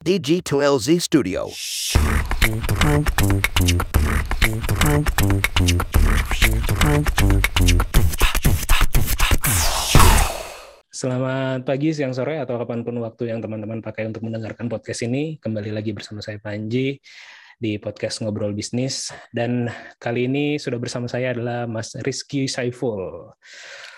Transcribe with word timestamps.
DG2LZ 0.00 0.96
Studio. 0.96 1.52
Selamat 10.88 11.68
pagi, 11.68 11.92
siang, 11.92 12.16
sore, 12.16 12.40
atau 12.40 12.56
kapan 12.56 12.80
pun 12.80 12.96
waktu 13.04 13.28
yang 13.28 13.44
teman-teman 13.44 13.84
pakai 13.84 14.08
untuk 14.08 14.24
mendengarkan 14.24 14.72
podcast 14.72 15.04
ini. 15.04 15.36
Kembali 15.36 15.68
lagi 15.68 15.92
bersama 15.92 16.24
saya 16.24 16.40
Panji 16.40 16.96
di 17.60 17.76
podcast 17.76 18.24
Ngobrol 18.24 18.56
Bisnis. 18.56 19.12
Dan 19.28 19.68
kali 20.00 20.32
ini 20.32 20.56
sudah 20.56 20.80
bersama 20.80 21.12
saya 21.12 21.36
adalah 21.36 21.68
Mas 21.68 21.92
Rizky 22.00 22.48
Saiful. 22.48 23.36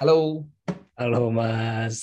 Halo. 0.03 0.51
Halo 0.99 1.31
Mas. 1.31 2.03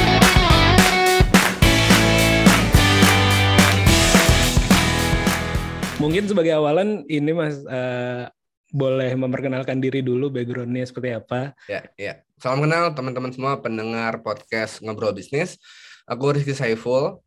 Mungkin 6.01 6.25
sebagai 6.25 6.57
awalan 6.57 7.05
ini 7.05 7.29
Mas 7.29 7.61
eh, 7.61 8.25
boleh 8.73 9.13
memperkenalkan 9.13 9.77
diri 9.77 10.01
dulu 10.01 10.33
backgroundnya 10.33 10.81
seperti 10.81 11.13
apa. 11.13 11.53
Ya, 11.69 11.85
ya. 11.93 12.13
Salam 12.41 12.65
kenal 12.65 12.97
teman-teman 12.97 13.29
semua 13.29 13.61
pendengar 13.61 14.25
podcast 14.25 14.81
Ngobrol 14.81 15.13
Bisnis. 15.13 15.61
Aku 16.09 16.33
Rizky 16.33 16.57
Saiful. 16.57 17.21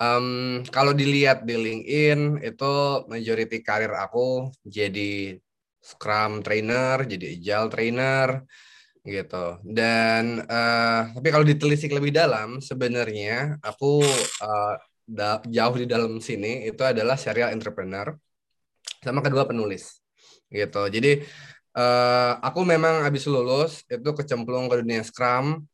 Em, 0.00 0.64
kalau 0.72 0.96
dilihat 0.96 1.44
di 1.44 1.52
LinkedIn 1.52 2.40
itu 2.40 2.74
majority 3.12 3.60
karir 3.60 3.92
aku 3.92 4.48
jadi 4.64 5.36
Scrum 5.84 6.40
trainer, 6.40 7.04
jadi 7.04 7.36
Agile 7.36 7.68
trainer 7.68 8.28
gitu. 9.04 9.60
Dan 9.68 10.40
eh, 10.48 11.00
tapi 11.12 11.28
kalau 11.28 11.44
ditelisik 11.44 11.92
lebih 11.92 12.08
dalam, 12.08 12.56
sebenarnya 12.64 13.60
aku 13.60 14.00
eh, 14.40 14.74
da- 15.04 15.44
jauh 15.44 15.76
di 15.76 15.86
dalam 15.88 16.16
sini 16.18 16.68
itu 16.68 16.80
adalah 16.82 17.16
serial 17.20 17.52
entrepreneur 17.52 18.16
sama 19.04 19.20
kedua 19.20 19.44
penulis 19.44 20.00
gitu. 20.48 20.88
Jadi 20.88 21.20
eh, 21.76 22.32
aku 22.40 22.60
memang 22.64 23.04
habis 23.04 23.24
lulus 23.28 23.84
itu 23.88 24.10
kecemplung 24.16 24.66
ke 24.70 24.80
dunia 24.82 25.02
Scrum. 25.04 25.64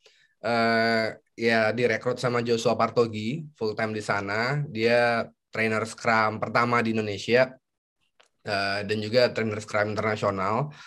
eh 0.41 1.21
ya 1.37 1.69
direkrut 1.77 2.17
sama 2.17 2.41
Joshua 2.41 2.73
Partogi 2.73 3.45
full 3.57 3.77
time 3.77 3.93
di 3.93 4.01
sana. 4.01 4.65
Dia 4.69 5.29
trainer 5.53 5.85
Scrum 5.85 6.41
pertama 6.41 6.81
di 6.81 6.97
Indonesia 6.97 7.53
eh, 8.45 8.81
dan 8.89 8.99
juga 9.05 9.29
trainer 9.35 9.61
Scrum 9.61 9.93
internasional. 9.93 10.73
Eh, 10.73 10.81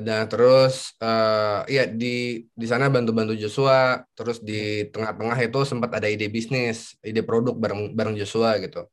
Dan 0.00 0.24
terus 0.30 0.96
eh 1.02 1.58
ya 1.68 1.82
di 1.90 2.40
di 2.60 2.66
sana 2.70 2.88
bantu-bantu 2.94 3.34
Joshua. 3.36 4.00
Terus 4.16 4.38
di 4.40 4.88
tengah-tengah 4.92 5.38
itu 5.42 5.58
sempat 5.68 5.90
ada 5.98 6.08
ide 6.08 6.26
bisnis, 6.32 6.96
ide 7.04 7.20
produk 7.26 7.54
bareng 7.62 7.92
bareng 7.98 8.14
Joshua 8.20 8.56
gitu. 8.64 8.88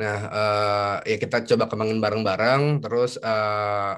Nah, 0.00 0.16
eh 1.06 1.14
ya 1.14 1.16
kita 1.22 1.36
coba 1.54 1.64
kembangin 1.70 1.98
bareng-bareng. 2.04 2.62
Terus 2.82 3.12
eh 3.22 3.94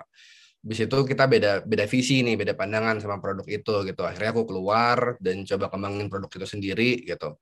Habis 0.66 0.82
itu 0.90 0.98
kita 1.06 1.24
beda 1.30 1.50
beda 1.62 1.86
visi 1.86 2.26
nih, 2.26 2.34
beda 2.34 2.58
pandangan 2.58 2.98
sama 2.98 3.22
produk 3.22 3.46
itu 3.46 3.74
gitu. 3.86 4.02
Akhirnya 4.02 4.34
aku 4.34 4.50
keluar 4.50 5.14
dan 5.22 5.46
coba 5.46 5.70
kembangin 5.70 6.10
produk 6.10 6.26
itu 6.26 6.46
sendiri 6.46 7.06
gitu. 7.06 7.38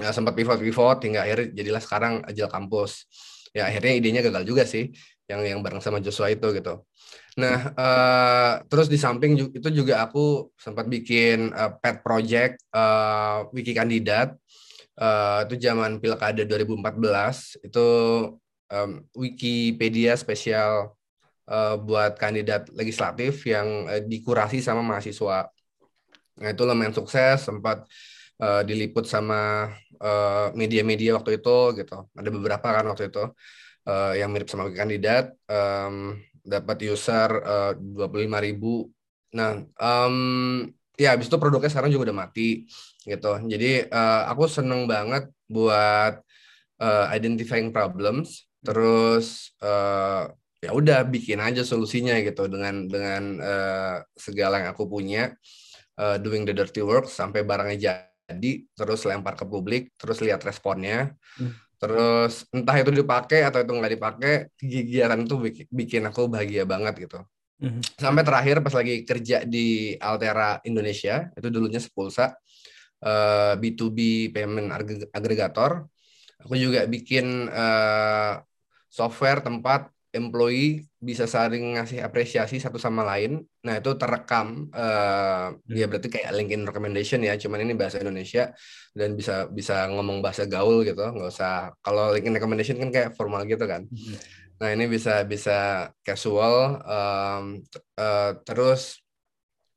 Nah, 0.00 0.12
sempat 0.12 0.32
pivot-pivot 0.36 0.98
hingga 1.04 1.20
akhirnya 1.24 1.48
jadilah 1.52 1.82
sekarang 1.84 2.14
Agile 2.24 2.50
Campus. 2.52 2.92
Ya 3.56 3.68
akhirnya 3.68 3.92
idenya 3.96 4.20
gagal 4.24 4.44
juga 4.48 4.64
sih 4.64 4.92
yang 5.28 5.40
yang 5.44 5.60
bareng 5.64 5.80
sama 5.84 6.00
Joshua 6.04 6.32
itu 6.32 6.48
gitu. 6.56 6.84
Nah, 7.40 7.58
eh, 7.72 8.52
terus 8.68 8.86
di 8.92 8.98
samping 9.00 9.32
itu 9.56 9.68
juga 9.72 10.04
aku 10.04 10.52
sempat 10.60 10.84
bikin 10.88 11.48
eh, 11.52 11.70
pet 11.80 12.04
project 12.04 12.60
eh, 12.74 13.38
wiki 13.56 13.72
kandidat. 13.72 14.36
Eh, 15.00 15.38
itu 15.48 15.54
zaman 15.66 15.98
Pilkada 16.02 16.44
2014 16.44 17.56
itu 17.64 17.86
em, 18.72 18.90
Wikipedia 19.16 20.12
spesial 20.20 20.92
eh, 21.48 21.76
buat 21.80 22.16
kandidat 22.20 22.68
legislatif 22.76 23.44
yang 23.48 23.88
eh, 23.92 24.02
dikurasi 24.04 24.60
sama 24.60 24.82
mahasiswa. 24.84 25.48
Nah, 26.40 26.48
itu 26.52 26.62
lumayan 26.64 26.94
sukses, 26.96 27.44
sempat 27.44 27.84
eh, 28.42 28.62
diliput 28.68 29.04
sama 29.08 29.70
media-media 30.58 31.14
waktu 31.14 31.38
itu 31.38 31.78
gitu. 31.78 32.10
Ada 32.18 32.30
beberapa 32.34 32.68
kan 32.74 32.84
waktu 32.90 33.06
itu 33.06 33.22
eh, 33.86 34.12
yang 34.22 34.30
mirip 34.34 34.48
sama 34.50 34.66
kandidat 34.74 35.30
em, 35.46 36.18
dapat 36.42 36.76
user 36.86 37.30
eh, 37.42 37.72
25.000 37.78 38.38
ribu. 38.42 38.90
Nah, 39.38 39.62
em, 39.62 40.16
ya 40.98 41.16
habis 41.16 41.26
itu 41.30 41.38
produknya 41.40 41.70
sekarang 41.72 41.90
juga 41.94 42.12
udah 42.12 42.18
mati 42.28 42.66
gitu. 43.06 43.32
Jadi 43.48 43.70
eh, 43.88 44.22
aku 44.30 44.44
seneng 44.50 44.86
banget 44.90 45.30
buat 45.50 46.20
eh, 46.82 47.06
identifying 47.16 47.70
problems, 47.74 48.46
terus 48.64 49.54
eh, 49.62 50.24
ya 50.62 50.70
udah 50.70 51.02
bikin 51.10 51.42
aja 51.42 51.66
solusinya 51.66 52.14
gitu 52.22 52.46
dengan 52.46 52.86
dengan 52.86 53.22
eh, 53.42 53.96
segala 54.14 54.62
yang 54.62 54.70
aku 54.74 54.86
punya 54.86 55.34
eh, 55.98 56.16
doing 56.22 56.46
the 56.46 56.54
dirty 56.54 56.82
work 56.84 57.06
sampai 57.10 57.42
barangnya 57.42 57.78
jadi 58.30 58.52
terus 58.78 59.04
lempar 59.04 59.34
ke 59.34 59.44
publik 59.44 59.92
terus 59.98 60.22
lihat 60.24 60.40
responnya 60.46 61.14
Hmm. 61.32 61.48
Terus 61.82 62.46
entah 62.54 62.76
itu 62.78 62.90
dipakai 62.94 63.40
atau 63.48 63.58
itu 63.66 63.72
nggak 63.74 63.92
dipakai 63.98 64.32
kegiatan 64.54 65.18
itu 65.26 65.34
bikin, 65.46 65.66
bikin 65.74 66.02
aku 66.08 66.20
bahagia 66.30 66.62
banget 66.72 66.94
gitu 67.10 67.18
Mhm. 67.62 67.82
sampai 67.94 68.22
terakhir 68.26 68.56
pas 68.64 68.74
lagi 68.74 69.06
kerja 69.06 69.46
di 69.46 69.94
Altera 70.02 70.58
Indonesia 70.66 71.30
itu 71.38 71.46
dulunya 71.54 71.78
Sepulsa 71.78 72.34
eh, 73.04 73.54
B2B 73.60 73.98
payment 74.34 74.68
agre- 74.74 75.10
agregator 75.14 75.72
aku 76.42 76.54
juga 76.58 76.86
bikin 76.90 77.26
eh, 77.50 78.32
software 78.90 79.40
tempat 79.46 79.88
employee 80.12 80.84
bisa 81.08 81.24
saling 81.24 81.76
ngasih 81.76 81.98
apresiasi 82.06 82.56
satu 82.64 82.76
sama 82.76 83.02
lain. 83.10 83.42
Nah, 83.66 83.74
itu 83.80 83.90
terekam 84.00 84.68
eh 84.76 85.46
ya 85.78 85.84
berarti 85.90 86.08
kayak 86.14 86.30
LinkedIn 86.36 86.62
recommendation 86.68 87.20
ya, 87.28 87.34
cuman 87.42 87.64
ini 87.64 87.74
bahasa 87.80 87.98
Indonesia 88.04 88.52
dan 88.98 89.16
bisa 89.18 89.48
bisa 89.58 89.74
ngomong 89.92 90.18
bahasa 90.24 90.44
gaul 90.52 90.84
gitu, 90.88 91.00
nggak 91.00 91.28
usah 91.34 91.72
kalau 91.84 92.12
LinkedIn 92.14 92.36
recommendation 92.38 92.76
kan 92.82 92.90
kayak 92.94 93.10
formal 93.18 93.42
gitu 93.48 93.64
kan. 93.72 93.82
Nah, 94.60 94.68
ini 94.74 94.84
bisa 94.94 95.24
bisa 95.32 95.52
casual 96.06 96.54
t- 97.72 97.82
eh, 97.98 98.30
terus 98.46 99.02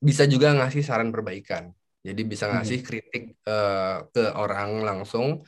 bisa 0.08 0.24
juga 0.34 0.48
ngasih 0.58 0.84
saran 0.86 1.10
perbaikan. 1.16 1.72
Jadi 2.06 2.22
bisa 2.32 2.46
ngasih 2.52 2.80
kritik 2.86 3.24
eh, 3.50 3.96
ke 4.14 4.24
orang 4.38 4.86
langsung, 4.86 5.42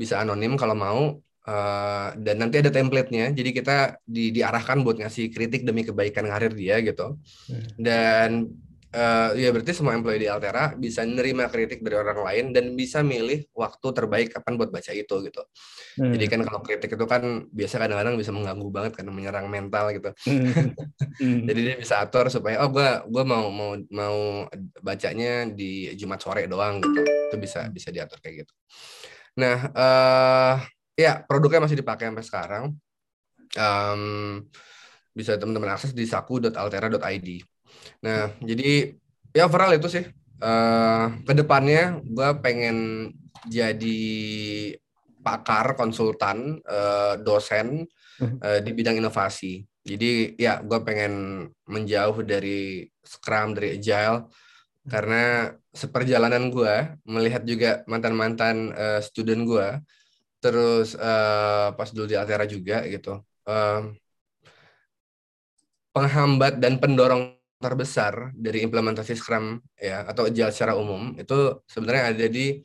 bisa 0.00 0.14
anonim 0.22 0.52
kalau 0.60 0.74
mau 0.74 1.00
Eh, 1.42 2.08
dan 2.22 2.36
nanti 2.38 2.62
ada 2.62 2.70
template-nya. 2.70 3.34
Jadi 3.34 3.50
kita 3.50 3.98
di, 4.06 4.30
diarahkan 4.30 4.86
buat 4.86 5.02
ngasih 5.02 5.34
kritik 5.34 5.66
demi 5.66 5.82
kebaikan 5.82 6.30
karir 6.30 6.54
dia 6.54 6.78
gitu. 6.78 7.18
Hmm. 7.50 7.66
Dan 7.74 8.30
eh, 8.94 9.30
ya 9.42 9.50
berarti 9.50 9.74
semua 9.74 9.98
employee 9.98 10.22
di 10.22 10.28
Altera 10.30 10.78
bisa 10.78 11.02
nerima 11.02 11.50
kritik 11.50 11.82
dari 11.82 11.98
orang 11.98 12.22
lain 12.22 12.44
dan 12.54 12.78
bisa 12.78 13.02
milih 13.02 13.50
waktu 13.58 13.86
terbaik 13.90 14.38
kapan 14.38 14.54
buat 14.54 14.70
baca 14.70 14.94
itu 14.94 15.14
gitu. 15.26 15.42
Hmm. 15.98 16.14
Jadi 16.14 16.24
kan 16.30 16.40
kalau 16.46 16.62
kritik 16.62 16.94
itu 16.94 17.06
kan 17.10 17.22
biasa 17.50 17.74
kadang-kadang 17.82 18.14
bisa 18.14 18.30
mengganggu 18.30 18.68
banget 18.70 18.92
kan 19.02 19.06
menyerang 19.10 19.50
mental 19.50 19.90
gitu. 19.98 20.14
Hmm. 20.22 20.46
Hmm. 21.18 21.42
Jadi 21.50 21.58
dia 21.58 21.74
bisa 21.74 22.06
atur 22.06 22.30
supaya 22.30 22.62
oh 22.62 22.70
gua 22.70 23.02
gua 23.10 23.24
mau 23.26 23.50
mau 23.50 23.74
mau 23.90 24.18
bacanya 24.78 25.50
di 25.50 25.90
Jumat 25.98 26.22
sore 26.22 26.46
doang 26.46 26.78
gitu. 26.78 27.02
Itu 27.02 27.34
bisa 27.34 27.66
bisa 27.66 27.90
diatur 27.90 28.22
kayak 28.22 28.46
gitu. 28.46 28.54
Nah, 29.42 29.58
eh 29.74 30.56
ya 30.96 31.22
produknya 31.24 31.64
masih 31.64 31.78
dipakai 31.78 32.08
sampai 32.10 32.26
sekarang. 32.26 32.64
Em, 33.52 34.02
bisa 35.12 35.36
teman-teman 35.36 35.76
akses 35.76 35.92
di 35.92 36.08
saku.altera.id. 36.08 37.28
Nah, 38.04 38.32
jadi 38.40 38.96
ya 39.32 39.44
overall 39.48 39.76
itu 39.76 39.88
sih. 39.88 40.04
Eh 40.42 41.06
ke 41.22 41.32
depannya 41.38 42.02
gua 42.02 42.34
pengen 42.40 43.08
jadi 43.46 44.00
pakar, 45.22 45.78
konsultan, 45.78 46.58
eh, 46.66 47.14
dosen 47.22 47.86
eh, 48.22 48.60
di 48.60 48.70
bidang 48.74 48.98
inovasi. 48.98 49.62
Jadi 49.82 50.38
ya 50.38 50.62
gue 50.62 50.78
pengen 50.86 51.46
menjauh 51.66 52.22
dari 52.22 52.86
Scrum, 53.02 53.54
dari 53.54 53.78
Agile, 53.78 54.30
karena 54.86 55.50
seperjalanan 55.74 56.50
gue 56.54 56.74
melihat 57.06 57.42
juga 57.42 57.82
mantan-mantan 57.90 58.70
eh, 58.74 59.00
student 59.02 59.42
gue, 59.46 59.68
terus 60.42 60.88
eh, 61.06 61.68
pas 61.78 61.88
dulu 61.94 62.06
di 62.10 62.16
Altera 62.20 62.44
juga 62.54 62.76
gitu, 62.92 63.10
em, 63.48 63.82
penghambat 65.92 66.56
dan 66.62 66.80
pendorong 66.80 67.36
terbesar 67.62 68.34
dari 68.34 68.64
implementasi 68.66 69.14
Scrum 69.14 69.60
ya 69.78 70.02
atau 70.10 70.26
Agile 70.26 70.50
secara 70.50 70.74
umum 70.74 71.14
itu 71.14 71.62
sebenarnya 71.70 72.04
ada 72.10 72.26
di 72.26 72.58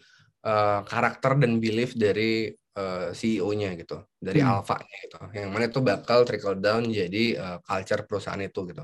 uh, 0.47 0.81
karakter 0.89 1.37
dan 1.37 1.61
belief 1.61 1.93
dari 1.93 2.49
uh, 2.79 3.13
CEO-nya 3.13 3.77
gitu, 3.77 4.01
dari 4.17 4.41
Hmm. 4.41 4.57
alpha-nya 4.57 4.95
gitu. 5.05 5.17
Yang 5.37 5.49
mana 5.53 5.65
itu 5.69 5.79
bakal 5.85 6.19
trickle 6.25 6.57
down 6.57 6.89
jadi 6.89 7.23
uh, 7.37 7.57
culture 7.61 8.01
perusahaan 8.09 8.41
itu 8.41 8.59
gitu. 8.73 8.83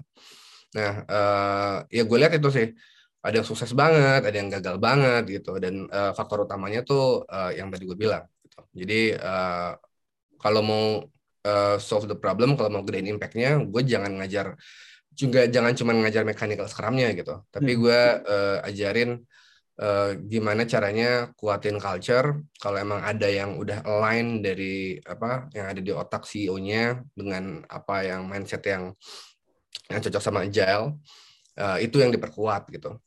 Nah, 0.78 0.94
uh, 1.10 1.75
ya 1.89 2.04
gue 2.06 2.18
lihat 2.22 2.34
itu 2.38 2.50
sih 2.54 2.68
ada 3.25 3.36
yang 3.39 3.48
sukses 3.48 3.72
banget, 3.74 4.22
ada 4.28 4.38
yang 4.38 4.50
gagal 4.54 4.78
banget 4.81 5.24
gitu, 5.42 5.57
dan 5.63 5.88
uh, 5.89 6.12
faktor 6.18 6.46
utamanya 6.46 6.81
tuh 6.86 7.25
uh, 7.30 7.51
yang 7.57 7.69
tadi 7.74 7.84
gue 7.89 7.98
bilang. 7.98 8.24
Gitu. 8.53 8.85
Jadi 8.85 9.01
uh, 9.17 9.73
kalau 10.38 10.61
mau 10.61 10.85
uh, 11.47 11.77
solve 11.81 12.05
the 12.05 12.17
problem, 12.17 12.53
kalau 12.53 12.69
mau 12.69 12.83
gedein 12.85 13.09
impact-nya, 13.17 13.57
gue 13.65 13.81
jangan 13.81 14.21
ngajar 14.21 14.53
juga 15.13 15.45
jangan 15.45 15.77
cuma 15.77 15.94
ngajar 15.94 16.25
mechanical 16.25 16.65
scrum-nya 16.65 17.13
gitu, 17.13 17.45
tapi 17.53 17.77
Hmm. 17.77 17.79
gue 17.85 18.01
uh, 18.25 18.57
ajarin 18.65 19.21
uh, 19.77 20.17
gimana 20.25 20.65
caranya 20.65 21.29
kuatin 21.38 21.77
culture. 21.77 22.41
Kalau 22.57 22.77
emang 22.81 22.97
ada 23.05 23.29
yang 23.29 23.61
udah 23.61 23.85
align 23.85 24.41
dari 24.41 24.97
apa 25.05 25.53
yang 25.53 25.69
ada 25.69 25.81
di 25.85 25.94
otak 25.94 26.25
CEO-nya 26.25 26.97
dengan 27.13 27.61
apa 27.69 28.01
yang 28.09 28.25
mindset 28.25 28.65
yang 28.65 28.89
yang 29.85 30.01
cocok 30.01 30.21
sama 30.21 30.50
agile, 30.50 30.97
uh, 31.61 31.77
itu 31.77 32.01
yang 32.01 32.09
diperkuat 32.09 32.73
gitu. 32.73 32.97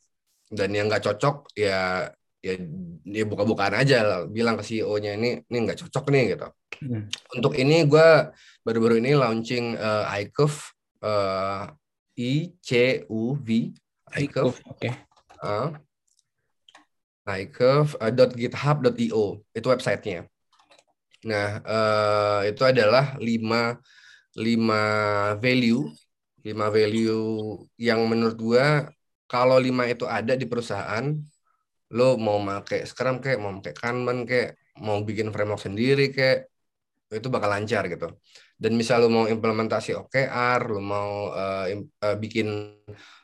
Dan 0.46 0.70
yang 0.78 0.86
nggak 0.86 1.10
cocok 1.10 1.58
ya 1.58 2.06
ya 2.46 2.54
dia 3.06 3.24
buka-bukaan 3.26 3.74
aja 3.74 3.98
lah, 4.06 4.20
bilang 4.30 4.54
ke 4.54 4.62
CEO-nya 4.62 5.18
ini 5.18 5.42
ini 5.50 5.58
nggak 5.66 5.82
cocok 5.82 6.14
nih 6.14 6.24
gitu. 6.38 6.46
Hmm. 6.86 7.10
Untuk 7.34 7.58
ini 7.58 7.82
gue 7.86 8.30
baru-baru 8.62 9.02
ini 9.02 9.18
launching 9.18 9.74
uh, 9.74 10.06
iCurve 10.22 10.58
uh, 11.02 11.70
I 12.14 12.54
C 12.62 13.02
U 13.10 13.34
V 13.38 13.74
iCurve 14.14 14.58
Oke. 14.70 14.90
uh, 15.42 15.74
iCurve.github.io 17.26 19.24
itu 19.50 19.66
websitenya. 19.66 20.30
Nah 21.26 21.58
uh, 21.66 22.46
itu 22.46 22.62
adalah 22.62 23.18
lima 23.18 23.82
lima 24.38 24.82
value 25.42 25.90
lima 26.46 26.70
value 26.70 27.58
yang 27.74 28.06
menurut 28.06 28.38
gua 28.38 28.86
kalau 29.26 29.58
lima 29.58 29.90
itu 29.90 30.06
ada 30.06 30.38
di 30.38 30.46
perusahaan 30.46 31.18
lo 31.94 32.18
mau 32.18 32.42
pakai 32.42 32.82
Scrum 32.88 33.22
kayak 33.22 33.38
mau 33.38 33.52
pakai 33.62 33.74
Kanban 33.78 34.26
kayak 34.26 34.58
mau 34.82 34.98
bikin 35.06 35.30
framework 35.30 35.62
sendiri 35.62 36.10
kayak 36.10 36.50
itu 37.06 37.30
bakal 37.30 37.46
lancar 37.46 37.86
gitu 37.86 38.10
dan 38.58 38.72
misal 38.74 39.06
lo 39.06 39.08
mau 39.12 39.24
implementasi 39.30 39.94
OKR 39.94 40.60
lo 40.74 40.82
mau 40.82 41.30
uh, 41.30 41.70
im- 41.70 41.86
uh, 42.02 42.16
bikin 42.18 42.74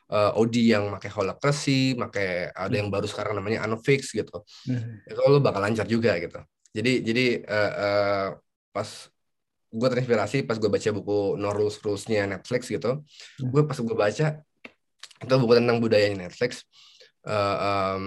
uh, 0.07 0.31
OD 0.39 0.55
yang 0.63 0.87
pakai 0.95 1.11
holacracy 1.11 1.91
pakai 1.99 2.55
ada 2.55 2.75
yang 2.79 2.87
baru 2.87 3.03
sekarang 3.03 3.35
namanya 3.35 3.67
Unfix 3.67 4.15
gitu 4.15 4.43
Hmm. 4.63 5.03
itu 5.03 5.19
lo 5.19 5.43
bakal 5.43 5.59
lancar 5.59 5.83
juga 5.83 6.15
gitu 6.15 6.39
jadi 6.71 7.03
jadi 7.03 7.25
uh, 7.43 7.71
uh, 7.75 8.27
pas 8.71 8.87
gue 9.73 9.87
terinspirasi 9.91 10.47
pas 10.47 10.55
gue 10.55 10.69
baca 10.71 10.89
buku 10.95 11.35
No 11.35 11.51
Rules 11.51 11.81
Rules-nya 11.83 12.23
Netflix 12.29 12.71
gitu 12.71 13.03
Hmm. 13.03 13.49
gue 13.51 13.61
pas 13.67 13.75
gue 13.75 13.95
baca 13.99 14.27
itu 15.23 15.33
buku 15.35 15.53
tentang 15.59 15.77
budayanya 15.83 16.31
Netflix 16.31 16.63
uh, 17.27 17.55
um, 17.99 18.03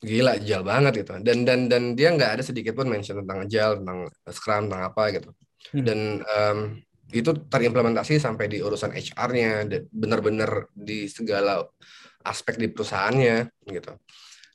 gila 0.00 0.40
agile 0.40 0.64
banget 0.64 0.92
gitu 1.04 1.12
dan 1.20 1.44
dan 1.44 1.68
dan 1.68 1.82
dia 1.92 2.08
nggak 2.12 2.40
ada 2.40 2.42
sedikit 2.44 2.72
pun 2.72 2.88
mention 2.88 3.20
tentang 3.20 3.44
agile 3.44 3.84
tentang 3.84 3.98
Scrum 4.32 4.62
tentang 4.68 4.84
apa 4.88 5.04
gitu 5.12 5.30
Hmm. 5.70 5.84
dan 5.84 6.00
um, 6.24 6.58
itu 7.12 7.30
terimplementasi 7.36 8.16
sampai 8.16 8.48
di 8.48 8.64
urusan 8.64 8.96
HR-nya 8.96 9.68
benar-benar 9.92 10.72
di 10.72 11.04
segala 11.04 11.68
aspek 12.24 12.56
di 12.56 12.72
perusahaannya 12.72 13.44
gitu 13.68 13.92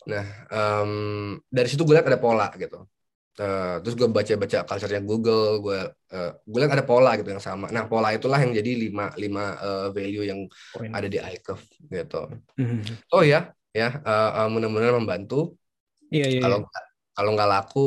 nah 0.09 0.25
um, 0.49 1.37
dari 1.45 1.67
situ 1.69 1.85
gue 1.85 1.93
lihat 1.93 2.09
ada 2.09 2.17
pola 2.17 2.49
gitu 2.57 2.89
Uh, 3.35 3.83
terus 3.83 3.99
gue 3.99 4.07
baca-baca 4.07 4.63
culture-nya 4.63 5.03
Google, 5.03 5.59
gue 5.59 5.79
uh, 5.91 6.31
gue 6.39 6.59
lihat 6.63 6.71
ada 6.71 6.87
pola 6.87 7.19
gitu 7.19 7.35
yang 7.35 7.43
sama. 7.43 7.67
Nah 7.67 7.83
pola 7.83 8.15
itulah 8.15 8.39
yang 8.39 8.55
jadi 8.55 8.87
lima 8.87 9.11
lima 9.19 9.59
uh, 9.59 9.87
value 9.91 10.23
yang 10.23 10.47
ada 10.95 11.03
di 11.11 11.19
iCurve 11.19 11.67
gitu. 11.91 12.31
Hmm. 12.55 12.79
Oh 13.11 13.27
ya, 13.27 13.51
ya 13.75 13.99
uh, 13.99 14.31
uh, 14.39 14.47
mudah-mudahan 14.47 14.95
membantu. 15.03 15.59
Iya 16.07 16.31
iya. 16.31 16.41
Kalau 16.47 16.63
kalau 17.11 17.29
nggak 17.35 17.49
laku, 17.51 17.85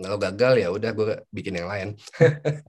kalau 0.00 0.16
gagal 0.16 0.52
ya 0.60 0.68
udah 0.72 0.90
gue 0.96 1.12
bikin 1.28 1.60
yang 1.60 1.68
lain. 1.68 1.88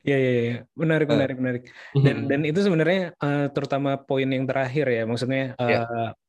Iya 0.00 0.16
iya 0.16 0.32
iya. 0.40 0.54
Menarik 0.72 1.04
menarik 1.12 1.36
menarik. 1.36 1.62
Dan 1.92 2.24
dan 2.24 2.40
itu 2.48 2.64
sebenarnya 2.64 3.12
eh, 3.12 3.46
terutama 3.52 4.00
poin 4.00 4.24
yang 4.24 4.48
terakhir 4.48 4.88
ya. 4.88 5.04
Maksudnya 5.04 5.52
eh, 5.60 5.68
Ya. 5.76 5.80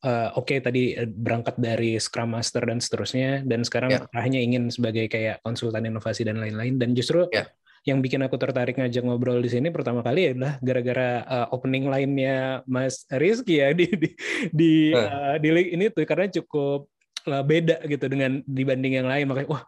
eh, 0.03 0.29
oke 0.35 0.51
tadi 0.59 0.91
eh, 0.99 1.07
berangkat 1.07 1.55
dari 1.55 1.95
Scrum 1.95 2.35
Master 2.35 2.67
dan 2.67 2.83
seterusnya 2.83 3.47
dan 3.47 3.63
sekarang 3.63 3.95
Ya. 3.95 3.99
arahnya 4.11 4.43
ingin 4.43 4.67
sebagai 4.67 5.07
kayak 5.07 5.39
konsultan 5.47 5.87
inovasi 5.87 6.27
dan 6.27 6.43
lain-lain 6.43 6.75
dan 6.75 6.91
justru 6.91 7.31
Ya. 7.31 7.47
Yang 7.81 7.97
bikin 7.97 8.21
aku 8.21 8.37
tertarik 8.37 8.77
ngajak 8.77 9.01
ngobrol 9.01 9.41
di 9.41 9.49
sini 9.49 9.73
pertama 9.73 10.05
kali 10.05 10.37
adalah 10.37 10.61
gara-gara 10.61 11.09
eh, 11.25 11.47
opening 11.49 11.89
line-nya 11.89 12.61
Mas 12.69 13.09
Rizky 13.09 13.57
ya 13.57 13.73
di 13.79 13.89
di 13.89 14.09
di, 14.53 14.71
Eh. 14.93 15.01
eh, 15.01 15.35
di 15.41 15.49
link 15.49 15.69
ini 15.73 15.85
tuh 15.89 16.05
karena 16.05 16.29
cukup 16.29 16.85
eh, 17.25 17.43
beda 17.45 17.81
gitu 17.89 18.05
dengan 18.05 18.41
dibanding 18.45 19.01
yang 19.01 19.09
lain. 19.09 19.25
Makanya 19.25 19.49
wah 19.49 19.63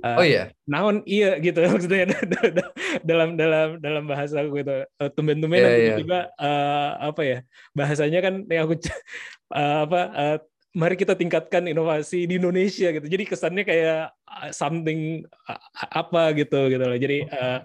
eh, 0.00 0.16
Oh 0.16 0.24
iya, 0.24 0.44
naon? 0.64 1.04
Iya 1.04 1.36
gitu. 1.44 1.60
Maksudnya 1.76 2.08
dalam 3.04 3.36
dalam 3.36 3.76
dalam 3.76 4.04
bahasa 4.08 4.40
aku 4.40 4.64
gitu. 4.64 4.88
Tumben-tumben 5.12 5.60
nanti 5.60 5.76
iya. 5.76 5.84
tiba-tiba 6.00 6.20
eh, 6.40 6.90
apa 7.12 7.22
ya 7.28 7.38
bahasanya 7.76 8.18
kan 8.24 8.34
yang 8.48 8.64
aku 8.64 8.80
eh, 9.60 9.78
apa 9.84 10.00
eh, 10.16 10.36
mari 10.70 10.94
kita 10.94 11.14
tingkatkan 11.18 11.66
inovasi 11.66 12.30
di 12.30 12.38
Indonesia 12.38 12.86
gitu 12.94 13.06
jadi 13.10 13.24
kesannya 13.26 13.62
kayak 13.66 13.96
eh, 14.30 14.50
something 14.54 15.00
eh, 15.50 15.60
apa 16.00 16.18
gitu 16.38 16.56
gitu 16.72 16.84
loh 16.86 16.98
jadi 17.04 17.14
eh, 17.26 17.56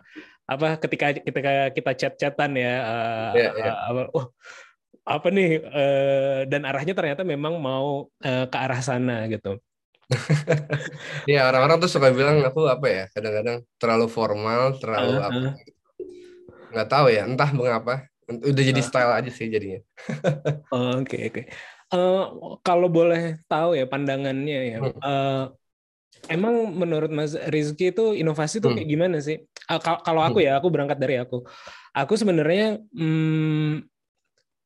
apa 0.52 0.68
ketika 0.84 1.06
ketika 1.28 1.52
kita 1.78 1.92
chat-chatan 2.00 2.52
ya 2.64 2.70
eh, 2.90 3.32
Iya, 3.34 3.48
iya. 3.58 3.72
eh, 3.72 3.78
apa, 3.90 4.02
oh, 4.18 4.26
apa 5.14 5.28
nih 5.36 5.48
eh, 5.78 6.40
dan 6.52 6.62
arahnya 6.70 6.94
ternyata 7.00 7.24
memang 7.34 7.54
mau 7.68 7.88
eh, 8.26 8.44
ke 8.52 8.58
arah 8.66 8.82
sana 8.90 9.14
gitu 9.34 9.50
Iya 11.30 11.40
orang-orang 11.50 11.78
tuh 11.84 11.90
suka 11.96 12.10
bilang 12.18 12.38
aku 12.48 12.60
apa 12.74 12.86
ya 12.96 13.02
kadang-kadang 13.14 13.58
terlalu 13.80 14.06
formal, 14.18 14.62
terlalu 14.82 15.12
Ah, 15.12 15.26
apa? 15.28 15.48
ah. 15.48 15.66
Nggak 16.72 16.88
tahu 16.92 17.06
ya, 17.16 17.22
entah 17.30 17.50
mengapa. 17.58 17.94
Udah 18.26 18.64
jadi 18.70 18.82
Ah. 18.82 18.90
style 18.90 19.12
aja 19.18 19.30
sih 19.38 19.48
jadinya. 19.54 19.80
Oh, 20.72 20.98
Oke 21.02 21.18
oke. 21.30 21.42
Eh, 21.94 22.24
kalau 22.66 22.88
boleh 22.90 23.38
tahu 23.46 23.78
ya 23.78 23.86
pandangannya 23.86 24.58
ya. 24.74 24.78
Hmm. 24.82 24.94
eh, 25.06 25.44
emang 26.34 26.74
menurut 26.74 27.12
Mas 27.14 27.38
Rizky 27.54 27.94
itu 27.94 28.18
inovasi 28.18 28.58
tuh 28.58 28.74
Hmm. 28.74 28.78
kayak 28.82 28.90
gimana 28.90 29.18
sih? 29.22 29.38
Kal- 29.70 30.02
kalau 30.02 30.22
aku 30.26 30.42
ya, 30.42 30.58
aku 30.58 30.74
berangkat 30.74 30.98
dari 30.98 31.22
aku. 31.22 31.46
Aku 31.94 32.14
sebenarnya 32.18 32.82
hmm, 32.98 33.86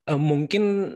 eh, 0.09 0.19
mungkin 0.19 0.63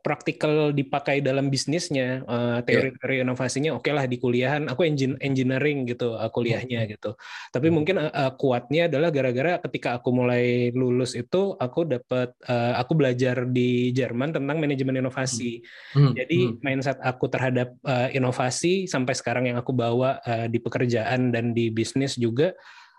praktikal 0.00 0.72
dipakai 0.72 1.20
dalam 1.20 1.52
bisnisnya 1.52 2.24
eh, 2.24 2.58
teori-teori 2.64 3.22
inovasinya 3.22 3.76
oke 3.76 3.90
lah 3.92 4.08
di 4.08 4.16
kuliahan. 4.16 4.66
Aku 4.72 4.84
engin- 4.84 5.20
engineering 5.20 5.84
gitu 5.84 6.16
eh, 6.16 6.30
kuliahnya 6.32 6.88
gitu. 6.88 7.14
Tapi 7.52 7.66
Hmm. 7.68 7.74
mungkin 7.76 7.96
eh, 8.00 8.32
kuatnya 8.40 8.88
adalah 8.88 9.12
gara-gara 9.12 9.60
ketika 9.68 10.00
aku 10.00 10.08
mulai 10.10 10.72
lulus 10.72 11.12
itu 11.14 11.54
aku 11.56 11.84
dapat 11.84 12.32
eh, 12.48 12.74
aku 12.76 12.92
belajar 12.96 13.44
di 13.48 13.92
Jerman 13.92 14.32
tentang 14.32 14.56
manajemen 14.56 15.00
inovasi. 15.00 15.60
Hmm, 15.92 16.12
jadi 16.16 16.40
hmm, 16.52 16.64
mindset 16.64 16.98
aku 17.00 17.28
terhadap 17.28 17.76
eh, 17.84 18.16
inovasi 18.16 18.88
sampai 18.88 19.14
sekarang 19.14 19.52
yang 19.52 19.58
aku 19.60 19.76
bawa 19.76 20.18
eh, 20.24 20.46
di 20.48 20.58
pekerjaan 20.58 21.30
dan 21.30 21.52
di 21.52 21.68
bisnis 21.68 22.16
juga 22.16 22.56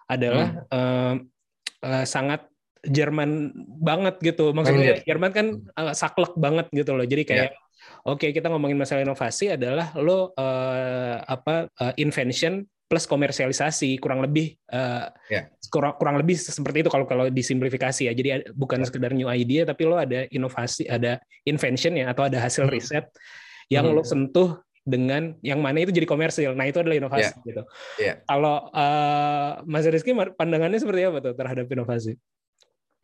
adalah 0.10 0.66
eh, 0.70 1.14
eh, 1.86 2.06
sangat 2.06 2.46
Jerman 2.82 3.52
banget 3.80 4.16
gitu. 4.24 4.56
Maksudnya 4.56 4.96
Minded. 4.96 5.04
Jerman 5.04 5.32
kan 5.36 5.46
eh, 5.60 5.94
saklek 5.94 6.34
banget 6.40 6.72
gitu 6.72 6.96
loh. 6.96 7.04
Jadi 7.04 7.24
kayak 7.28 7.52
oke 8.08 8.32
kita 8.32 8.48
ngomongin 8.48 8.80
masalah 8.80 9.04
inovasi 9.04 9.52
adalah 9.56 9.92
lo 10.00 10.32
eh, 10.34 11.16
apa 11.20 11.68
eh, 11.68 11.94
invention 12.00 12.64
plus 12.90 13.06
komersialisasi 13.06 14.02
kurang 14.02 14.24
lebih 14.24 14.56
eh, 14.66 15.06
Ya. 15.30 15.46
kurang 15.70 15.94
kurang 16.02 16.18
lebih 16.18 16.40
seperti 16.40 16.82
itu 16.82 16.90
kalau 16.90 17.06
kalau 17.06 17.28
disimplifikasi 17.28 18.08
ya. 18.08 18.14
Jadi 18.16 18.50
bukan 18.56 18.82
sekedar 18.82 19.12
new 19.12 19.28
idea 19.28 19.68
tapi 19.68 19.84
lo 19.84 20.00
ada 20.00 20.26
inovasi, 20.32 20.88
ada 20.88 21.20
invention 21.44 22.00
ya 22.00 22.10
atau 22.16 22.26
ada 22.26 22.40
hasil 22.42 22.66
Hmm. 22.66 22.74
riset 22.74 23.06
yang 23.68 23.86
Hmm. 23.86 24.00
lo 24.00 24.02
sentuh 24.02 24.58
dengan 24.82 25.38
yang 25.46 25.62
mana 25.62 25.84
itu 25.84 25.94
jadi 25.94 26.08
komersil. 26.08 26.56
Nah 26.58 26.66
itu 26.66 26.82
adalah 26.82 26.98
inovasi 26.98 27.36
gitu. 27.46 27.62
Iya. 28.02 28.24
Kalau 28.26 28.72
eh, 28.74 29.52
Mas 29.68 29.86
Rizky 29.86 30.16
pandangannya 30.16 30.80
seperti 30.80 31.06
apa 31.06 31.20
tuh 31.22 31.36
terhadap 31.38 31.68
inovasi? 31.70 32.16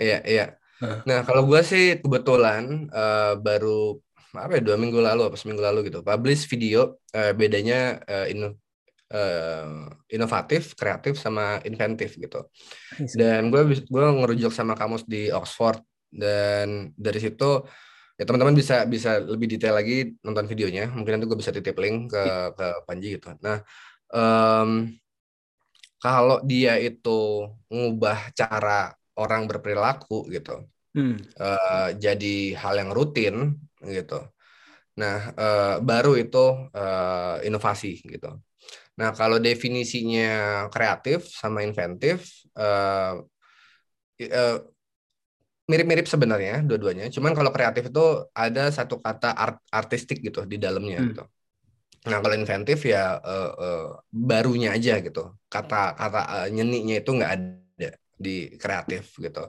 Iya, 0.02 0.18
iya. 0.28 0.46
Heeh. 0.82 1.00
Nah, 1.08 1.20
kalau 1.28 1.42
gue 1.50 1.62
sih 1.64 1.84
kebetulan 2.04 2.92
eh, 2.92 3.34
baru 3.40 4.00
apa 4.36 4.60
ya 4.60 4.62
dua 4.68 4.76
minggu 4.76 5.00
lalu 5.00 5.22
apa 5.32 5.40
seminggu 5.40 5.64
lalu 5.64 5.88
gitu 5.88 6.04
publish 6.04 6.44
video 6.52 7.00
eh, 7.16 7.32
bedanya 7.32 8.04
eh, 8.04 8.26
ino- 8.36 8.60
eh, 9.14 9.68
inovatif, 10.16 10.76
kreatif 10.80 11.16
sama 11.20 11.64
inventif 11.64 12.20
gitu. 12.20 12.52
Dan 13.16 13.52
gue 13.52 13.62
gue 13.88 14.06
ngerujuk 14.20 14.52
sama 14.52 14.74
kamus 14.76 15.04
di 15.08 15.32
Oxford 15.32 15.80
dan 16.12 16.92
dari 16.96 17.20
situ 17.20 17.64
ya 18.16 18.24
teman-teman 18.24 18.56
bisa 18.56 18.88
bisa 18.88 19.20
lebih 19.20 19.48
detail 19.52 19.76
lagi 19.76 20.16
nonton 20.24 20.48
videonya 20.48 20.88
mungkin 20.88 21.20
nanti 21.20 21.28
gue 21.28 21.36
bisa 21.36 21.52
titip 21.52 21.76
link 21.76 22.08
ke 22.16 22.24
ke 22.56 22.68
Panji 22.88 23.08
gitu 23.20 23.36
nah 23.44 23.60
em, 24.16 24.96
kalau 26.00 26.40
dia 26.46 26.78
itu 26.80 27.50
ngubah 27.72 28.32
cara 28.36 28.94
orang 29.22 29.42
berperilaku 29.50 30.16
gitu 30.36 30.52
Hmm. 30.96 31.18
eh, 31.42 31.88
jadi 32.06 32.36
hal 32.62 32.74
yang 32.82 32.92
rutin 32.98 33.36
gitu. 33.98 34.16
Nah, 35.02 35.18
eh, 35.42 35.76
baru 35.90 36.12
itu 36.24 36.38
eh, 36.78 37.36
inovasi 37.48 37.90
gitu. 38.14 38.28
Nah, 39.00 39.10
kalau 39.20 39.38
definisinya 39.48 40.24
kreatif 40.74 41.20
sama 41.42 41.60
inventif 41.68 42.18
eh, 42.60 43.14
eh, 44.20 44.60
mirip-mirip 45.66 46.06
sebenarnya 46.06 46.62
dua-duanya. 46.68 47.10
Cuman 47.10 47.34
kalau 47.38 47.50
kreatif 47.56 47.90
itu 47.90 48.04
ada 48.38 48.70
satu 48.70 49.02
kata 49.02 49.34
art 49.34 49.58
artistik 49.74 50.22
gitu 50.22 50.46
di 50.46 50.58
dalamnya 50.62 51.00
Hmm. 51.00 51.10
gitu. 51.10 51.24
Nah, 52.10 52.20
kalau 52.24 52.36
inventif 52.38 52.80
ya 52.86 53.20
eh, 53.22 53.52
eh, 53.66 53.86
barunya 54.14 54.70
aja 54.78 54.94
gitu. 55.06 55.22
Kata-kata 55.54 56.20
eh, 56.46 56.48
nyeninya 56.56 56.96
itu 57.02 57.12
nggak 57.18 57.32
ada 57.36 57.48
di 58.18 58.52
kreatif 58.58 59.16
gitu. 59.20 59.44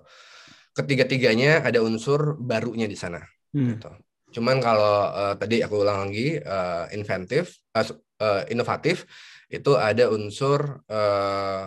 Ketiga-tiganya 0.77 1.65
ada 1.65 1.81
unsur 1.81 2.37
barunya 2.37 2.85
di 2.85 2.97
sana 2.99 3.23
Hmm. 3.55 3.73
gitu. 3.73 3.89
Cuman 4.37 4.61
kalau 4.61 5.09
eh, 5.17 5.35
tadi 5.41 5.57
aku 5.65 5.75
ulang 5.81 6.11
lagi 6.11 6.37
eh, 6.37 6.85
inventif, 6.93 7.57
su- 7.81 8.03
eh, 8.21 8.43
inovatif 8.53 9.09
itu 9.49 9.73
ada 9.79 10.13
unsur 10.13 10.85
eh, 10.91 11.63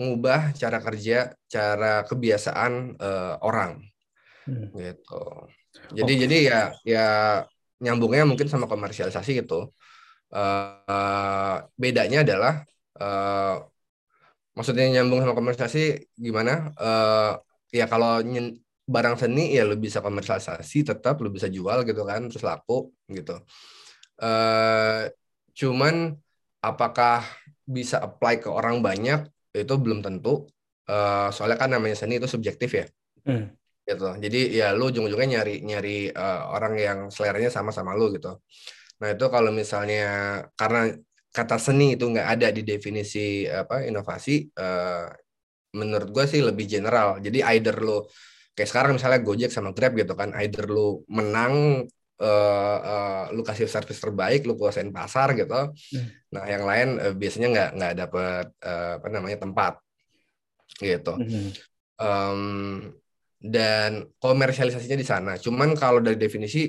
mengubah 0.00 0.56
cara 0.56 0.78
kerja, 0.80 1.36
cara 1.48 2.04
kebiasaan 2.08 2.72
eh, 2.96 3.34
orang 3.44 3.84
Hmm. 4.46 4.70
gitu. 4.74 5.22
Jadi 5.90 6.12
Oke. 6.16 6.22
jadi 6.26 6.36
ya 6.50 6.60
ya 6.86 7.06
nyambungnya 7.82 8.24
mungkin 8.28 8.48
sama 8.48 8.66
komersialisasi 8.70 9.30
gitu. 9.44 9.70
Eh, 10.34 11.56
bedanya 11.82 12.18
adalah 12.26 12.54
eh, 13.00 13.54
maksudnya 14.60 14.84
nyambung 15.00 15.24
sama 15.24 15.32
komersialisasi 15.32 16.12
gimana? 16.20 16.68
Eh, 16.76 17.32
ya 17.80 17.88
kalau 17.88 18.20
nyen- 18.20 18.60
barang 18.84 19.16
seni 19.22 19.54
ya 19.56 19.62
lu 19.64 19.78
bisa 19.80 20.02
komersialisasi 20.04 20.82
tetap 20.84 21.16
lu 21.24 21.30
bisa 21.32 21.46
jual 21.48 21.86
gitu 21.88 22.02
kan 22.04 22.28
terus 22.28 22.44
laku 22.44 22.92
gitu. 23.08 23.40
Eh, 24.20 25.02
cuman 25.56 26.12
apakah 26.60 27.24
bisa 27.64 27.96
apply 28.04 28.42
ke 28.44 28.48
orang 28.52 28.84
banyak 28.84 29.24
itu 29.56 29.74
belum 29.80 30.04
tentu. 30.04 30.44
Eh, 30.90 31.28
soalnya 31.32 31.56
kan 31.56 31.70
namanya 31.72 31.96
seni 31.96 32.20
itu 32.20 32.28
subjektif 32.28 32.70
ya 32.74 32.86
Hmm. 33.24 33.52
gitu. 33.88 34.10
Jadi 34.16 34.40
ya 34.60 34.72
lu 34.76 34.90
ujung-ujungnya 34.90 35.40
nyari 35.40 35.62
nyari 35.64 35.96
eh, 36.12 36.40
orang 36.52 36.74
yang 36.76 36.98
seleranya 37.14 37.48
sama 37.48 37.70
sama 37.72 37.94
lu 37.96 38.12
gitu. 38.16 38.36
Nah 39.00 39.08
itu 39.16 39.24
kalau 39.32 39.48
misalnya 39.54 40.04
karena 40.60 40.92
kata 41.30 41.56
seni 41.62 41.94
itu 41.94 42.10
nggak 42.10 42.28
ada 42.38 42.48
di 42.50 42.62
definisi 42.66 43.46
apa 43.46 43.86
inovasi, 43.86 44.50
eh, 44.50 45.06
menurut 45.78 46.08
gue 46.10 46.24
sih 46.26 46.42
lebih 46.42 46.66
general. 46.66 47.22
Jadi 47.22 47.38
either 47.46 47.78
lu 47.78 48.02
kayak 48.54 48.68
sekarang 48.68 48.92
misalnya 48.98 49.22
Gojek 49.22 49.50
sama 49.54 49.70
Grab 49.70 49.94
gitu 49.94 50.12
kan, 50.18 50.34
either 50.42 50.66
lu 50.66 51.06
menang 51.06 51.86
eh, 52.20 52.78
eh, 52.90 53.24
lu 53.32 53.42
kasih 53.46 53.70
service 53.70 54.02
terbaik, 54.02 54.42
lu 54.44 54.58
kuasain 54.58 54.90
pasar 54.90 55.38
gitu. 55.38 55.70
Nah 56.34 56.44
yang 56.50 56.66
lain 56.66 56.88
eh, 56.98 57.14
biasanya 57.14 57.48
nggak 57.54 57.70
nggak 57.78 57.94
dapet 58.06 58.46
eh, 58.66 58.92
apa 58.98 59.06
namanya 59.08 59.38
tempat 59.46 59.74
gitu. 60.82 61.14
Hmm. 61.14 61.50
Em, 62.00 62.42
dan 63.40 64.04
komersialisasinya 64.20 64.98
di 65.00 65.06
sana. 65.06 65.32
Cuman 65.40 65.72
kalau 65.72 66.04
dari 66.04 66.20
definisi 66.20 66.68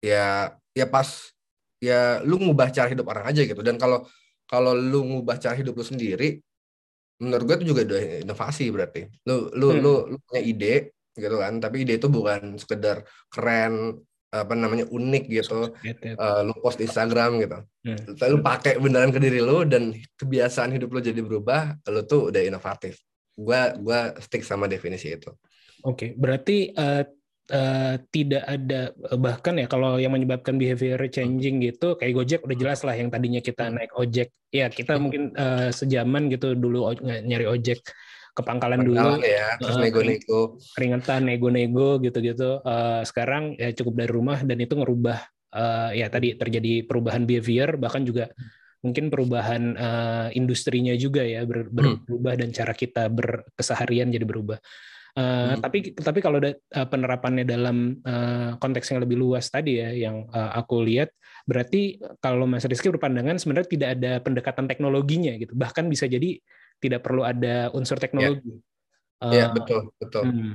ya 0.00 0.48
ya 0.72 0.86
pas 0.88 1.28
ya 1.80 2.20
lu 2.22 2.36
ngubah 2.38 2.68
cara 2.70 2.88
hidup 2.92 3.08
orang 3.08 3.26
aja 3.32 3.42
gitu. 3.42 3.60
Dan 3.64 3.80
kalau 3.80 4.04
kalau 4.46 4.76
lu 4.76 5.00
ngubah 5.02 5.40
cara 5.40 5.56
hidup 5.56 5.74
lu 5.80 5.84
sendiri, 5.84 6.38
menurut 7.24 7.44
gue 7.48 7.56
itu 7.64 7.66
juga 7.72 7.82
udah 7.88 8.02
inovasi 8.22 8.68
berarti. 8.68 9.08
Lu 9.26 9.48
lu 9.56 9.68
Hmm. 9.74 9.80
lu, 9.82 9.92
lu 10.14 10.16
punya 10.22 10.42
ide 10.44 10.74
gitu 11.16 11.36
kan, 11.40 11.58
tapi 11.58 11.82
ide 11.82 11.98
itu 11.98 12.06
bukan 12.06 12.56
sekedar 12.60 13.02
keren 13.32 13.98
apa 14.30 14.54
namanya 14.54 14.86
unik 14.86 15.24
gitu. 15.26 15.74
Eh, 15.82 16.40
lu 16.46 16.54
post 16.62 16.78
di 16.78 16.86
Instagram 16.86 17.42
gitu. 17.42 17.58
Hmm. 17.82 17.98
Lu 18.30 18.38
pakai 18.38 18.78
beneran 18.78 19.10
ke 19.10 19.18
diri 19.18 19.42
lu 19.42 19.66
dan 19.66 19.90
kebiasaan 20.14 20.70
hidup 20.70 20.94
lu 20.94 21.02
jadi 21.02 21.18
berubah, 21.18 21.82
lu 21.90 22.06
tuh 22.06 22.30
udah 22.30 22.42
inovatif. 22.44 23.02
Gua 23.34 23.74
gua 23.74 24.14
stick 24.22 24.46
sama 24.46 24.70
definisi 24.70 25.10
itu. 25.10 25.34
Oke, 25.82 26.12
berarti 26.14 26.70
eh, 26.70 27.02
eh, 27.50 27.94
tidak 28.14 28.42
ada 28.46 28.80
eh, 28.94 29.18
bahkan 29.18 29.54
ya 29.58 29.66
kalau 29.66 29.98
yang 29.98 30.14
menyebabkan 30.14 30.56
behavior 30.56 30.98
changing 31.10 31.60
gitu 31.60 31.98
kayak 31.98 32.12
Gojek 32.16 32.40
udah 32.46 32.56
jelas 32.56 32.80
lah 32.86 32.94
yang 32.94 33.10
tadinya 33.10 33.42
kita 33.42 33.68
Hmm. 33.68 33.76
naik 33.76 33.92
ojek 33.98 34.28
ya 34.54 34.66
kita 34.70 34.96
Hmm. 34.96 35.02
mungkin 35.04 35.22
eh, 35.34 35.68
sejaman 35.74 36.30
gitu 36.32 36.54
dulu 36.54 36.94
nyari 37.02 37.46
ojek 37.46 37.82
ke 38.30 38.42
pangkalan 38.46 38.86
dulu 38.86 39.18
ya, 39.26 39.58
terus 39.58 39.76
nego-nego. 39.82 40.56
keringetan 40.78 41.26
nego-nego 41.26 41.98
gitu-gitu 41.98 42.62
Eh, 42.62 43.02
sekarang 43.04 43.58
ya 43.58 43.74
cukup 43.74 43.94
dari 44.06 44.10
rumah 44.14 44.38
dan 44.46 44.56
itu 44.62 44.74
ngerubah 44.78 45.18
eh, 45.50 45.90
ya 46.00 46.06
tadi 46.06 46.38
terjadi 46.38 46.86
perubahan 46.86 47.26
behavior 47.26 47.74
bahkan 47.74 48.06
juga 48.06 48.30
mungkin 48.80 49.12
perubahan 49.12 49.62
eh, 49.76 50.26
industrinya 50.38 50.94
juga 50.96 51.20
ya 51.26 51.44
ber- 51.44 51.68
ber- 51.68 51.98
Hmm. 51.98 52.06
berubah 52.06 52.32
dan 52.38 52.48
cara 52.54 52.72
kita 52.72 53.10
berkeseharian 53.12 54.08
jadi 54.14 54.24
berubah. 54.24 54.56
Eh, 55.10 55.22
Hmm. 55.22 55.58
Tapi 55.58 55.78
tapi 55.98 56.18
kalau 56.22 56.38
da- 56.38 56.54
eh, 56.54 56.86
penerapannya 56.86 57.42
dalam 57.42 57.98
eh, 57.98 58.50
konteks 58.62 58.94
yang 58.94 59.02
lebih 59.02 59.18
luas 59.18 59.50
tadi 59.50 59.82
ya 59.82 59.90
yang 59.90 60.30
eh, 60.30 60.50
aku 60.54 60.86
lihat 60.86 61.10
berarti 61.50 61.98
kalau 62.22 62.46
Mas 62.46 62.62
Rizky 62.68 62.94
berpandangan 62.94 63.40
sebenarnya 63.40 63.68
tidak 63.74 63.88
ada 63.98 64.12
pendekatan 64.22 64.70
teknologinya 64.70 65.34
gitu 65.34 65.56
bahkan 65.58 65.90
bisa 65.90 66.06
jadi 66.06 66.38
tidak 66.78 67.02
perlu 67.02 67.26
ada 67.26 67.74
unsur 67.74 67.98
teknologi. 67.98 68.54
Iya, 69.20 69.50
Eh, 69.50 69.52
betul, 69.52 69.92
betul. 70.00 70.22
Hmm. 70.30 70.52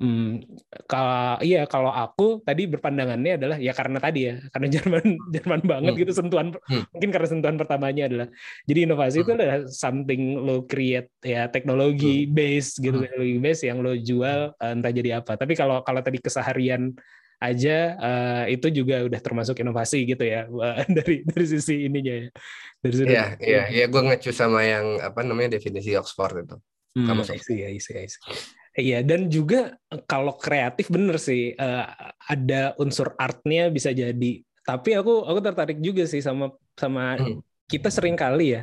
Hmm, 0.00 0.40
kalau 0.88 1.36
iya 1.44 1.68
kalau 1.68 1.92
aku 1.92 2.40
tadi 2.40 2.64
berpandangannya 2.64 3.36
adalah 3.36 3.60
ya 3.60 3.76
karena 3.76 4.00
tadi 4.00 4.32
ya 4.32 4.40
karena 4.48 4.66
Jerman 4.74 5.04
Jerman 5.28 5.60
banget 5.60 5.92
Hmm. 5.92 6.00
gitu 6.00 6.12
sentuhan 6.16 6.56
Hmm. 6.56 6.88
mungkin 6.88 7.10
karena 7.12 7.28
sentuhan 7.28 7.56
pertamanya 7.60 8.08
adalah 8.08 8.28
jadi 8.64 8.88
inovasi 8.88 9.20
itu 9.20 9.28
Hmm. 9.28 9.36
adalah 9.36 9.58
something 9.68 10.40
lo 10.40 10.64
create 10.64 11.12
ya 11.20 11.52
teknologi 11.52 12.24
base 12.24 12.80
gitu 12.80 12.96
Hmm. 12.96 13.04
teknologi 13.04 13.36
base 13.44 13.60
yang 13.68 13.84
lo 13.84 13.92
jual 13.92 14.56
eh, 14.56 14.72
entah 14.72 14.88
jadi 14.88 15.10
apa 15.20 15.36
tapi 15.36 15.52
kalau 15.52 15.84
kalau 15.84 16.00
tadi 16.00 16.16
keseharian 16.16 16.96
aja 17.44 17.76
eh, 18.00 18.44
itu 18.56 18.72
juga 18.72 19.04
udah 19.04 19.20
termasuk 19.20 19.60
inovasi 19.60 20.08
gitu 20.08 20.24
ya 20.24 20.48
eh, 20.48 20.80
dari 20.96 21.28
dari 21.28 21.44
sisi 21.44 21.92
ininya 21.92 22.24
ya 22.24 22.26
dari 22.80 22.94
sudut 22.96 23.12
Iya, 23.12 23.24
iya, 23.44 23.62
iya. 23.68 23.84
Gue 23.92 24.00
ngecu 24.00 24.32
sama 24.32 24.64
yang 24.64 24.96
apa 24.96 25.20
namanya 25.20 25.60
definisi 25.60 25.92
Oxford 25.92 26.48
itu. 26.48 26.56
Hmm, 26.96 27.04
Kamu 27.04 27.22
I 27.28 27.36
see, 27.36 27.60
I 27.68 27.76
see, 27.76 27.96
I 28.00 28.08
see. 28.08 28.20
Iya, 28.78 29.02
dan 29.02 29.26
juga 29.26 29.74
eh, 29.90 30.02
kalau 30.06 30.38
kreatif 30.38 30.86
bener 30.90 31.18
sih 31.18 31.54
eh, 31.58 31.84
ada 32.30 32.78
unsur 32.78 33.18
artnya 33.18 33.66
bisa 33.66 33.90
jadi. 33.90 34.32
Tapi 34.62 34.90
aku 34.94 35.26
aku 35.26 35.38
tertarik 35.42 35.78
juga 35.82 36.06
sih 36.06 36.22
sama 36.22 36.54
sama 36.78 37.18
Hmm. 37.18 37.42
kita 37.66 37.90
sering 37.90 38.14
kali 38.14 38.58
ya 38.58 38.62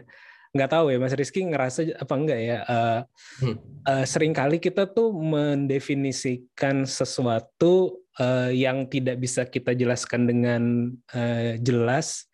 nggak 0.55 0.71
tahu 0.71 0.89
ya 0.89 0.97
Mas 0.97 1.13
Rizky 1.13 1.43
ngerasa 1.43 1.99
apa 1.99 2.13
enggak 2.15 2.39
ya 2.39 2.57
eh, 2.63 2.99
Hmm. 3.43 3.55
eh, 3.83 4.05
sering 4.07 4.31
kali 4.31 4.57
kita 4.63 4.87
tuh 4.87 5.11
mendefinisikan 5.11 6.87
sesuatu 6.87 7.99
eh, 8.15 8.55
yang 8.55 8.87
tidak 8.87 9.19
bisa 9.19 9.43
kita 9.43 9.75
jelaskan 9.75 10.23
dengan 10.23 10.91
eh, 11.11 11.59
jelas 11.59 12.31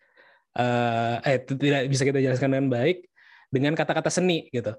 eh, 0.54 1.16
eh 1.26 1.38
tidak 1.42 1.90
bisa 1.90 2.02
kita 2.06 2.22
jelaskan 2.22 2.54
dengan 2.54 2.68
baik 2.70 3.02
dengan 3.50 3.74
kata-kata 3.74 4.10
seni 4.14 4.46
gitu. 4.54 4.72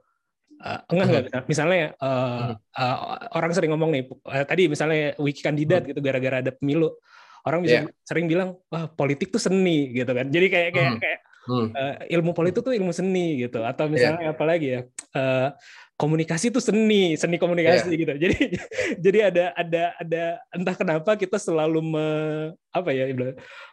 Eh, 0.56 0.80
enggak 0.88 1.06
enggak 1.28 1.44
misalnya 1.46 1.92
eh, 1.94 2.50
eh, 2.56 2.96
orang 3.36 3.52
sering 3.52 3.76
ngomong 3.76 3.92
nih 3.92 4.04
eh, 4.08 4.46
tadi 4.48 4.64
misalnya 4.72 5.12
wiki 5.20 5.44
kandidat 5.44 5.84
gitu 5.84 6.00
gara-gara 6.00 6.40
ada 6.40 6.56
pemilu 6.56 6.96
orang 7.44 7.60
bisa 7.62 7.84
Iya. 7.84 7.92
sering 8.02 8.26
bilang 8.26 8.56
wah 8.72 8.88
politik 8.88 9.30
tuh 9.30 9.38
seni 9.38 9.92
gitu 9.92 10.10
kan 10.10 10.32
jadi 10.32 10.48
kayak 10.48 10.70
kayak 10.72 10.92
Hmm. 10.96 11.02
kayak 11.04 11.20
Hmm. 11.46 11.70
eh, 11.78 12.10
ilmu 12.18 12.34
politik 12.34 12.66
tuh 12.66 12.74
ilmu 12.74 12.90
seni 12.90 13.46
gitu. 13.46 13.62
Atau 13.62 13.86
misalnya 13.86 14.34
apa 14.34 14.44
lagi 14.46 14.68
ya? 14.74 14.82
Eh, 15.14 15.50
komunikasi 15.96 16.52
tuh 16.52 16.60
seni 16.60 17.16
seni 17.16 17.40
komunikasi 17.40 17.88
gitu. 17.96 18.14
Jadi 18.24 18.38
jadi 19.00 19.20
ada 19.32 19.46
ada 19.56 19.84
ada 19.96 20.24
entah 20.52 20.76
kenapa 20.76 21.16
kita 21.16 21.40
selalu 21.40 21.80
me, 21.80 22.08
apa 22.76 22.92
ya 22.92 23.08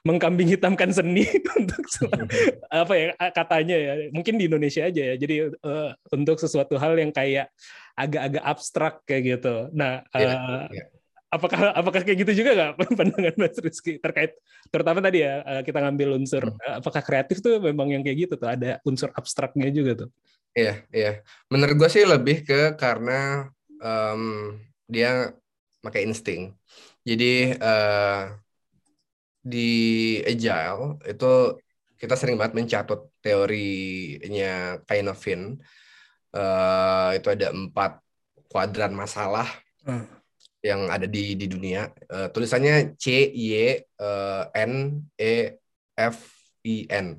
mengkambing 0.07 0.47
hitamkan 0.55 0.95
seni 0.95 1.27
untuk 1.59 1.83
apa 2.71 2.95
ya 2.95 3.07
katanya 3.35 3.77
ya. 3.77 3.93
Mungkin 4.15 4.39
di 4.39 4.47
Indonesia 4.47 4.87
aja 4.87 5.03
ya. 5.03 5.15
Jadi 5.19 5.51
eh, 5.51 5.91
untuk 6.15 6.39
sesuatu 6.39 6.79
hal 6.79 6.95
yang 6.95 7.11
kayak 7.11 7.51
agak-agak 7.99 8.45
abstrak 8.45 8.95
kayak 9.05 9.23
gitu. 9.39 9.69
Nah 9.75 10.05
Iya, 10.15 10.29
eh, 10.31 10.67
iya. 10.79 10.85
Apakah 11.33 11.73
apakah 11.73 12.01
kayak 12.05 12.19
gitu 12.29 12.33
juga 12.45 12.51
nggak 12.53 12.71
pandangan 12.99 13.35
Mas 13.41 13.57
Rizky 13.65 13.97
terkait 14.05 14.37
terutama 14.69 15.01
tadi 15.01 15.25
ya 15.25 15.41
eh, 15.43 15.63
kita 15.67 15.79
ngambil 15.81 16.09
unsur 16.21 16.45
Hmm. 16.45 16.61
eh, 16.61 16.75
apakah 16.81 17.01
kreatif 17.01 17.41
tuh 17.41 17.57
memang 17.59 17.89
yang 17.95 18.03
kayak 18.05 18.19
gitu 18.29 18.35
tuh 18.37 18.49
ada 18.53 18.79
unsur 18.85 19.09
abstraknya 19.17 19.69
juga 19.73 20.07
tuh 20.07 20.11
Iya, 20.53 20.73
iya. 20.97 21.09
Menurut 21.53 21.75
gue 21.81 21.89
sih 21.95 22.05
lebih 22.05 22.37
ke 22.49 22.77
karena 22.77 23.13
em, 23.81 24.23
dia 24.85 25.33
pakai 25.85 26.05
insting. 26.05 26.53
Jadi 27.09 27.25
eh, 27.57 28.21
di 29.43 29.59
agile 30.31 31.03
itu 31.11 31.27
kita 32.01 32.15
sering 32.19 32.37
banget 32.39 32.55
mencatut 32.59 33.01
teorinya 33.23 34.79
Kainofin. 34.87 35.41
Eh, 36.37 37.09
itu 37.19 37.29
ada 37.35 37.47
empat 37.53 37.93
kuadran 38.51 38.93
masalah 39.03 39.49
Hmm. 39.85 40.22
Yang 40.63 40.89
ada 40.89 41.05
di 41.11 41.35
di 41.35 41.47
dunia. 41.51 41.91
Eh, 42.07 42.29
tulisannya 42.31 42.95
C 42.97 43.29
Y 43.35 43.51
eh, 43.83 44.45
N 44.55 45.03
E 45.19 45.59
F 45.99 46.17
I 46.65 46.87
N 46.89 47.19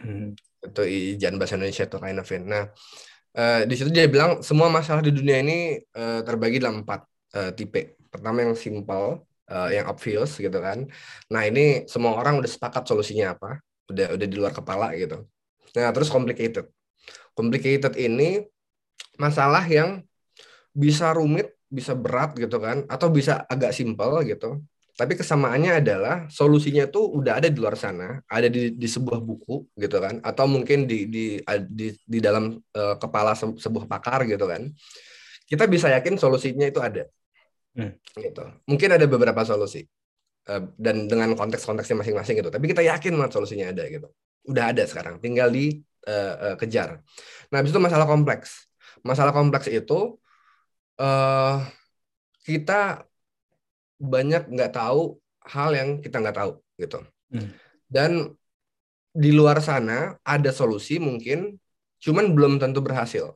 Hmm. 0.00 0.32
itu 0.64 0.82
ijaan 1.20 1.36
bahasa 1.36 1.60
Indonesia 1.60 1.84
itu 1.84 2.00
Kainofin. 2.00 2.48
Nah, 2.48 2.72
eh, 3.36 3.68
di 3.68 3.74
situ 3.76 3.92
dia 3.92 4.08
bilang 4.08 4.40
semua 4.40 4.72
masalah 4.72 5.04
di 5.04 5.12
dunia 5.12 5.44
ini 5.44 5.76
eh, 5.76 6.20
terbagi 6.24 6.56
dalam 6.56 6.80
empat 6.80 7.04
eh, 7.36 7.52
tipe. 7.52 8.00
Pertama 8.08 8.48
yang 8.48 8.56
simple, 8.56 9.28
eh, 9.44 9.76
yang 9.76 9.92
obvious 9.92 10.40
gitu 10.40 10.56
kan. 10.56 10.88
Nah 11.28 11.42
ini 11.44 11.84
semua 11.84 12.16
orang 12.16 12.40
udah 12.40 12.48
sepakat 12.48 12.88
solusinya 12.88 13.36
apa, 13.36 13.60
udah 13.92 14.16
udah 14.16 14.26
di 14.26 14.36
luar 14.40 14.56
kepala 14.56 14.96
gitu. 14.96 15.28
Nah 15.76 15.92
terus 15.92 16.08
complicated. 16.08 16.64
Complicated 17.36 17.92
ini 18.00 18.40
masalah 19.20 19.68
yang 19.68 20.00
bisa 20.72 21.12
rumit, 21.12 21.52
bisa 21.70 21.94
berat 21.94 22.34
gitu 22.34 22.58
kan, 22.58 22.82
atau 22.90 23.08
bisa 23.08 23.46
agak 23.46 23.70
simple 23.70 24.26
gitu. 24.26 24.58
Tapi 24.98 25.16
kesamaannya 25.16 25.80
adalah 25.80 26.16
solusinya 26.28 26.84
tuh 26.90 27.08
udah 27.08 27.40
ada 27.40 27.48
di 27.48 27.56
luar 27.56 27.78
sana, 27.78 28.20
ada 28.28 28.52
di, 28.52 28.74
di 28.76 28.88
sebuah 28.90 29.22
buku 29.22 29.72
gitu 29.78 29.96
kan, 29.96 30.20
atau 30.20 30.44
mungkin 30.44 30.84
di 30.84 31.08
di 31.08 31.24
di, 31.72 31.88
di 31.94 32.18
dalam 32.20 32.58
eh, 32.58 32.96
kepala 33.00 33.32
se- 33.32 33.56
sebuah 33.56 33.88
pakar 33.88 34.28
gitu 34.28 34.44
kan. 34.44 34.68
Kita 35.48 35.64
bisa 35.70 35.88
yakin 35.94 36.20
solusinya 36.20 36.68
itu 36.68 36.82
ada. 36.84 37.08
Hmm. 37.72 37.96
Gitu. 37.96 38.44
Mungkin 38.68 38.88
ada 38.92 39.06
beberapa 39.08 39.40
solusi 39.46 39.86
eh, 40.50 40.62
dan 40.76 41.08
dengan 41.08 41.32
konteks-konteksnya 41.32 41.96
masing-masing 42.04 42.36
gitu. 42.44 42.50
Tapi 42.52 42.66
kita 42.68 42.82
yakin 42.84 43.16
banget 43.16 43.32
solusinya 43.40 43.72
ada 43.72 43.86
gitu. 43.88 44.10
Udah 44.52 44.74
ada 44.74 44.84
sekarang, 44.84 45.16
tinggal 45.22 45.48
di 45.48 45.80
eh, 46.04 46.34
eh, 46.44 46.56
kejar. 46.60 47.00
Nah, 47.48 47.56
habis 47.62 47.72
itu 47.72 47.80
masalah 47.80 48.04
kompleks. 48.04 48.68
Masalah 49.00 49.32
kompleks 49.32 49.70
itu 49.72 50.20
eh 51.00 51.56
kita 52.44 53.08
banyak 54.00 54.48
nggak 54.52 54.72
tahu 54.76 55.16
hal 55.48 55.70
yang 55.72 55.88
kita 56.04 56.20
nggak 56.20 56.36
tahu 56.36 56.52
gitu. 56.76 57.00
Hmm. 57.32 57.48
Dan 57.88 58.10
di 59.10 59.32
luar 59.34 59.58
sana 59.64 60.14
ada 60.22 60.50
solusi 60.54 61.00
mungkin, 61.02 61.56
cuman 61.98 62.36
belum 62.36 62.60
tentu 62.60 62.84
berhasil 62.84 63.34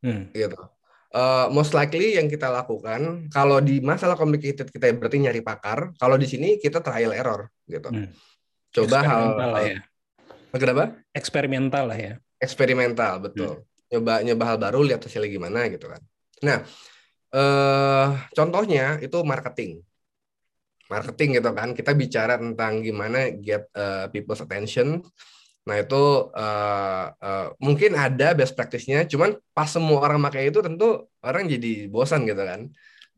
Hmm. 0.00 0.32
gitu. 0.32 0.56
Eh, 1.12 1.46
most 1.52 1.76
likely 1.76 2.16
yang 2.16 2.24
kita 2.24 2.48
lakukan 2.48 3.28
kalau 3.28 3.60
di 3.60 3.84
masalah 3.84 4.16
complicated 4.16 4.64
kita 4.72 4.96
berarti 4.96 5.20
nyari 5.20 5.44
pakar, 5.44 5.92
kalau 6.00 6.16
di 6.16 6.24
sini 6.24 6.56
kita 6.56 6.80
trial 6.80 7.12
error 7.12 7.52
gitu. 7.68 7.88
Hmm. 7.92 8.08
Coba 8.72 8.98
hal, 9.04 9.24
lah 9.36 9.62
ya. 9.66 9.78
kenapa? 10.56 10.96
Eksperimental 11.12 11.84
lah 11.90 11.98
ya. 11.98 12.14
eksperimental 12.40 13.20
betul 13.20 13.68
nyoba 13.92 14.24
nyoba 14.24 14.44
hal 14.48 14.56
baru 14.56 14.80
lihat 14.80 15.04
hasilnya 15.04 15.28
gimana 15.28 15.68
gitu 15.68 15.92
kan 15.92 16.00
nah 16.46 16.58
eh 17.30 18.08
contohnya 18.34 18.98
itu 19.04 19.18
marketing. 19.22 19.80
Marketing 20.90 21.28
gitu 21.38 21.50
kan. 21.54 21.68
Kita 21.78 21.94
bicara 21.94 22.34
tentang 22.40 22.82
gimana 22.82 23.30
get 23.38 23.70
eh, 23.74 24.06
people's 24.10 24.42
attention. 24.42 24.98
Nah 25.68 25.76
itu 25.78 26.02
eh, 26.34 27.06
eh, 27.14 27.46
mungkin 27.62 27.94
ada 27.94 28.34
best 28.34 28.58
practice-nya. 28.58 29.06
Cuman 29.06 29.38
pas 29.54 29.70
semua 29.70 30.02
orang 30.02 30.18
pakai 30.26 30.50
itu 30.50 30.58
tentu 30.58 31.06
orang 31.22 31.46
jadi 31.46 31.86
bosan 31.86 32.26
gitu 32.26 32.42
kan. 32.42 32.66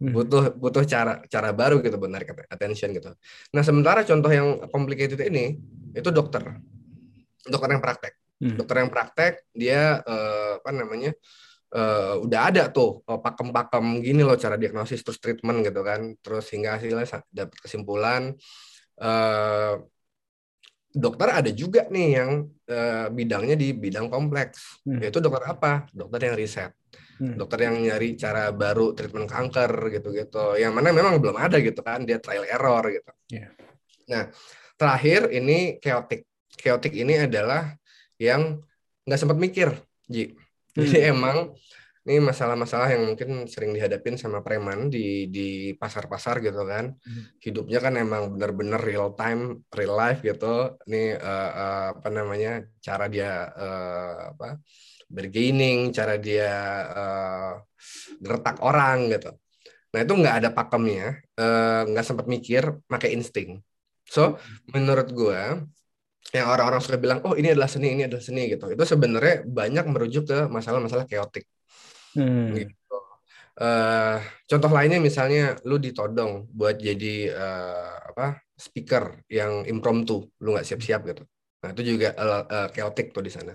Hmm. 0.02 0.10
butuh 0.18 0.58
butuh 0.58 0.82
cara 0.82 1.22
cara 1.30 1.54
baru 1.54 1.78
gitu 1.78 1.94
buat 1.94 2.10
narik 2.10 2.34
attention 2.50 2.90
gitu. 2.90 3.14
Nah 3.54 3.62
sementara 3.62 4.02
contoh 4.02 4.34
yang 4.34 4.66
complicated 4.66 5.22
ini 5.30 5.54
itu 5.94 6.10
dokter. 6.10 6.58
Dokter 7.46 7.70
yang 7.70 7.78
praktek. 7.78 8.18
Hmm. 8.42 8.58
dokter 8.58 8.82
yang 8.82 8.90
praktek 8.90 9.46
dia 9.54 10.02
eh, 10.02 10.58
apa 10.58 10.70
namanya 10.74 11.14
eh, 11.72 12.14
udah 12.20 12.40
ada 12.52 12.62
tuh 12.68 13.00
eh, 13.08 13.20
pakem-pakem 13.20 14.04
gini 14.04 14.20
loh 14.20 14.36
cara 14.36 14.60
diagnosis 14.60 15.00
terus 15.00 15.18
treatment 15.18 15.64
gitu 15.64 15.80
kan. 15.80 16.14
Terus 16.20 16.44
hingga 16.52 16.76
hasilnya 16.78 17.24
dapat 17.32 17.58
kesimpulan 17.58 18.36
eh, 19.00 19.74
dokter 20.92 21.28
ada 21.32 21.50
juga 21.50 21.88
nih 21.88 22.08
yang 22.20 22.30
eh, 22.68 23.06
bidangnya 23.08 23.56
di 23.56 23.72
bidang 23.72 24.12
kompleks. 24.12 24.84
Hmm. 24.84 25.00
yaitu 25.00 25.18
dokter 25.24 25.42
apa? 25.48 25.88
Dokter 25.90 26.28
yang 26.28 26.36
riset. 26.36 26.72
Hmm. 27.12 27.38
dokter 27.38 27.70
yang 27.70 27.78
nyari 27.78 28.18
cara 28.18 28.50
baru 28.50 28.92
treatment 28.98 29.30
kanker 29.30 29.70
gitu-gitu. 29.94 30.58
Yang 30.58 30.72
mana 30.74 30.90
memang 30.90 31.22
belum 31.22 31.38
ada 31.38 31.56
gitu 31.62 31.80
kan 31.80 32.02
dia 32.04 32.18
trial 32.20 32.44
error 32.44 32.84
gitu. 32.92 33.12
Iya. 33.32 33.48
nah 34.02 34.24
terakhir 34.76 35.30
ini 35.32 35.78
chaotic. 35.80 36.26
Chaotic 36.52 36.92
ini 36.92 37.24
adalah 37.24 37.72
yang 38.20 38.60
nggak 39.06 39.18
sempat 39.18 39.38
mikir 39.38 39.72
Ji 40.06 40.34
jadi 40.76 41.12
emang 41.12 41.52
ini 42.02 42.18
masalah-masalah 42.18 42.90
yang 42.90 43.14
mungkin 43.14 43.46
sering 43.46 43.70
dihadapin 43.78 44.18
sama 44.18 44.42
preman 44.42 44.90
di 44.90 45.30
di 45.30 45.70
pasar-pasar 45.78 46.42
gitu 46.42 46.66
kan. 46.66 46.98
Hmm. 46.98 47.24
hidupnya 47.38 47.78
kan 47.78 47.94
emang 47.94 48.34
benar-benar 48.34 48.82
real 48.82 49.14
time 49.14 49.62
real 49.70 49.94
life 49.94 50.18
gitu. 50.26 50.74
Ini 50.90 51.14
eh, 51.14 51.50
eh, 51.62 51.86
apa 51.94 52.08
namanya 52.10 52.66
cara 52.82 53.06
dia 53.06 53.30
eh, 53.54 54.18
apa 54.34 54.58
bergaining 55.06 55.94
cara 55.94 56.18
dia 56.18 56.50
eh, 56.90 57.52
gertak 58.18 58.58
orang 58.66 58.98
gitu. 59.14 59.30
Nah 59.94 60.00
itu 60.02 60.12
nggak 60.18 60.36
ada 60.42 60.50
pakemnya 60.50 61.22
eh, 61.38 61.80
nggak 61.86 62.04
sempat 62.06 62.26
mikir 62.26 62.82
pakai 62.90 63.14
insting. 63.14 63.62
So 64.10 64.42
menurut 64.74 65.06
gua 65.14 65.62
yang 66.30 66.46
orang-orang 66.46 66.78
suka 66.78 66.96
bilang 67.02 67.18
oh 67.26 67.34
ini 67.34 67.50
adalah 67.50 67.66
seni 67.66 67.98
ini 67.98 68.06
adalah 68.06 68.22
seni 68.22 68.46
gitu 68.46 68.70
itu 68.70 68.84
sebenarnya 68.86 69.42
banyak 69.42 69.84
merujuk 69.90 70.24
ke 70.30 70.38
masalah-masalah 70.46 71.04
chaotic 71.10 71.44
Hmm. 72.12 72.52
gitu. 72.56 72.96
Eh, 73.52 74.16
contoh 74.48 74.70
lainnya 74.72 75.00
misalnya 75.00 75.56
lu 75.68 75.76
ditodong 75.76 76.48
buat 76.52 76.76
jadi 76.80 77.32
eh, 77.32 77.92
apa 78.12 78.40
speaker 78.56 79.24
yang 79.28 79.64
impromptu, 79.68 80.28
lu 80.40 80.56
nggak 80.56 80.64
siap-siap 80.64 81.00
gitu. 81.08 81.24
Nah 81.64 81.68
itu 81.72 81.82
juga 81.96 82.12
eh, 82.16 82.44
eh, 82.48 82.68
chaotic 82.72 83.12
tuh 83.12 83.24
di 83.24 83.32
sana. 83.32 83.52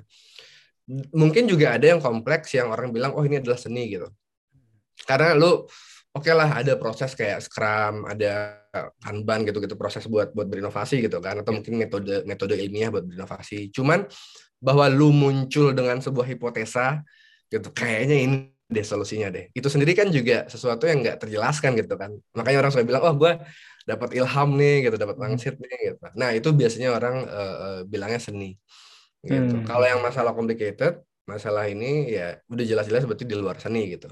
Mungkin 0.89 1.49
juga 1.51 1.75
ada 1.75 1.85
yang 1.85 1.99
kompleks 2.01 2.55
yang 2.55 2.71
orang 2.71 2.93
bilang 2.93 3.11
oh 3.13 3.23
ini 3.25 3.41
adalah 3.41 3.59
seni 3.59 3.89
gitu. 3.93 4.07
Karena 5.05 5.37
lu 5.37 5.65
oke 6.13 6.31
lah 6.33 6.61
ada 6.61 6.73
proses 6.81 7.13
kayak 7.13 7.41
Scrum, 7.45 8.09
ada 8.09 8.63
Kanban 9.01 9.45
gitu-gitu 9.47 9.75
proses 9.79 10.05
buat 10.05 10.33
buat 10.35 10.47
berinovasi 10.47 11.01
gitu 11.05 11.17
kan 11.23 11.41
atau 11.41 11.51
mungkin 11.55 11.73
metode 11.77 12.23
metode 12.29 12.53
ilmiah 12.57 12.89
buat 12.93 13.05
berinovasi. 13.05 13.73
Cuman 13.73 14.05
bahwa 14.57 14.85
lu 14.89 15.13
muncul 15.13 15.73
dengan 15.73 16.01
sebuah 16.01 16.25
hipotesa 16.25 17.01
gitu 17.49 17.69
kayaknya 17.73 18.17
ini 18.17 18.35
deh 18.67 18.85
solusinya 18.85 19.31
deh. 19.31 19.47
Itu 19.55 19.71
sendiri 19.71 19.95
kan 19.95 20.11
juga 20.11 20.45
sesuatu 20.51 20.85
yang 20.85 21.01
nggak 21.05 21.17
terjelaskan 21.23 21.77
gitu 21.79 21.95
kan. 21.95 22.11
Makanya 22.35 22.57
orang 22.65 22.71
suka 22.73 22.83
bilang 22.83 23.03
oh 23.07 23.15
gue 23.15 23.33
dapat 23.87 24.09
ilham 24.19 24.49
nih 24.59 24.89
gitu 24.91 24.95
dapat 24.99 25.15
wangsit 25.15 25.55
nih 25.57 25.93
gitu. 25.93 26.05
Nah 26.19 26.35
itu 26.35 26.49
biasanya 26.51 26.89
orang 26.91 27.15
eh, 27.23 27.79
bilangnya 27.87 28.19
seni 28.19 28.59
gitu. 29.25 29.55
Hmm. 29.59 29.65
kalau 29.65 29.85
yang 29.85 30.01
masalah 30.03 30.31
complicated 30.31 31.01
masalah 31.27 31.67
ini 31.67 32.15
ya 32.15 32.39
udah 32.47 32.65
jelas-jelas 32.65 33.03
berarti 33.03 33.25
di 33.27 33.35
luar 33.35 33.59
seni 33.59 33.91
gitu 33.91 34.07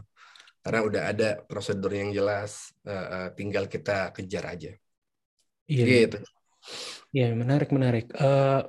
karena 0.66 0.80
udah 0.90 1.04
ada 1.14 1.30
prosedur 1.50 1.94
yang 1.94 2.10
jelas 2.18 2.74
eh, 2.90 3.30
tinggal 3.38 3.66
kita 3.70 4.10
kejar 4.18 4.46
aja 4.54 4.72
Iya. 5.72 5.86
gitu 5.86 6.18
Iya, 7.16 7.26
menarik, 7.42 7.70
menarik. 7.76 8.06
Eh, 8.22 8.60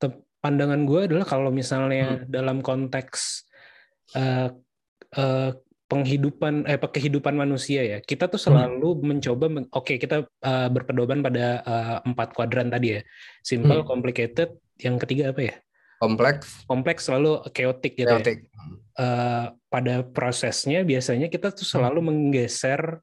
te- 0.00 0.20
pandangan 0.42 0.80
gue 0.88 1.00
adalah 1.10 1.26
kalau 1.26 1.50
misalnya 1.50 2.22
dalam 2.28 2.60
konteks 2.62 3.48
eh, 4.18 4.48
eh, 5.18 5.50
penghidupan, 5.90 6.54
eh, 6.70 6.78
kehidupan 6.80 7.34
manusia 7.36 7.80
ya, 7.84 7.98
kita 8.02 8.24
tuh 8.32 8.40
selalu 8.40 9.02
mencoba, 9.10 9.46
men- 9.52 9.70
oke, 9.72 9.94
kita 10.02 10.16
eh, 10.26 10.68
berpedoman 10.74 11.20
pada 11.26 11.44
eh, 11.64 11.96
empat 12.08 12.28
kuadran 12.36 12.68
tadi 12.74 12.98
ya, 12.98 13.02
simple, 13.44 13.80
Hmm. 13.80 13.88
complicated, 13.90 14.48
yang 14.84 14.96
ketiga 15.02 15.32
apa 15.34 15.42
ya? 15.50 15.54
Kompleks. 15.98 16.64
Kompleks 16.66 17.02
selalu 17.06 17.44
chaotic 17.50 17.98
gitu 17.98 18.08
ya. 18.08 18.18
chaotic. 18.18 18.38
Eh, 18.94 19.46
pada 19.50 19.94
prosesnya 20.06 20.86
biasanya 20.86 21.26
kita 21.26 21.50
tuh 21.50 21.66
selalu 21.66 22.10
menggeser 22.10 23.02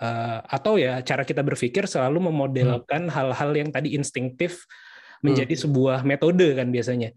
eh, 0.00 0.38
atau 0.44 0.76
ya 0.76 1.00
cara 1.00 1.24
kita 1.24 1.40
berpikir 1.40 1.88
selalu 1.88 2.28
memodelkan 2.28 3.08
hal-hal 3.08 3.50
yang 3.56 3.72
tadi 3.72 3.96
instinktif 3.96 4.68
menjadi 5.20 5.52
sebuah 5.52 6.04
metode 6.04 6.56
kan 6.56 6.68
biasanya. 6.68 7.12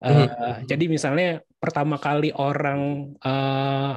Eh, 0.00 0.28
Jadi 0.64 0.88
misalnya 0.88 1.44
pertama 1.60 2.00
kali 2.00 2.32
orang 2.32 3.12
eh, 3.20 3.92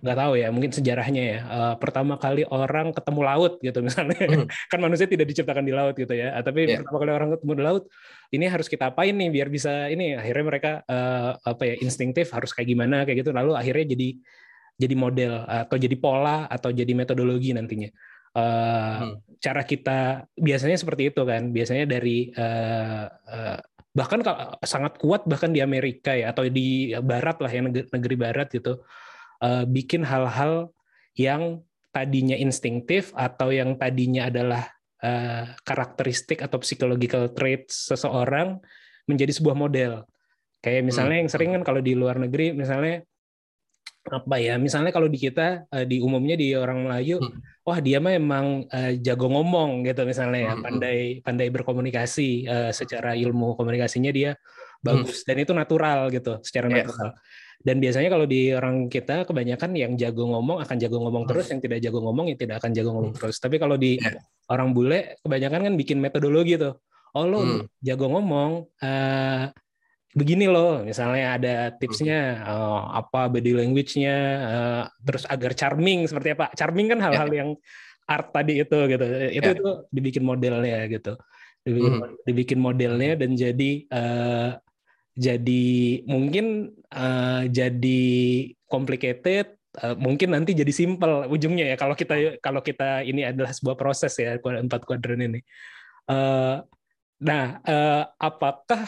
nggak 0.00 0.16
tahu 0.16 0.32
ya 0.36 0.48
mungkin 0.52 0.72
sejarahnya 0.72 1.22
ya 1.22 1.38
eh, 1.40 1.74
pertama 1.80 2.20
kali 2.20 2.44
orang 2.44 2.92
ketemu 2.92 3.20
laut 3.24 3.52
gitu 3.64 3.78
misalnya 3.80 4.16
Hmm. 4.16 4.46
kan 4.72 4.78
manusia 4.80 5.08
tidak 5.08 5.26
diciptakan 5.30 5.64
di 5.64 5.72
laut 5.72 5.96
gitu 5.96 6.12
ya 6.12 6.36
Ah, 6.36 6.42
tapi 6.44 6.68
Iya. 6.68 6.84
pertama 6.84 6.98
kali 7.00 7.12
orang 7.16 7.30
ketemu 7.36 7.52
di 7.56 7.62
laut 7.64 7.84
ini 8.32 8.44
harus 8.46 8.66
kita 8.68 8.92
apain 8.92 9.14
nih 9.16 9.28
biar 9.32 9.48
bisa 9.48 9.88
ini 9.88 10.12
akhirnya 10.14 10.44
mereka 10.44 10.70
eh, 10.84 11.30
apa 11.40 11.62
ya 11.64 11.74
instinktif 11.80 12.30
harus 12.36 12.52
kayak 12.52 12.68
gimana 12.68 13.08
kayak 13.08 13.24
gitu 13.24 13.32
lalu 13.32 13.56
akhirnya 13.56 13.96
jadi 13.96 14.08
jadi 14.76 14.92
model 14.92 15.32
atau 15.48 15.76
jadi 15.80 15.96
pola 15.96 16.44
atau 16.52 16.68
jadi 16.68 16.92
metodologi 16.92 17.56
nantinya. 17.56 17.88
Uh, 18.36 18.44
Hmm. 19.00 19.14
Cara 19.40 19.64
kita 19.64 20.28
biasanya 20.36 20.76
seperti 20.76 21.08
itu 21.08 21.24
kan, 21.24 21.48
biasanya 21.48 21.88
dari 21.88 22.28
uh, 22.36 23.08
uh, 23.08 23.56
bahkan 23.96 24.20
kalau 24.20 24.52
sangat 24.60 25.00
kuat 25.00 25.24
bahkan 25.24 25.48
di 25.48 25.64
Amerika 25.64 26.12
ya 26.12 26.36
atau 26.36 26.44
di 26.44 26.92
Barat 27.00 27.40
lah 27.40 27.48
ya 27.48 27.64
negeri, 27.64 27.88
negeri 27.88 28.16
Barat 28.20 28.48
gitu, 28.52 28.84
uh, 29.42 29.64
bikin 29.66 30.04
hal-hal 30.06 30.70
yang 31.16 31.64
tadinya 31.90 32.36
instinktif 32.36 33.10
atau 33.16 33.48
yang 33.52 33.80
tadinya 33.80 34.28
adalah 34.28 34.68
uh, 35.00 35.48
karakteristik 35.64 36.44
atau 36.44 36.60
psychological 36.60 37.32
traits 37.32 37.88
seseorang 37.88 38.60
menjadi 39.08 39.32
sebuah 39.32 39.56
model. 39.56 40.04
Kayak 40.60 40.82
misalnya 40.84 41.16
Hmm. 41.16 41.22
yang 41.24 41.30
sering 41.32 41.50
kan 41.56 41.62
kalau 41.64 41.80
di 41.80 41.94
luar 41.96 42.18
negeri 42.20 42.52
misalnya 42.52 43.00
apa 44.06 44.38
ya 44.38 44.54
misalnya 44.54 44.94
kalau 44.94 45.10
di 45.10 45.18
kita 45.18 45.66
eh, 45.66 45.82
di 45.82 45.98
umumnya 45.98 46.38
di 46.38 46.54
orang 46.54 46.86
Melayu 46.86 47.18
Hmm. 47.18 47.42
wah 47.66 47.82
dia 47.82 47.98
mah 47.98 48.14
emang 48.14 48.62
jago 49.02 49.26
ngomong 49.26 49.82
gitu 49.82 50.06
misalnya 50.06 50.38
ya 50.38 50.46
Hmm, 50.54 50.58
hmm. 50.58 50.66
pandai 50.66 50.98
pandai 51.26 51.48
berkomunikasi 51.50 52.46
secara 52.70 53.18
ilmu 53.18 53.58
komunikasinya 53.58 54.14
dia 54.14 54.38
bagus 54.78 55.26
dan 55.26 55.42
itu 55.42 55.50
natural 55.50 56.06
gitu 56.14 56.38
secara 56.46 56.70
Iya. 56.70 56.86
natural 56.86 57.10
dan 57.64 57.76
biasanya 57.80 58.08
kalau 58.12 58.26
di 58.28 58.52
orang 58.52 58.86
kita 58.86 59.24
kebanyakan 59.24 59.70
yang 59.74 59.92
jago 59.96 60.28
ngomong 60.28 60.60
akan 60.62 60.76
jago 60.76 60.98
ngomong 61.00 61.24
Hmm. 61.24 61.30
terus 61.32 61.46
yang 61.50 61.60
tidak 61.60 61.78
jago 61.82 61.98
ngomong 62.00 62.26
ya 62.30 62.36
tidak 62.36 62.56
akan 62.60 62.70
jago 62.72 62.90
ngomong 62.94 63.12
terus 63.16 63.36
tapi 63.38 63.56
kalau 63.56 63.76
di 63.76 63.96
Iya. 63.98 64.20
orang 64.48 64.70
bule 64.76 65.16
kebanyakan 65.24 65.60
kan 65.70 65.74
bikin 65.74 65.98
metodologi 65.98 66.56
tuh 66.56 66.76
oh 67.16 67.24
lo 67.24 67.40
Hmm. 67.42 67.60
jago 67.80 68.06
ngomong 68.12 68.68
eh, 68.80 69.50
begini 70.16 70.48
loh 70.48 70.80
misalnya 70.80 71.36
ada 71.36 71.54
tipsnya 71.76 72.20
Hmm. 72.40 72.48
eh, 72.48 72.80
apa 73.00 73.20
body 73.28 73.52
language-nya 73.52 74.16
eh, 74.48 74.82
terus 75.04 75.24
agar 75.26 75.52
charming 75.52 76.04
seperti 76.06 76.32
apa 76.32 76.52
charming 76.54 76.88
kan 76.92 77.00
hal-hal 77.02 77.28
yang 77.28 77.50
art 78.06 78.30
tadi 78.30 78.62
itu 78.62 78.78
gitu 78.86 79.04
itu 79.34 79.42
Ya. 79.42 79.56
itu 79.58 79.70
dibikin 79.90 80.22
modelnya 80.22 80.86
gitu 80.86 81.18
dibikin, 81.66 81.92
Hmm. 81.98 82.14
dibikin 82.22 82.60
modelnya 82.62 83.18
dan 83.18 83.34
jadi 83.34 83.70
eh, 83.90 84.50
jadi 85.16 85.64
mungkin 86.04 86.76
eh, 86.92 87.42
jadi 87.48 88.04
complicated 88.68 89.56
eh, 89.80 89.96
mungkin 89.96 90.36
nanti 90.36 90.52
jadi 90.52 90.70
simple 90.70 91.24
ujungnya 91.32 91.72
ya 91.72 91.76
kalau 91.80 91.96
kita 91.96 92.36
kalau 92.44 92.60
kita 92.60 93.00
ini 93.02 93.24
adalah 93.24 93.56
sebuah 93.56 93.80
proses 93.80 94.12
ya 94.20 94.36
empat 94.36 94.84
kuadran 94.84 95.24
ini 95.24 95.40
Eh, 96.06 96.56
nah 97.16 97.44
eh, 97.66 98.04
apakah 98.22 98.86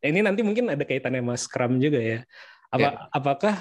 ini 0.00 0.22
nanti 0.22 0.40
mungkin 0.46 0.70
ada 0.70 0.86
kaitannya 0.86 1.20
sama 1.20 1.34
Scrum 1.36 1.72
juga 1.82 2.00
ya. 2.00 2.20
Apa, 2.70 2.78
Ya. 2.78 2.90
Apakah 3.10 3.56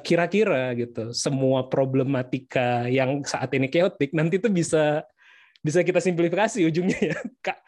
kira-kira 0.00 0.72
gitu 0.80 1.12
semua 1.12 1.68
problematika 1.68 2.88
yang 2.88 3.20
saat 3.28 3.52
ini 3.52 3.68
chaotic 3.68 4.16
nanti 4.16 4.40
itu 4.40 4.48
bisa 4.48 5.04
bisa 5.60 5.84
kita 5.84 6.00
simplifikasi 6.00 6.64
ujungnya 6.64 7.12
ya. 7.12 7.18
Kak, 7.44 7.58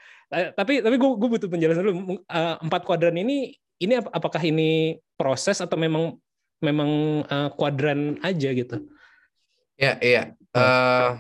tapi 0.57 0.81
tapi 0.81 0.97
gue 0.97 1.29
butuh 1.29 1.53
penjelasan 1.53 1.85
dulu. 1.85 2.17
Empat 2.65 2.89
kuadran 2.89 3.21
ini 3.21 3.53
ini 3.81 3.93
ap- 3.97 4.13
apakah 4.13 4.43
ini 4.45 5.01
proses 5.17 5.59
atau 5.65 5.77
memang 5.81 6.17
memang 6.61 6.91
eh, 7.25 7.49
kuadran 7.57 8.21
aja 8.21 8.49
gitu? 8.53 8.77
Ya, 9.81 9.97
iya. 10.05 10.37
Eh, 10.53 11.11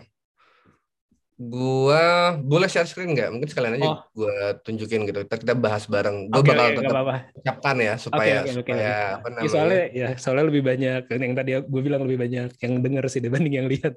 gua 1.41 2.37
boleh 2.37 2.69
share 2.69 2.85
screen 2.85 3.17
nggak? 3.17 3.33
Mungkin 3.33 3.49
sekalian 3.49 3.75
aja 3.81 3.89
Oh. 3.89 3.99
gua 4.13 4.35
tunjukin 4.61 5.09
gitu. 5.09 5.25
Kita, 5.25 5.37
kita 5.41 5.55
bahas 5.57 5.89
bareng. 5.89 6.29
Gua 6.29 6.45
Oke, 6.45 6.53
bakal 6.53 6.67
nggak 6.69 6.85
tetap 6.85 7.05
ucapkan 7.41 7.77
ya 7.81 7.93
supaya 7.97 8.37
oke, 8.45 8.51
oke, 8.53 8.53
supaya 8.53 8.77
oke. 8.77 8.93
apa 9.17 9.27
Ya, 9.27 9.33
namanya? 9.33 9.49
soalnya 9.49 9.81
ya 9.97 10.09
soalnya 10.21 10.45
lebih 10.53 10.63
banyak 10.69 11.01
yang 11.09 11.35
tadi 11.39 11.51
gue 11.65 11.81
bilang 11.81 12.03
lebih 12.05 12.19
banyak 12.21 12.49
yang 12.61 12.73
denger 12.85 13.05
sih 13.09 13.21
dibanding 13.25 13.55
yang 13.65 13.69
lihat. 13.73 13.97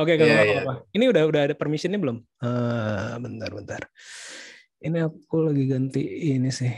Oke, 0.00 0.14
nggak 0.16 0.30
Iya, 0.30 0.40
apa-apa. 0.40 0.74
Ini 0.96 1.04
udah 1.12 1.22
udah 1.28 1.40
ada 1.50 1.54
permissionnya 1.58 2.00
belum? 2.00 2.16
Eh, 2.40 3.14
bentar, 3.20 3.50
bentar. 3.52 3.82
Ini 4.78 4.98
aku 5.04 5.36
lagi 5.42 5.64
ganti 5.68 6.00
ini 6.32 6.48
sih. 6.54 6.70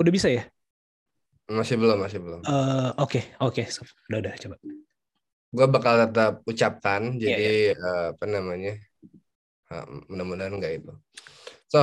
Udah 0.00 0.12
bisa 0.14 0.28
ya? 0.30 0.42
Masih 1.58 1.76
belum, 1.80 1.98
masih 2.04 2.20
belum. 2.24 2.40
Eh, 2.48 2.90
Oke, 3.00 3.20
oke, 3.40 3.62
Sof. 3.72 3.88
udah 4.08 4.18
udah 4.22 4.34
coba. 4.42 4.56
Gua 5.56 5.66
bakal 5.74 5.94
tetap 6.02 6.32
ucapkan. 6.50 7.02
Iya, 7.20 7.36
Jadi 7.36 7.42
eh, 7.72 8.02
apa 8.12 8.24
namanya? 8.34 8.70
Ah, 9.72 9.84
mudah-mudahan 10.10 10.54
nggak 10.60 10.72
itu. 10.82 10.92
So, 11.72 11.78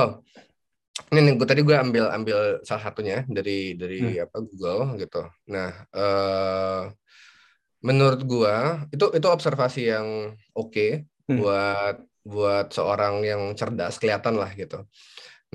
ini 1.12 1.18
nih, 1.24 1.32
gua 1.38 1.46
tadi 1.50 1.62
gue 1.68 1.76
ambil 1.84 2.04
ambil 2.16 2.38
salah 2.68 2.82
satunya 2.88 3.16
dari 3.36 3.52
dari 3.80 3.96
Hmm. 3.98 4.14
apa 4.24 4.36
Google 4.48 4.80
gitu. 5.00 5.18
Nah, 5.52 5.68
eh, 5.96 6.80
menurut 7.82 8.20
gua 8.30 8.86
itu 8.94 9.04
itu 9.18 9.26
observasi 9.26 9.80
yang 9.92 10.08
oke 10.54 11.02
Hmm. 11.28 11.38
buat 11.38 11.94
buat 12.22 12.66
seorang 12.76 13.14
yang 13.26 13.42
cerdas 13.58 13.98
kelihatan 13.98 14.34
lah 14.38 14.50
gitu. 14.54 14.86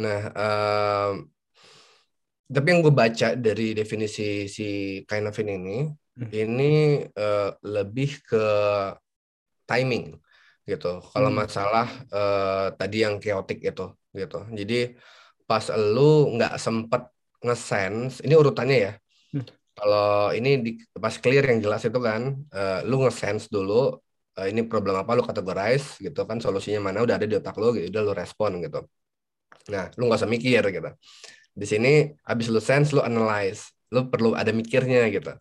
Nah, 0.03 0.19
em, 0.35 1.13
tapi 2.53 2.67
yang 2.71 2.79
gue 2.85 2.93
baca 3.01 3.27
dari 3.45 3.63
definisi 3.79 4.47
si 4.55 4.63
Kainafin 5.09 5.49
ini, 5.57 5.71
Hmm. 6.17 6.29
ini 6.33 6.63
eh, 7.13 7.49
lebih 7.75 8.09
ke 8.25 8.37
timing 9.69 10.05
gitu. 10.69 10.87
Kalau 11.13 11.29
Hmm. 11.31 11.37
masalah 11.41 11.87
eh, 12.15 12.65
tadi 12.79 12.97
yang 13.05 13.15
chaotic 13.23 13.57
itu 13.69 13.83
gitu. 14.19 14.37
Jadi 14.59 14.75
pas 15.49 15.63
lu 15.93 16.01
nggak 16.35 16.53
sempet 16.65 17.01
nge-sense, 17.45 18.13
ini 18.25 18.33
urutannya 18.41 18.77
ya. 18.87 18.91
Hmm. 19.33 19.41
Kalau 19.77 20.33
ini 20.37 20.49
di, 20.65 20.71
pas 21.03 21.15
clear 21.23 21.43
yang 21.51 21.59
jelas 21.65 21.83
itu 21.89 21.99
kan, 22.09 22.21
eh, 22.57 22.79
lu 22.89 22.95
nge-sense 23.03 23.45
dulu 23.55 23.73
eh, 24.39 24.47
ini 24.53 24.61
problem 24.71 24.95
apa 25.01 25.11
lu 25.17 25.23
categorize 25.29 25.87
gitu 26.05 26.19
kan 26.29 26.37
solusinya 26.45 26.79
mana 26.87 26.99
udah 27.05 27.15
ada 27.19 27.27
di 27.31 27.35
otak 27.39 27.55
lu 27.61 27.67
gitu, 27.77 27.87
udah 27.93 28.03
lu 28.07 28.13
respon 28.21 28.51
gitu. 28.65 28.79
Nah, 29.73 29.85
lu 29.97 30.01
nggak 30.07 30.19
usah 30.21 30.31
mikir 30.35 30.63
gitu. 30.75 30.89
Di 31.57 31.65
sini 31.65 32.13
habis 32.21 32.53
lu 32.53 32.61
sense 32.61 32.93
lu 32.93 33.01
analyze, 33.01 33.73
lu 33.89 34.05
perlu 34.13 34.37
ada 34.37 34.53
mikirnya 34.53 35.09
gitu. 35.09 35.33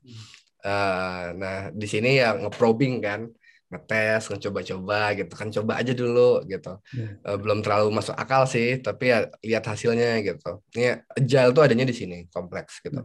Eh, 0.65 1.27
nah, 1.37 1.69
di 1.71 1.85
sini 1.85 2.17
ya 2.17 2.33
nge-probing 2.41 2.95
kan, 3.05 3.29
ngetes, 3.69 4.33
ngecoba-coba 4.33 5.13
gitu 5.21 5.33
kan, 5.37 5.49
coba 5.53 5.73
aja 5.77 5.93
dulu 5.93 6.41
gitu. 6.49 6.81
Hmm. 6.97 7.21
Eh, 7.21 7.37
belum 7.37 7.61
terlalu 7.61 7.93
masuk 7.93 8.17
akal 8.17 8.49
sih, 8.49 8.81
tapi 8.81 9.13
ya 9.13 9.29
lihat 9.45 9.69
hasilnya 9.69 10.25
gitu. 10.25 10.65
Ini 10.73 11.05
agile 11.21 11.53
tuh 11.53 11.63
adanya 11.69 11.85
di 11.85 11.93
sini, 11.93 12.25
kompleks 12.33 12.81
gitu. 12.81 13.05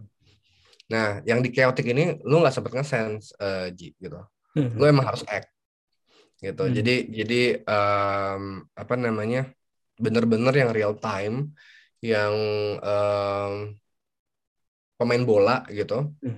Nah, 0.88 1.20
yang 1.28 1.44
di 1.44 1.52
chaotic 1.52 1.88
ini 1.92 2.16
lu 2.24 2.40
nggak 2.40 2.56
sempet 2.56 2.72
nge-sense 2.80 3.36
eh, 3.38 3.68
Ji, 3.76 3.92
gitu 4.00 4.24
Hmm. 4.52 4.76
lu 4.76 4.84
emang 4.84 5.08
harus 5.08 5.24
act 5.32 5.48
gitu 6.44 6.68
Hmm. 6.68 6.76
jadi 6.76 6.96
jadi 7.08 7.42
em, 7.64 8.68
apa 8.76 9.00
namanya 9.00 9.48
bener-bener 9.96 10.52
yang 10.52 10.76
real 10.76 10.92
time 11.00 11.56
yang 12.02 12.36
em, 12.82 13.54
pemain 14.98 15.24
bola 15.26 15.66
gitu. 15.70 16.12
Hmm. 16.22 16.38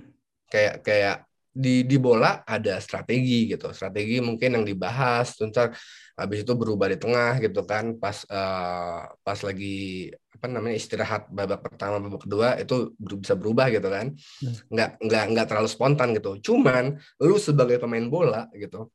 kayak 0.52 0.86
kayak 0.86 1.16
di 1.54 1.82
di 1.86 1.96
bola 1.98 2.42
ada 2.46 2.78
strategi 2.78 3.50
gitu. 3.50 3.70
Strategi 3.74 4.22
mungkin 4.22 4.60
yang 4.60 4.64
dibahas 4.66 5.34
ntar 5.50 5.74
habis 6.14 6.46
itu 6.46 6.52
berubah 6.54 6.86
di 6.92 6.98
tengah 7.00 7.42
gitu 7.42 7.64
kan. 7.66 7.96
Pas 7.98 8.22
eh, 8.28 9.00
pas 9.24 9.38
lagi 9.42 10.10
apa 10.34 10.46
namanya 10.50 10.76
istirahat 10.78 11.30
babak 11.30 11.60
pertama 11.64 11.96
babak 12.02 12.26
kedua 12.26 12.48
itu 12.60 12.92
ber- 12.98 13.18
bisa 13.22 13.34
berubah 13.34 13.66
gitu 13.72 13.88
kan. 13.90 14.06
Hmm. 14.14 14.54
nggak 14.72 14.88
nggak 15.02 15.24
nggak 15.32 15.46
terlalu 15.50 15.68
spontan 15.70 16.08
gitu. 16.16 16.30
Cuman 16.52 16.84
lu 17.22 17.36
sebagai 17.40 17.76
pemain 17.82 18.06
bola 18.06 18.46
gitu 18.54 18.90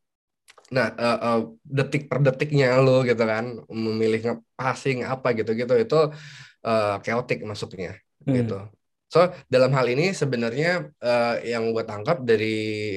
nah 0.76 0.88
eh, 1.04 1.18
eh, 1.26 1.38
detik 1.78 2.02
per 2.10 2.20
detiknya 2.26 2.66
lu 2.86 2.92
gitu 3.10 3.24
kan 3.32 3.46
memilih 3.86 4.20
nge-passing 4.26 4.98
apa 5.14 5.28
gitu 5.38 5.52
gitu 5.62 5.74
itu 5.84 5.96
eh, 6.68 6.88
chaotic 7.06 7.38
masuknya 7.52 7.90
Hmm. 8.26 8.36
gitu 8.38 8.54
So 9.14 9.20
dalam 9.50 9.74
hal 9.78 9.88
ini 9.94 10.14
sebenarnya 10.22 10.68
eh, 11.02 11.34
yang 11.58 11.64
gue 11.74 11.82
tangkap 11.90 12.18
dari 12.30 12.46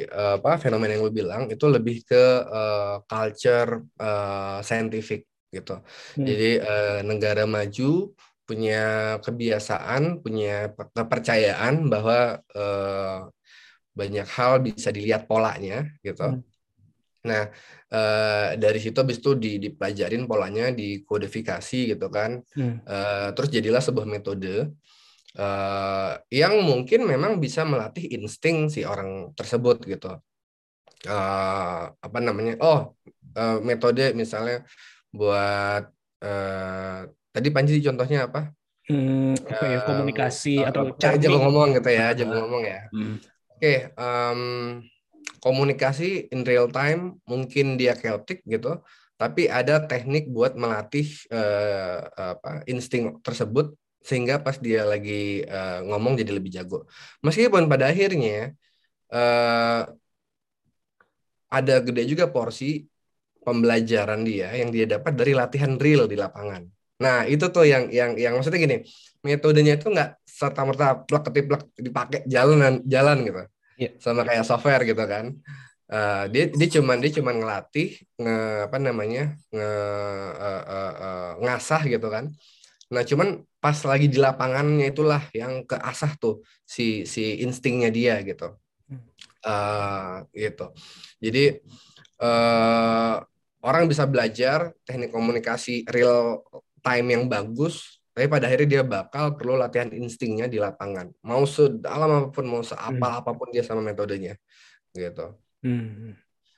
eh, 0.04 0.32
apa 0.36 0.50
fenomena 0.60 0.92
yang 0.92 1.02
gue 1.08 1.14
bilang 1.24 1.42
itu 1.48 1.64
lebih 1.74 1.96
ke 2.08 2.16
eh, 2.56 2.94
culture 3.08 3.70
eh, 4.02 4.58
scientific 4.66 5.20
gitu. 5.56 5.72
Hmm. 6.16 6.28
Jadi 6.28 6.44
eh, 6.60 7.00
negara 7.08 7.42
maju 7.48 7.84
punya 8.48 8.76
kebiasaan, 9.24 10.02
punya 10.24 10.68
pe- 10.76 10.92
kepercayaan 10.96 11.74
bahwa 11.92 12.16
eh, 12.56 13.16
banyak 13.98 14.26
hal 14.36 14.52
bisa 14.66 14.88
dilihat 14.96 15.22
polanya 15.30 15.84
gitu. 16.06 16.22
Hmm. 16.22 16.42
Nah 17.28 17.42
eh, 17.94 18.48
dari 18.62 18.78
situ 18.82 18.96
habis 19.02 19.18
itu 19.22 19.32
di, 19.44 19.50
dipelajarin 19.64 20.22
polanya, 20.30 20.64
dikodifikasi 20.74 21.78
gitu 21.94 22.06
kan. 22.16 22.30
Hmm. 22.54 22.80
Eh, 22.88 23.28
terus 23.34 23.48
jadilah 23.56 23.82
sebuah 23.84 24.06
metode 24.14 24.74
eh, 25.38 26.12
yang 26.40 26.54
mungkin 26.70 27.00
memang 27.12 27.32
bisa 27.44 27.62
melatih 27.68 28.04
insting 28.16 28.68
si 28.74 28.80
orang 28.86 29.32
tersebut 29.38 29.76
gitu. 29.92 30.08
Eh, 31.06 31.82
apa 32.06 32.18
namanya? 32.26 32.52
Oh, 32.62 32.78
eh, 33.38 33.58
metode 33.68 34.02
misalnya 34.20 34.62
buat 35.18 35.82
eh, 36.24 36.98
tadi 37.34 37.48
Panji 37.54 37.74
contohnya 37.86 38.18
apa? 38.28 38.40
Hmm, 38.88 39.34
apa 39.52 39.64
ya 39.72 39.78
Eh, 39.78 39.82
komunikasi 39.86 40.48
eh, 40.58 40.68
atau 40.68 40.82
eh, 41.06 41.16
jago 41.22 41.36
charming. 41.36 41.42
ngomong 41.42 41.68
gitu 41.76 41.88
ya, 41.98 42.04
jago 42.18 42.32
ngomong 42.40 42.62
ya. 42.72 42.78
Hmm. 42.92 43.16
Oke, 43.52 43.72
em, 43.96 44.40
komunikasi 45.42 46.30
in 46.30 46.46
real 46.46 46.70
time 46.70 47.18
mungkin 47.26 47.74
dia 47.80 47.98
chaotic 47.98 48.42
gitu, 48.46 48.78
tapi 49.18 49.46
ada 49.46 49.82
teknik 49.86 50.30
buat 50.30 50.54
melatih 50.58 51.06
eh, 51.30 51.98
apa 52.34 52.66
insting 52.66 53.18
tersebut 53.22 53.74
sehingga 54.02 54.42
pas 54.42 54.58
dia 54.58 54.82
lagi 54.82 55.46
eh, 55.46 55.78
ngomong 55.86 56.18
jadi 56.18 56.32
lebih 56.34 56.50
jago. 56.50 56.86
Meskipun 57.22 57.70
pada 57.70 57.90
akhirnya 57.90 58.54
eh, 59.10 59.82
ada 61.52 61.74
gede 61.84 62.02
juga 62.08 62.26
porsi 62.32 62.88
pembelajaran 63.42 64.22
dia 64.22 64.54
yang 64.56 64.70
dia 64.70 64.86
dapat 64.86 65.12
dari 65.18 65.32
latihan 65.34 65.76
real 65.76 66.06
di 66.06 66.16
lapangan. 66.16 66.62
Nah 67.02 67.26
itu 67.26 67.50
tuh 67.50 67.66
yang 67.66 67.90
yang 67.90 68.14
yang 68.14 68.38
maksudnya 68.38 68.62
gini, 68.62 68.76
metodenya 69.26 69.74
itu 69.74 69.90
nggak 69.90 70.22
serta 70.22 70.62
merta 70.62 70.86
plek 71.02 71.22
ketiplek 71.28 71.62
dipakai 71.74 72.20
jalan 72.30 72.78
jalan 72.86 73.18
gitu, 73.26 73.42
Iya. 73.80 73.90
sama 74.00 74.22
kayak 74.26 74.44
software 74.44 74.82
gitu 74.84 75.04
kan. 75.04 75.36
Eh, 75.92 76.24
dia 76.32 76.44
dia 76.48 76.68
cuman 76.80 76.96
dia 77.04 77.12
cuman 77.20 77.34
ngelatih 77.36 78.00
nge 78.16 78.36
apa 78.68 78.76
namanya 78.80 79.36
nge 79.52 79.72
eh, 80.40 80.62
eh, 80.72 80.94
eh, 81.04 81.30
ngasah 81.44 81.82
gitu 81.88 82.08
kan. 82.08 82.24
Nah 82.92 83.02
cuman 83.04 83.44
pas 83.60 83.78
lagi 83.84 84.06
di 84.08 84.18
lapangannya 84.20 84.92
itulah 84.92 85.22
yang 85.36 85.64
keasah 85.68 86.16
tuh 86.16 86.40
si 86.64 87.04
si 87.04 87.40
instingnya 87.44 87.92
dia 87.92 88.20
gitu. 88.24 88.56
Eh, 89.44 90.16
gitu. 90.38 90.66
Jadi 91.20 91.44
eh, 92.22 93.14
orang 93.62 93.84
bisa 93.86 94.04
belajar 94.08 94.72
teknik 94.86 95.10
komunikasi 95.12 95.86
real 95.90 96.42
time 96.82 97.06
yang 97.14 97.24
bagus, 97.30 98.01
tapi 98.12 98.26
pada 98.28 98.44
akhirnya 98.44 98.68
dia 98.68 98.82
bakal 98.84 99.34
perlu 99.40 99.56
latihan 99.56 99.88
instingnya 99.88 100.44
di 100.44 100.60
lapangan. 100.60 101.08
Mau 101.24 101.48
sedalam 101.48 102.10
apa 102.12 102.28
pun, 102.28 102.44
mau 102.44 102.60
seapal 102.60 103.24
apa 103.24 103.32
pun 103.32 103.48
dia 103.48 103.64
sama 103.64 103.80
metodenya, 103.80 104.36
gitu. 104.92 105.32
Hmm. 105.64 106.12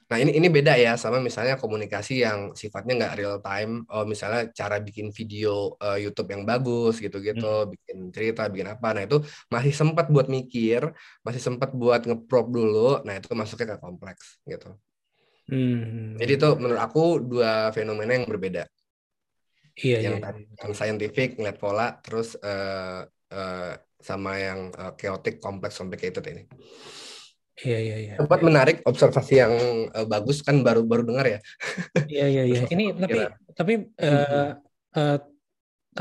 Nah 0.05 0.21
ini 0.21 0.37
ini 0.37 0.53
beda 0.53 0.77
ya 0.77 1.01
sama 1.01 1.17
misalnya 1.17 1.57
komunikasi 1.57 2.27
yang 2.27 2.53
sifatnya 2.53 2.93
nggak 3.01 3.15
real 3.17 3.37
time. 3.41 3.89
Oh 3.89 4.05
misalnya 4.05 4.53
cara 4.53 4.77
bikin 4.77 5.15
video 5.15 5.81
eh, 5.81 6.05
YouTube 6.05 6.29
yang 6.35 6.43
bagus 6.45 7.01
gitu-gitu, 7.01 7.71
bikin 7.73 8.13
cerita, 8.13 8.51
bikin 8.53 8.69
apa. 8.75 8.89
Nah 8.93 9.03
itu 9.09 9.25
masih 9.49 9.73
sempat 9.73 10.13
buat 10.13 10.29
mikir, 10.29 10.93
masih 11.25 11.41
sempat 11.41 11.73
buat 11.73 12.05
ngeprop 12.05 12.47
dulu. 12.53 13.01
Nah 13.07 13.17
itu 13.17 13.33
masuknya 13.33 13.75
ke 13.75 13.77
kompleks 13.81 14.39
gitu. 14.45 14.77
Hmm. 15.49 16.17
Jadi 16.21 16.33
itu 16.37 16.49
menurut 16.57 16.81
aku 16.81 17.21
dua 17.21 17.73
fenomena 17.73 18.17
yang 18.17 18.29
berbeda. 18.29 18.69
Iya 19.81 19.99
iya. 19.99 20.09
yang 20.11 20.19
tadi 20.23 20.43
yang 20.63 20.73
scientific 20.75 21.29
ngeliat 21.35 21.59
pola, 21.59 21.99
terus 21.99 22.39
eh, 22.39 23.01
eh, 23.11 23.73
sama 23.99 24.39
yang 24.39 24.71
eh, 24.71 24.93
chaotic, 25.01 25.41
kompleks, 25.43 25.81
complicated 25.81 26.25
ini. 26.31 26.45
Iya 27.55 27.79
iya 27.79 27.97
iya. 28.03 28.15
Tempat 28.19 28.41
menarik 28.43 28.77
observasi 28.83 29.35
yang 29.39 29.55
eh, 29.91 30.07
bagus 30.07 30.43
kan 30.43 30.61
baru 30.67 30.83
baru 30.83 31.07
dengar 31.07 31.27
ya. 31.27 31.39
Iya 32.07 32.27
iya 32.27 32.43
iya. 32.51 32.63
Ini 32.67 32.85
tapi 32.99 33.15
Kira. 33.15 33.29
tapi 33.55 33.73
eh, 33.95 34.51
eh, 34.99 35.19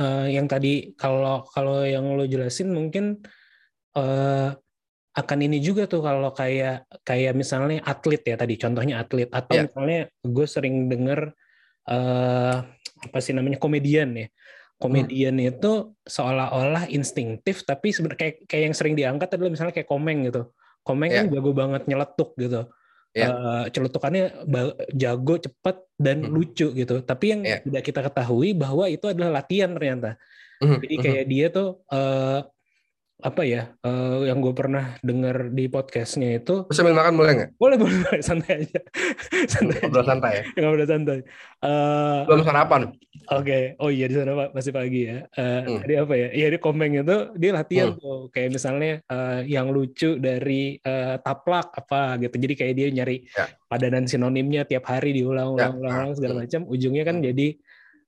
eh, 0.02 0.26
yang 0.34 0.50
tadi 0.50 0.98
kalau 0.98 1.46
kalau 1.46 1.86
yang 1.86 2.06
lo 2.18 2.26
jelasin 2.26 2.74
mungkin 2.74 3.22
eh, 3.94 4.50
akan 5.14 5.40
ini 5.46 5.62
juga 5.62 5.86
tuh 5.86 6.02
kalau 6.02 6.34
kayak 6.34 6.90
kayak 7.06 7.38
misalnya 7.38 7.86
atlet 7.86 8.26
ya 8.26 8.34
tadi 8.34 8.58
contohnya 8.58 8.98
atlet 8.98 9.30
atau 9.30 9.54
Iya. 9.54 9.70
misalnya 9.70 10.00
gue 10.26 10.48
sering 10.50 10.90
denger 10.90 11.38
eh, 11.86 12.56
apa 13.04 13.18
sih 13.20 13.36
namanya 13.36 13.60
komedian 13.60 14.16
ya 14.16 14.28
komedian 14.80 15.38
itu 15.40 15.96
seolah-olah 16.04 16.90
instinktif 16.90 17.64
tapi 17.64 17.94
sebenarnya 17.94 18.20
kayak 18.20 18.36
kayak 18.50 18.64
yang 18.72 18.76
sering 18.76 18.96
diangkat 18.98 19.30
adalah 19.32 19.52
misalnya 19.54 19.74
kayak 19.76 19.88
komeng 19.88 20.28
gitu 20.28 20.52
komeng 20.84 21.12
kan 21.12 21.26
jago 21.32 21.52
banget 21.52 21.84
nyeletuk 21.88 22.36
gitu 22.36 22.68
Iya. 23.14 23.30
Eh, 23.30 23.66
celutukannya 23.70 24.50
ba- 24.50 24.74
jago 24.90 25.38
cepat 25.38 25.86
dan 26.02 26.26
Hmm. 26.26 26.34
lucu 26.34 26.74
gitu 26.74 26.98
tapi 27.06 27.26
yang 27.30 27.42
Iya. 27.46 27.62
tidak 27.62 27.84
kita 27.86 28.00
ketahui 28.10 28.58
bahwa 28.58 28.90
itu 28.90 29.06
adalah 29.06 29.38
latihan 29.38 29.70
ternyata 29.70 30.18
Mhm, 30.58 30.82
jadi 30.82 30.96
mhm. 30.98 31.04
kayak 31.06 31.26
dia 31.30 31.48
tuh 31.54 31.68
eh, 31.94 32.40
apa 33.24 33.42
ya 33.42 33.72
eh, 33.80 34.28
yang 34.28 34.38
gue 34.38 34.52
pernah 34.52 35.00
dengar 35.00 35.48
di 35.50 35.66
podcastnya 35.66 36.38
itu 36.38 36.68
sambil 36.70 36.92
makan 36.92 37.16
boleh 37.16 37.32
nggak? 37.34 37.50
boleh 37.56 37.78
boleh 37.80 37.98
boleh, 38.04 38.20
santai 38.20 38.54
aja 38.62 38.82
santai 39.54 39.80
Ngobrol 39.80 40.04
santai 40.04 40.32
ya. 40.36 40.44
nggak 40.54 40.74
udah 40.74 40.88
santai 40.88 41.20
Eh, 41.64 42.20
Belum 42.28 42.44
sarapan. 42.44 42.92
Oke, 43.32 43.80
oh 43.80 43.88
iya 43.88 44.12
di 44.12 44.20
sana 44.20 44.36
Pak 44.36 44.52
masih 44.52 44.76
pagi 44.76 45.08
ya. 45.08 45.24
Eh, 45.32 45.60
Hmm. 45.64 45.80
Tadi 45.80 45.94
apa 45.96 46.14
ya? 46.14 46.28
Iya 46.30 46.48
di 46.52 46.58
komeng 46.60 46.92
itu 47.00 47.18
dia 47.34 47.52
latihan 47.56 47.88
Hmm. 47.88 48.04
tuh 48.04 48.20
kayak 48.28 48.50
misalnya 48.52 49.00
eh, 49.00 49.40
yang 49.48 49.72
lucu 49.72 50.20
dari 50.20 50.76
eh, 50.78 51.16
taplak 51.18 51.72
apa 51.74 52.20
gitu. 52.20 52.36
Jadi 52.36 52.54
kayak 52.54 52.74
dia 52.76 52.88
nyari 52.92 53.24
Ya. 53.32 53.48
padanan 53.64 54.04
sinonimnya 54.04 54.68
tiap 54.68 54.84
hari 54.84 55.16
diulang-ulang 55.16 55.72
Ya. 56.12 56.14
segala 56.14 56.34
Hmm. 56.36 56.42
macam. 56.44 56.62
Ujungnya 56.68 57.04
kan 57.08 57.16
Hmm. 57.18 57.26
jadi 57.26 57.48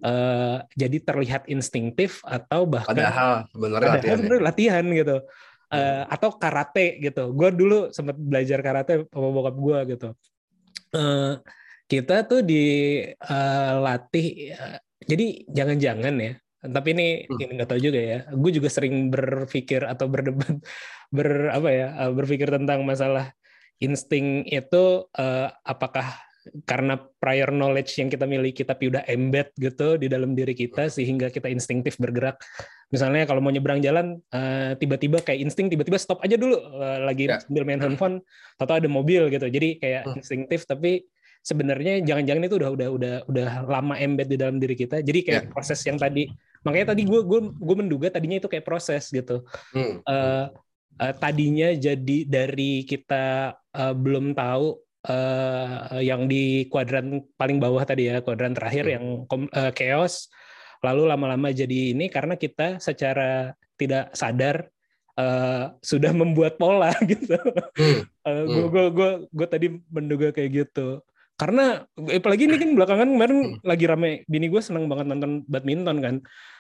eh, 0.05 0.57
jadi 0.77 0.97
terlihat 1.01 1.49
instingtif 1.49 2.21
atau 2.21 2.69
bahkan 2.69 2.93
Padahal 2.93 3.31
sebenarnya 3.49 3.89
padahal 3.89 3.97
latihan. 3.97 4.13
ya. 4.13 4.17
sebenarnya 4.21 4.45
latihan 4.45 4.85
gitu. 4.93 5.17
Hmm. 5.65 6.05
atau 6.07 6.29
karate 6.37 6.87
gitu. 7.01 7.33
Gue 7.33 7.49
dulu 7.51 7.89
sempat 7.91 8.15
belajar 8.15 8.61
karate 8.61 9.09
sama 9.09 9.27
bokap 9.33 9.55
gue 9.57 9.79
gitu. 9.91 10.09
Eh, 10.93 11.33
kita 11.85 12.23
tuh 12.23 12.45
dilatih. 12.45 14.27
jadi 15.03 15.25
jangan-jangan 15.47 16.15
ya. 16.17 16.33
Tapi 16.65 16.87
ini 16.95 17.07
Hmm. 17.27 17.37
ini 17.37 17.51
nggak 17.59 17.69
tahu 17.69 17.81
juga 17.81 17.99
ya. 17.99 18.19
Gue 18.31 18.49
juga 18.49 18.69
sering 18.71 19.09
berpikir 19.09 19.83
atau 19.83 20.05
berdebat 20.07 20.55
ber 21.15 21.49
apa 21.51 21.69
ya 21.69 21.87
berpikir 22.09 22.49
tentang 22.49 22.81
masalah 22.81 23.33
insting 23.77 24.45
itu 24.47 24.83
eh, 25.13 25.49
apakah 25.61 26.07
karena 26.63 27.01
prior 27.17 27.49
knowledge 27.49 27.97
yang 27.97 28.08
kita 28.08 28.23
miliki 28.23 28.62
tapi 28.62 28.93
udah 28.93 29.01
embed 29.05 29.49
gitu 29.58 29.97
di 29.97 30.05
dalam 30.05 30.38
diri 30.38 30.53
kita 30.53 30.88
sehingga 30.88 31.29
kita 31.29 31.49
instinktif 31.49 31.97
bergerak 31.97 32.38
misalnya 32.93 33.25
kalau 33.25 33.41
mau 33.41 33.49
nyebrang 33.49 33.81
jalan 33.81 34.21
eh, 34.29 34.77
tiba-tiba 34.77 35.25
kayak 35.25 35.41
insting 35.41 35.67
tiba-tiba 35.67 35.97
stop 35.97 36.21
aja 36.21 36.38
dulu 36.38 36.53
eh, 36.58 36.99
lagi 37.01 37.25
Ya. 37.25 37.41
sambil 37.41 37.65
main 37.65 37.81
handphone 37.81 38.21
atau 38.62 38.77
ada 38.77 38.86
mobil 38.86 39.25
gitu 39.29 39.49
jadi 39.49 39.69
kayak 39.81 40.01
Hmm. 40.05 40.17
instinktif 40.21 40.69
tapi 40.69 41.01
sebenarnya 41.41 42.05
jangan-jangan 42.05 42.45
itu 42.45 42.55
udah 42.58 42.69
udah 42.73 42.89
udah 42.93 43.15
udah 43.25 43.49
lama 43.65 43.97
embed 43.97 44.29
di 44.29 44.38
dalam 44.38 44.62
diri 44.62 44.77
kita 44.77 45.01
jadi 45.01 45.19
kayak 45.25 45.43
Ya. 45.45 45.49
proses 45.49 45.81
yang 45.81 45.97
tadi 45.97 46.29
makanya 46.62 46.93
tadi 46.93 47.05
gue 47.05 47.21
gue 47.25 47.41
gue 47.53 47.75
menduga 47.77 48.10
tadinya 48.10 48.38
itu 48.38 48.45
kayak 48.45 48.65
proses 48.65 49.10
gitu 49.10 49.41
Hmm. 49.73 50.01
eh, 50.01 50.45
eh, 51.01 51.13
tadinya 51.17 51.73
jadi 51.73 52.17
dari 52.23 52.86
kita 52.86 53.25
eh, 53.73 53.93
belum 53.97 54.38
tahu 54.38 54.85
eh, 55.05 56.01
yang 56.03 56.25
di 56.25 56.65
kuadran 56.67 57.23
paling 57.35 57.57
bawah 57.57 57.81
tadi 57.81 58.09
ya 58.09 58.19
kuadran 58.19 58.53
terakhir 58.53 58.85
Hmm. 58.85 58.93
yang 58.95 59.05
eh, 59.49 59.71
chaos 59.71 60.27
lalu 60.81 61.07
lama-lama 61.07 61.49
jadi 61.49 61.93
ini 61.93 62.09
karena 62.09 62.35
kita 62.35 62.77
secara 62.77 63.53
tidak 63.75 64.13
sadar 64.13 64.69
eh, 65.15 65.65
sudah 65.79 66.11
membuat 66.11 66.57
pola 66.57 66.91
gitu 67.11 67.37
Hmm. 68.25 68.45
gue 68.49 68.65
gue 68.73 68.85
gue 68.89 69.09
gue 69.29 69.47
tadi 69.47 69.67
menduga 69.87 70.33
kayak 70.33 70.65
gitu 70.65 71.01
karena 71.35 71.83
apalagi 71.99 72.47
ini 72.47 72.55
kan 72.55 72.71
belakangan 72.73 73.09
kemarin 73.11 73.37
Hmm. 73.43 73.55
lagi 73.61 73.85
rame 73.85 74.11
bini 74.25 74.47
gue 74.47 74.61
seneng 74.63 74.87
banget 74.87 75.05
nonton 75.11 75.43
badminton 75.45 75.97
kan 76.01 76.15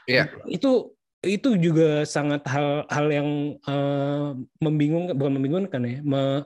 Iya. 0.05 0.29
itu 0.45 0.93
itu 1.25 1.57
juga 1.57 2.05
sangat 2.05 2.45
hal 2.45 2.85
hal 2.85 3.07
yang 3.09 3.29
eh, 3.57 4.27
membingungkan 4.61 5.17
bukan 5.17 5.33
membingungkan 5.33 5.81
ya 5.81 5.97
me- 6.05 6.45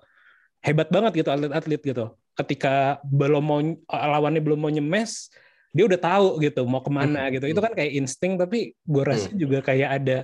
hebat 0.60 0.88
banget 0.88 1.24
gitu 1.24 1.30
atlet-atlet 1.32 1.82
gitu 1.82 2.06
ketika 2.36 3.00
belum 3.04 3.44
mau 3.44 3.60
lawannya 3.90 4.40
belum 4.40 4.60
mau 4.60 4.72
nyemes 4.72 5.28
dia 5.70 5.86
udah 5.86 6.00
tahu 6.00 6.28
gitu 6.42 6.66
mau 6.66 6.82
ke 6.82 6.90
mana 6.90 7.28
Hmm. 7.28 7.34
gitu 7.38 7.46
itu 7.48 7.60
kan 7.60 7.72
kayak 7.76 7.92
insting 7.94 8.36
tapi 8.36 8.74
gue 8.74 9.04
rasa 9.04 9.30
juga 9.32 9.62
kayak 9.62 9.90
ada 10.02 10.18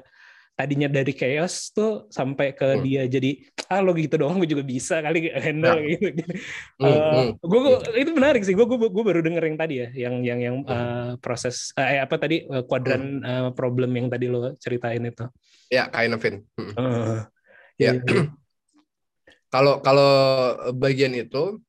tadinya 0.56 0.88
dari 0.88 1.12
chaos 1.12 1.70
tuh 1.70 2.08
sampai 2.08 2.56
ke 2.56 2.80
Hmm. 2.80 2.84
dia 2.84 3.04
jadi 3.06 3.44
ah 3.68 3.84
lo 3.84 3.92
gitu 3.92 4.16
doang 4.16 4.40
gue 4.40 4.48
juga 4.48 4.64
bisa 4.64 5.04
kali 5.04 5.28
handle 5.28 5.84
Ya. 5.84 6.00
gitu, 6.00 6.08
gitu. 6.16 6.32
Hmm, 6.80 6.88
Eh, 6.88 6.96
hmm. 6.96 7.30
gue 7.44 7.60
itu 8.00 8.12
menarik 8.16 8.42
sih 8.42 8.56
gue 8.56 8.64
gue 8.66 9.04
baru 9.04 9.20
denger 9.20 9.44
yang 9.44 9.58
tadi 9.60 9.76
ya 9.84 9.88
yang 10.08 10.16
yang 10.24 10.40
yang 10.40 10.56
Hmm. 10.64 10.72
eh, 10.72 11.12
proses 11.20 11.76
eh 11.76 12.00
apa 12.00 12.16
tadi 12.16 12.48
eh, 12.48 12.64
kuadran 12.64 13.20
eh, 13.20 13.50
problem 13.52 13.92
yang 13.92 14.08
tadi 14.08 14.32
lo 14.32 14.56
ceritain 14.56 15.04
itu 15.04 15.28
Ya, 15.68 15.90
kind 15.90 16.14
of. 16.14 16.22
Hmm. 16.24 16.72
Eh, 16.78 17.20
Ya. 17.76 17.92
iya, 17.92 18.00
iya. 18.00 18.24
Kalau 19.56 19.74
kalau 19.80 20.12
bagian 20.76 21.16
itu 21.16 21.64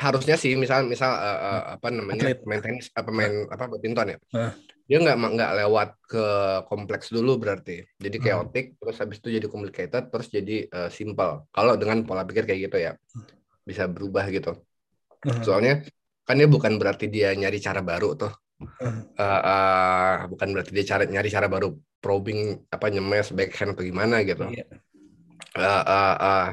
harusnya 0.00 0.34
sih 0.34 0.56
misal 0.58 0.88
misal 0.88 1.12
eh, 1.14 1.38
eh, 1.38 1.62
apa 1.78 1.88
namanya 1.92 2.24
Atlet. 2.34 2.42
main 2.48 2.60
tenis 2.64 2.90
apa 2.98 3.10
main 3.14 3.46
apa 3.46 3.64
badminton 3.70 4.16
ya 4.16 4.18
Ah. 4.34 4.50
dia 4.90 4.98
nggak 5.00 5.16
nggak 5.16 5.52
lewat 5.64 5.88
ke 6.10 6.24
kompleks 6.66 7.06
dulu 7.14 7.38
berarti 7.38 7.86
jadi 8.02 8.16
Hmm. 8.18 8.26
chaotic 8.26 8.74
terus 8.80 8.96
habis 8.98 9.22
itu 9.22 9.28
jadi 9.38 9.46
complicated 9.46 10.10
terus 10.10 10.26
jadi 10.34 10.66
eh, 10.66 10.90
simple 10.90 11.46
kalau 11.54 11.78
dengan 11.78 12.02
pola 12.02 12.26
pikir 12.26 12.42
kayak 12.48 12.60
gitu 12.66 12.78
ya 12.90 12.92
bisa 13.68 13.84
berubah 13.86 14.26
gitu 14.34 14.52
Eh, 15.24 15.40
soalnya 15.46 15.80
kan 16.26 16.36
dia 16.36 16.48
bukan 16.50 16.76
berarti 16.76 17.08
dia 17.08 17.32
nyari 17.32 17.58
cara 17.62 17.80
baru 17.80 18.12
tuh 18.18 18.32
Eh, 19.14 19.40
eh, 19.46 20.14
bukan 20.26 20.48
berarti 20.58 20.70
dia 20.74 20.84
cari 20.90 21.04
nyari 21.06 21.28
cara 21.30 21.46
baru 21.46 21.70
probing 22.02 22.66
apa 22.68 22.86
nyemes 22.90 23.30
backhand 23.30 23.78
atau 23.78 23.84
gimana 23.86 24.26
gitu 24.26 24.42
iya. 24.50 24.66
Eh, 25.54 25.82
eh, 25.86 26.14
eh. 26.18 26.46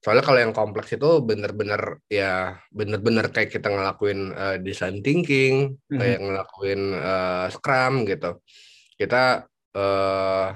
Soalnya 0.00 0.24
kalau 0.24 0.40
yang 0.40 0.56
kompleks 0.56 0.96
itu 0.96 1.20
bener-bener 1.20 2.00
ya 2.08 2.56
bener-bener 2.72 3.28
kayak 3.28 3.52
kita 3.52 3.68
ngelakuin 3.68 4.32
uh, 4.32 4.56
design 4.56 5.04
thinking, 5.04 5.76
Mhm. 5.92 5.98
kayak 6.00 6.18
ngelakuin 6.24 6.80
uh, 6.96 7.46
Scrum 7.52 8.08
gitu. 8.08 8.40
Kita 8.96 9.44
uh, 9.76 10.46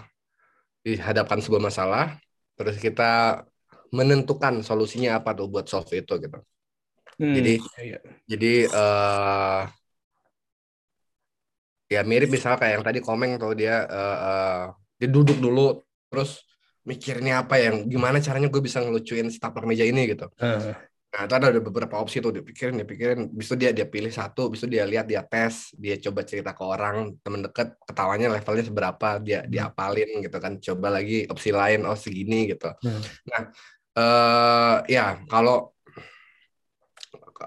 dihadapkan 0.80 1.44
sebuah 1.44 1.60
masalah, 1.60 2.16
terus 2.56 2.80
kita 2.80 3.44
menentukan 3.92 4.64
solusinya 4.64 5.20
apa 5.20 5.36
tuh 5.36 5.46
buat 5.52 5.68
solve 5.68 5.92
itu 5.92 6.16
gitu. 6.18 6.38
Hmm, 7.20 7.34
Jadi- 7.36 7.60
iya. 7.84 7.98
Jadi 8.26 8.52
eh 8.66 9.62
ya 11.92 12.00
mirip 12.02 12.32
misalnya 12.32 12.58
kayak 12.58 12.72
yang 12.80 12.84
tadi 12.84 12.98
komeng 13.04 13.36
tuh 13.38 13.52
dia 13.54 13.86
eh, 13.86 14.18
eh, 14.24 14.62
dia 14.98 15.08
duduk 15.12 15.38
dulu 15.38 15.78
terus 16.10 16.42
mikirnya 16.84 17.44
apa 17.44 17.56
yang 17.58 17.88
gimana 17.88 18.20
caranya 18.20 18.48
gue 18.52 18.62
bisa 18.62 18.78
ngelucuin 18.84 19.28
setaplak 19.32 19.64
meja 19.64 19.84
ini 19.88 20.12
gitu. 20.12 20.28
Ah, 20.40 20.76
Nah, 21.14 21.30
itu 21.30 21.34
ada 21.38 21.46
beberapa 21.62 21.94
opsi 22.02 22.18
tuh 22.18 22.34
dia 22.34 22.42
pikirin, 22.42 22.74
dia 22.74 22.82
pikirin, 22.82 23.30
bis 23.30 23.46
itu 23.46 23.54
dia 23.54 23.70
dia 23.70 23.86
pilih 23.86 24.10
satu, 24.10 24.50
bis 24.50 24.66
itu 24.66 24.74
dia 24.74 24.82
lihat, 24.82 25.06
dia 25.06 25.22
tes, 25.22 25.70
dia 25.78 25.94
coba 26.02 26.26
cerita 26.26 26.50
ke 26.50 26.62
orang, 26.66 27.14
temen 27.22 27.38
deket, 27.46 27.78
ketawanya 27.86 28.34
levelnya 28.34 28.66
seberapa, 28.66 29.08
dia 29.22 29.46
diapalin 29.46 30.10
gitu 30.26 30.36
kan, 30.42 30.58
coba 30.58 30.98
lagi 30.98 31.22
opsi 31.30 31.54
lain, 31.54 31.86
oh 31.86 31.94
segini 31.94 32.50
gitu. 32.50 32.66
Hmm. 32.82 32.98
Nah, 33.30 33.42
eh 33.94 34.76
ya 34.90 35.22
kalau 35.30 35.70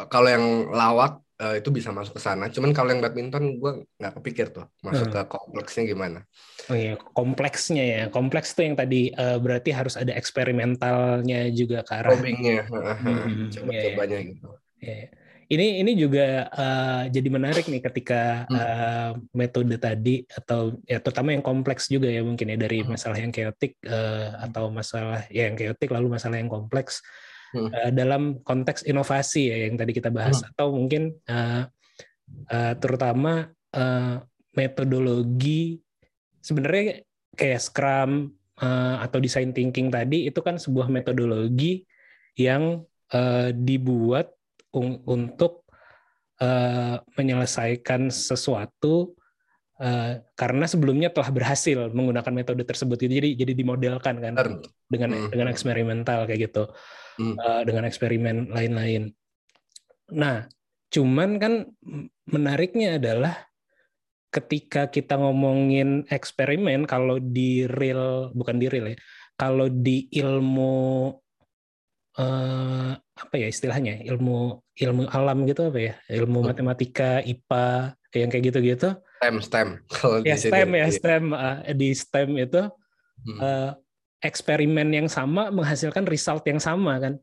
kalau 0.08 0.28
yang 0.32 0.46
lawak 0.72 1.20
eh, 1.44 1.60
itu 1.60 1.70
bisa 1.70 1.92
masuk 1.92 2.16
ke 2.18 2.22
sana, 2.24 2.48
cuman 2.48 2.72
kalau 2.72 2.96
yang 2.96 3.04
badminton 3.04 3.60
gue 3.60 3.72
nggak 4.00 4.14
kepikir 4.16 4.48
tuh 4.56 4.66
masuk 4.80 5.12
Hmm. 5.12 5.14
ke 5.14 5.22
kompleksnya 5.28 5.84
gimana. 5.92 6.24
Oh 6.68 6.76
iya, 6.76 7.00
kompleksnya 7.16 7.84
ya. 7.84 8.02
Kompleks 8.12 8.52
tuh 8.52 8.68
yang 8.68 8.76
tadi 8.76 9.12
eh, 9.16 9.38
berarti 9.40 9.72
harus 9.72 9.96
ada 9.96 10.12
eksperimentalnya 10.12 11.48
juga 11.56 11.84
ke 11.88 11.94
arah. 11.96 12.12
Probingnya, 12.12 12.68
Hmm, 13.04 13.48
coba-cobanya 13.56 14.20
gitu. 14.28 14.48
Ya. 14.84 15.08
Ini 15.48 15.80
ini 15.80 15.96
juga 15.96 16.52
eh, 16.52 17.04
jadi 17.08 17.30
menarik 17.32 17.72
nih 17.72 17.80
ketika 17.80 18.44
Hmm. 18.52 18.60
eh, 18.60 19.12
metode 19.32 19.80
tadi 19.80 20.28
atau 20.28 20.76
ya 20.84 21.00
terutama 21.00 21.32
yang 21.32 21.40
kompleks 21.46 21.88
juga 21.88 22.12
ya 22.12 22.20
mungkin 22.20 22.52
ya 22.52 22.60
dari 22.60 22.84
Hmm. 22.84 22.92
masalah 22.92 23.16
yang 23.16 23.32
chaotic 23.32 23.80
eh, 23.88 24.28
atau 24.44 24.68
masalah 24.68 25.24
ya 25.32 25.48
yang 25.48 25.56
chaotic 25.56 25.88
lalu 25.88 26.12
masalah 26.20 26.36
yang 26.36 26.52
kompleks 26.52 27.00
Hmm. 27.56 27.72
eh, 27.72 27.92
dalam 27.96 28.44
konteks 28.44 28.84
inovasi 28.84 29.48
ya 29.48 29.58
yang 29.72 29.80
tadi 29.80 29.96
kita 29.96 30.12
bahas 30.12 30.44
atau 30.44 30.76
mungkin 30.76 31.16
eh, 31.16 31.64
eh, 32.52 32.74
terutama 32.84 33.48
eh, 33.72 34.16
metodologi 34.52 35.80
sebenarnya 36.48 37.04
kayak 37.36 37.60
Scrum 37.60 38.32
eh, 38.64 38.96
atau 39.04 39.20
design 39.20 39.52
thinking 39.52 39.92
tadi 39.92 40.32
itu 40.32 40.40
kan 40.40 40.56
sebuah 40.56 40.88
metodologi 40.88 41.84
yang 42.40 42.88
eh, 43.12 43.52
dibuat 43.52 44.32
un- 44.72 45.04
untuk 45.04 45.68
eh, 46.40 46.96
menyelesaikan 47.20 48.08
sesuatu 48.08 49.12
eh, 49.84 50.24
karena 50.40 50.66
sebelumnya 50.66 51.12
telah 51.12 51.30
berhasil 51.36 51.92
menggunakan 51.92 52.34
metode 52.34 52.64
tersebut 52.64 52.96
jadi 52.96 53.36
jadi 53.36 53.54
dimodelkan 53.54 54.16
kan 54.24 54.34
Benar. 54.34 54.64
dengan 54.88 55.10
Hmm. 55.12 55.30
dengan 55.34 55.48
eksperimental 55.52 56.24
kayak 56.26 56.50
gitu 56.50 56.64
Hmm. 57.18 57.34
Eh, 57.34 57.62
dengan 57.66 57.90
eksperimen 57.90 58.54
lain-lain. 58.54 59.10
Nah, 60.14 60.46
cuman 60.94 61.42
kan 61.42 61.66
menariknya 62.30 63.02
adalah 63.02 63.47
ketika 64.38 64.86
kita 64.86 65.18
ngomongin 65.18 66.06
eksperimen 66.14 66.86
kalau 66.86 67.18
di 67.18 67.66
real 67.66 68.30
bukan 68.38 68.62
di 68.62 68.68
real 68.70 68.94
ya 68.94 68.98
kalau 69.34 69.66
di 69.66 70.06
ilmu 70.14 71.10
eh, 72.18 72.92
apa 72.98 73.34
ya 73.34 73.48
istilahnya 73.50 74.02
ilmu 74.06 74.62
ilmu 74.78 75.10
alam 75.10 75.46
gitu 75.50 75.70
apa 75.70 75.80
ya 75.82 75.94
ilmu 76.14 76.46
Hmm. 76.46 76.48
matematika 76.54 77.22
IPA 77.26 77.98
yang 78.14 78.30
kayak 78.30 78.46
gitu-gitu 78.54 78.90
STEM, 79.18 79.36
STEM. 79.42 79.68
Kalau 79.98 80.18
ya 80.22 80.38
di 80.38 80.42
sini. 80.42 80.52
STEM 80.54 80.70
ya 80.70 80.86
Iya. 80.86 80.94
STEM 80.94 81.24
eh, 81.34 81.58
di 81.74 81.90
STEM 81.94 82.30
itu 82.38 82.62
Hmm. 83.26 83.40
eh, 83.42 83.72
eksperimen 84.22 84.90
yang 84.94 85.08
sama 85.10 85.50
menghasilkan 85.50 86.06
result 86.06 86.46
yang 86.46 86.62
sama 86.62 86.98
kan 86.98 87.18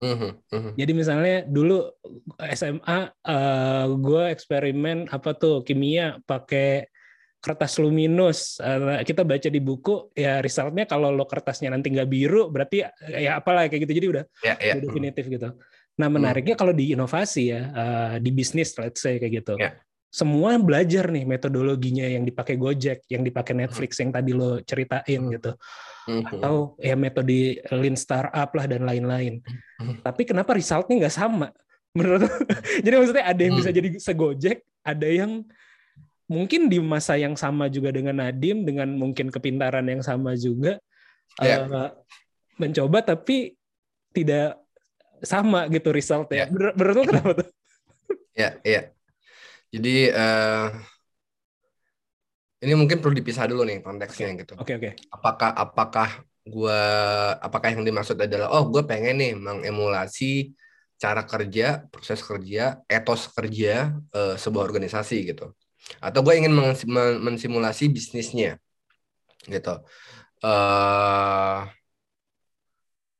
Mhm, 0.00 0.30
mhm. 0.48 0.70
Jadi 0.80 0.92
misalnya 0.96 1.36
dulu 1.44 1.84
SMA 2.40 2.98
gue 4.00 4.24
eksperimen 4.32 5.12
apa 5.12 5.36
tuh 5.36 5.60
kimia 5.60 6.16
pakai 6.24 6.88
kertas 7.40 7.76
luminus. 7.80 8.56
Eh, 8.60 9.04
kita 9.04 9.24
baca 9.24 9.48
di 9.48 9.60
buku 9.60 10.12
ya 10.16 10.40
resultnya 10.40 10.88
kalau 10.88 11.12
lo 11.12 11.24
kertasnya 11.28 11.72
nanti 11.72 11.92
nggak 11.92 12.08
biru 12.08 12.48
berarti 12.48 12.84
ya 13.12 13.36
apalah 13.36 13.68
kayak 13.68 13.84
gitu. 13.88 13.92
Jadi 13.96 14.06
udah, 14.08 14.24
Ya, 14.40 14.54
ya. 14.56 14.72
udah 14.76 14.80
definitif 14.88 15.24
gitu. 15.28 15.48
Nah 16.00 16.08
menariknya 16.08 16.56
kalau 16.56 16.72
di 16.72 16.96
inovasi 16.96 17.52
ya 17.52 17.60
eh, 17.68 18.14
di 18.24 18.30
bisnis 18.32 18.72
let's 18.80 19.04
say 19.04 19.20
kayak 19.20 19.44
gitu. 19.44 19.60
Ya. 19.60 19.76
Semua 20.10 20.58
belajar 20.58 21.06
nih 21.12 21.22
metodologinya 21.22 22.02
yang 22.02 22.26
dipakai 22.26 22.58
Gojek, 22.58 23.06
yang 23.12 23.22
dipakai 23.22 23.54
Netflix 23.54 24.00
yang 24.00 24.10
tadi 24.10 24.32
lo 24.32 24.58
ceritain 24.64 25.28
gitu 25.28 25.52
Mhm. 25.54 25.88
Atau 26.26 26.74
ya 26.80 26.94
metode 26.98 27.60
lean 27.70 27.96
startup 27.96 28.50
lah 28.52 28.66
dan 28.66 28.82
lain-lain. 28.86 29.40
Hmm. 29.78 30.00
Tapi 30.02 30.22
kenapa 30.28 30.54
resultnya 30.56 31.06
nggak 31.06 31.16
sama? 31.16 31.48
Menurut 31.96 32.26
jadi 32.84 32.94
maksudnya 32.98 33.26
ada 33.26 33.40
yang 33.42 33.54
bisa 33.58 33.70
jadi 33.74 33.88
segojek, 33.98 34.62
ada 34.86 35.08
yang 35.08 35.42
mungkin 36.30 36.70
di 36.70 36.78
masa 36.78 37.18
yang 37.18 37.34
sama 37.34 37.66
juga 37.66 37.90
dengan 37.90 38.22
Nadim 38.22 38.62
dengan 38.62 38.86
mungkin 38.94 39.34
kepintaran 39.34 39.82
yang 39.90 39.98
sama 39.98 40.38
juga 40.38 40.78
Ya. 41.38 41.62
eh, 41.62 41.90
mencoba 42.58 43.06
tapi 43.06 43.54
tidak 44.10 44.58
sama 45.22 45.70
gitu 45.70 45.94
resultnya. 45.94 46.44
Ya. 46.44 46.50
Menurut 46.50 46.74
menurut 46.74 46.94
lo 46.96 47.04
kenapa 47.06 47.30
tuh? 47.38 47.48
Ya, 48.34 48.58
iya. 48.66 48.90
Jadi 49.70 50.10
eh 50.10 50.66
ini 52.60 52.72
mungkin 52.76 53.00
perlu 53.00 53.16
dipisah 53.16 53.48
dulu 53.48 53.64
nih 53.64 53.80
konteksnya 53.80 54.28
gitu. 54.36 54.54
Oke 54.60 54.76
oke. 54.76 54.90
Apakah 55.08 55.50
apakah 55.56 56.08
gua 56.44 56.80
apakah 57.40 57.68
yang 57.72 57.84
dimaksud 57.84 58.16
adalah 58.20 58.52
oh 58.52 58.68
gue 58.68 58.84
pengen 58.84 59.16
nih 59.20 59.32
mengemulasi 59.36 60.52
cara 61.00 61.24
kerja, 61.24 61.88
proses 61.88 62.20
kerja, 62.20 62.84
etos 62.84 63.32
kerja 63.32 63.96
eh, 64.12 64.34
sebuah 64.36 64.64
organisasi 64.68 65.32
gitu. 65.32 65.56
Atau 66.04 66.20
gue 66.20 66.36
ingin 66.36 66.52
mensimulasi 67.24 67.88
bisnisnya 67.88 68.60
gitu. 69.48 69.74
eh 70.40 71.60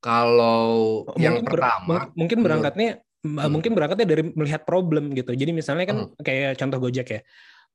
kalau 0.01 1.05
yang 1.21 1.37
Mungkin 1.41 1.45
ber- 1.45 1.61
pertama 1.61 1.85
mung- 1.85 2.13
mungkin 2.17 2.39
berangkatnya 2.41 2.91
Hmm. 3.21 3.53
mungkin 3.53 3.77
berangkatnya 3.77 4.09
dari 4.09 4.23
melihat 4.33 4.65
problem 4.65 5.13
gitu. 5.13 5.37
Jadi 5.37 5.53
misalnya 5.53 5.85
kan 5.93 6.09
kayak 6.25 6.57
contoh 6.57 6.81
Gojek 6.81 7.09
ya. 7.13 7.21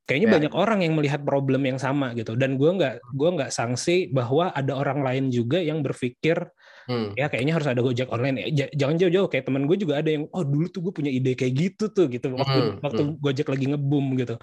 Kayaknya 0.05 0.29
Ya. 0.29 0.33
banyak 0.37 0.53
orang 0.53 0.79
yang 0.85 0.93
melihat 0.93 1.21
problem 1.25 1.65
yang 1.65 1.81
sama 1.81 2.13
gitu. 2.13 2.37
Dan 2.37 2.61
gua 2.61 2.77
nggak 2.77 2.95
gua 3.17 3.29
nggak 3.33 3.49
sanksi 3.49 4.13
bahwa 4.13 4.53
ada 4.53 4.77
orang 4.77 5.01
lain 5.01 5.33
juga 5.33 5.57
yang 5.57 5.81
berpikir 5.81 6.37
hmm, 6.85 7.17
ya 7.17 7.25
kayaknya 7.25 7.57
harus 7.57 7.65
ada 7.65 7.81
Gojek 7.81 8.13
online. 8.13 8.53
Ja- 8.53 8.69
Jangan 8.69 9.01
jauh-jauh 9.01 9.25
kayak 9.27 9.49
temen 9.49 9.65
gue 9.65 9.77
juga 9.81 10.05
ada 10.05 10.09
yang 10.13 10.29
oh 10.29 10.45
dulu 10.45 10.69
tuh 10.69 10.85
gue 10.85 10.93
punya 10.93 11.09
ide 11.09 11.33
kayak 11.33 11.53
gitu 11.57 11.89
tuh 11.89 12.05
gitu 12.07 12.37
waktu 12.37 12.59
Hmm, 12.61 12.85
waktu 12.85 13.01
Gojek 13.17 13.49
lagi 13.49 13.65
ngebum 13.73 14.13
gitu. 14.15 14.37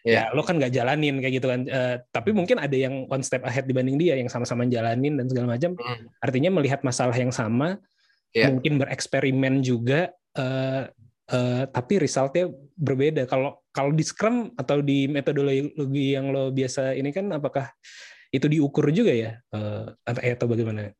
Ya 0.00 0.30
Ya. 0.30 0.32
lo 0.32 0.40
kan 0.46 0.56
nggak 0.56 0.72
jalanin 0.72 1.18
kayak 1.18 1.34
gitu 1.42 1.46
kan. 1.50 1.60
Eh, 1.66 1.96
tapi 2.08 2.30
mungkin 2.30 2.56
ada 2.56 2.72
yang 2.72 3.04
one 3.10 3.20
step 3.20 3.42
ahead 3.44 3.66
dibanding 3.66 3.98
dia 3.98 4.14
yang 4.16 4.30
sama-sama 4.30 4.64
jalanin 4.64 5.18
dan 5.18 5.26
segala 5.26 5.58
macam. 5.58 5.74
hmm, 5.74 6.22
Artinya 6.22 6.50
melihat 6.54 6.80
masalah 6.80 7.12
yang 7.12 7.34
sama, 7.34 7.76
Ya. 8.30 8.46
mungkin 8.48 8.78
bereksperimen 8.78 9.60
juga, 9.60 10.08
eh, 10.38 10.86
eh, 11.28 11.64
tapi 11.68 11.98
resultnya 11.98 12.48
berbeda. 12.78 13.26
Kalau 13.26 13.59
kalau 13.70 13.90
di 13.94 14.02
Scrum 14.06 14.52
atau 14.58 14.82
di 14.82 15.06
metodologi 15.06 16.14
yang 16.16 16.30
lo 16.34 16.50
biasa 16.50 16.94
ini 16.98 17.10
kan, 17.14 17.30
apakah 17.34 17.70
itu 18.34 18.46
diukur 18.50 18.90
juga 18.94 19.12
ya, 19.14 19.30
eh, 19.54 19.84
atau 20.36 20.46
bagaimana? 20.50 20.90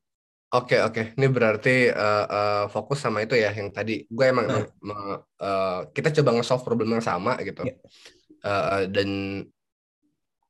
Oke 0.51 0.75
oke, 0.83 1.01
ini 1.15 1.27
berarti 1.37 1.71
eh, 1.95 2.25
eh, 2.35 2.63
fokus 2.75 2.99
sama 3.05 3.19
itu 3.23 3.35
ya 3.39 3.55
yang 3.59 3.71
tadi 3.77 3.93
gue 4.17 4.25
emang, 4.33 4.47
Nah. 4.51 4.67
me- 4.89 5.23
eh, 5.43 5.79
kita 5.95 6.09
coba 6.19 6.31
nge-solve 6.35 6.65
problem 6.67 6.89
yang 6.99 7.05
sama 7.11 7.33
gitu, 7.47 7.63
Ya. 7.63 7.75
Eh, 8.47 8.83
dan 8.95 9.11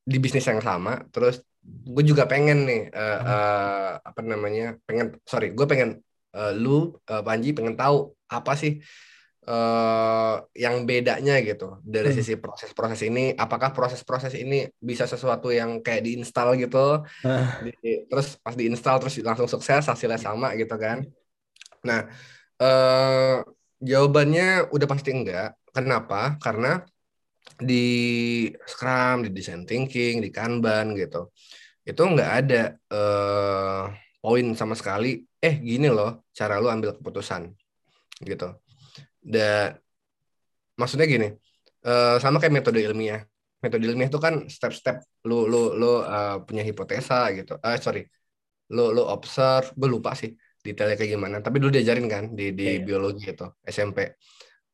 di 0.01 0.17
bisnis 0.17 0.45
yang 0.49 0.61
sama, 0.63 1.05
terus 1.13 1.45
gue 1.61 2.03
juga 2.09 2.25
pengen 2.25 2.65
nih 2.65 2.81
Hmm. 2.89 3.27
eh, 3.29 3.89
apa 4.09 4.21
namanya, 4.25 4.63
pengen 4.87 5.07
sorry, 5.29 5.53
gue 5.53 5.65
pengen 5.69 5.89
eh, 6.33 6.51
lu 6.57 6.97
eh, 7.11 7.21
Panji 7.21 7.53
pengen 7.53 7.75
tahu 7.77 7.95
apa 8.31 8.51
sih 8.57 8.81
eh, 9.41 10.35
yang 10.53 10.85
bedanya 10.85 11.41
gitu 11.41 11.81
dari 11.81 12.13
Hmm. 12.13 12.17
sisi 12.21 12.33
proses-proses 12.37 13.01
ini, 13.09 13.33
apakah 13.33 13.73
proses-proses 13.73 14.37
ini 14.37 14.69
bisa 14.77 15.09
sesuatu 15.09 15.49
yang 15.49 15.81
kayak 15.81 16.05
diinstal 16.05 16.53
gitu, 16.55 17.01
Ah. 17.25 17.57
di- 17.65 18.05
terus 18.05 18.37
pas 18.37 18.53
diinstal 18.53 19.01
terus 19.01 19.17
langsung 19.25 19.49
sukses 19.49 19.81
hasilnya 19.85 20.21
sama 20.21 20.53
gitu 20.57 20.77
kan 20.77 21.01
nah 21.81 22.05
eh, 22.61 23.41
jawabannya 23.81 24.69
udah 24.69 24.85
pasti 24.85 25.09
enggak 25.09 25.57
kenapa 25.73 26.37
karena 26.37 26.85
di 27.57 27.85
Scrum 28.69 29.25
di 29.25 29.29
design 29.33 29.65
thinking 29.65 30.21
di 30.21 30.29
Kanban 30.29 30.93
gitu 30.93 31.33
itu 31.81 32.01
enggak 32.05 32.31
ada 32.45 32.61
eh, 32.93 33.83
poin 34.21 34.45
sama 34.53 34.77
sekali. 34.77 35.25
Eh 35.41 35.57
gini 35.57 35.89
loh 35.89 36.29
cara 36.29 36.61
lu 36.61 36.69
ambil 36.69 36.93
keputusan 36.93 37.49
gitu. 38.21 38.53
Dan 39.21 39.77
maksudnya 40.75 41.05
gini, 41.05 41.27
eh, 41.85 42.15
sama 42.17 42.41
kayak 42.41 42.53
metode 42.57 42.81
ilmiah. 42.81 43.21
Metode 43.61 43.85
ilmiah 43.85 44.09
itu 44.09 44.17
kan 44.17 44.49
step-step 44.49 45.05
lu 45.29 45.45
lu 45.45 45.77
lu 45.77 46.01
eh, 46.01 46.37
punya 46.45 46.65
hipotesa 46.65 47.29
gitu. 47.37 47.61
Eh 47.61 47.77
sorry, 47.77 48.01
lu 48.73 48.89
lu 48.91 49.05
observe. 49.05 49.69
Gue 49.77 49.89
lupa 49.89 50.17
sih 50.17 50.33
detailnya 50.65 50.97
kayak 50.97 51.11
gimana. 51.17 51.37
Tapi 51.45 51.57
dulu 51.61 51.69
diajarin 51.73 52.07
kan 52.09 52.23
di 52.33 52.53
di 52.57 52.65
Iya, 52.65 52.73
iya. 52.77 52.85
biologi 52.85 53.25
itu 53.29 53.45
SMP. 53.65 53.97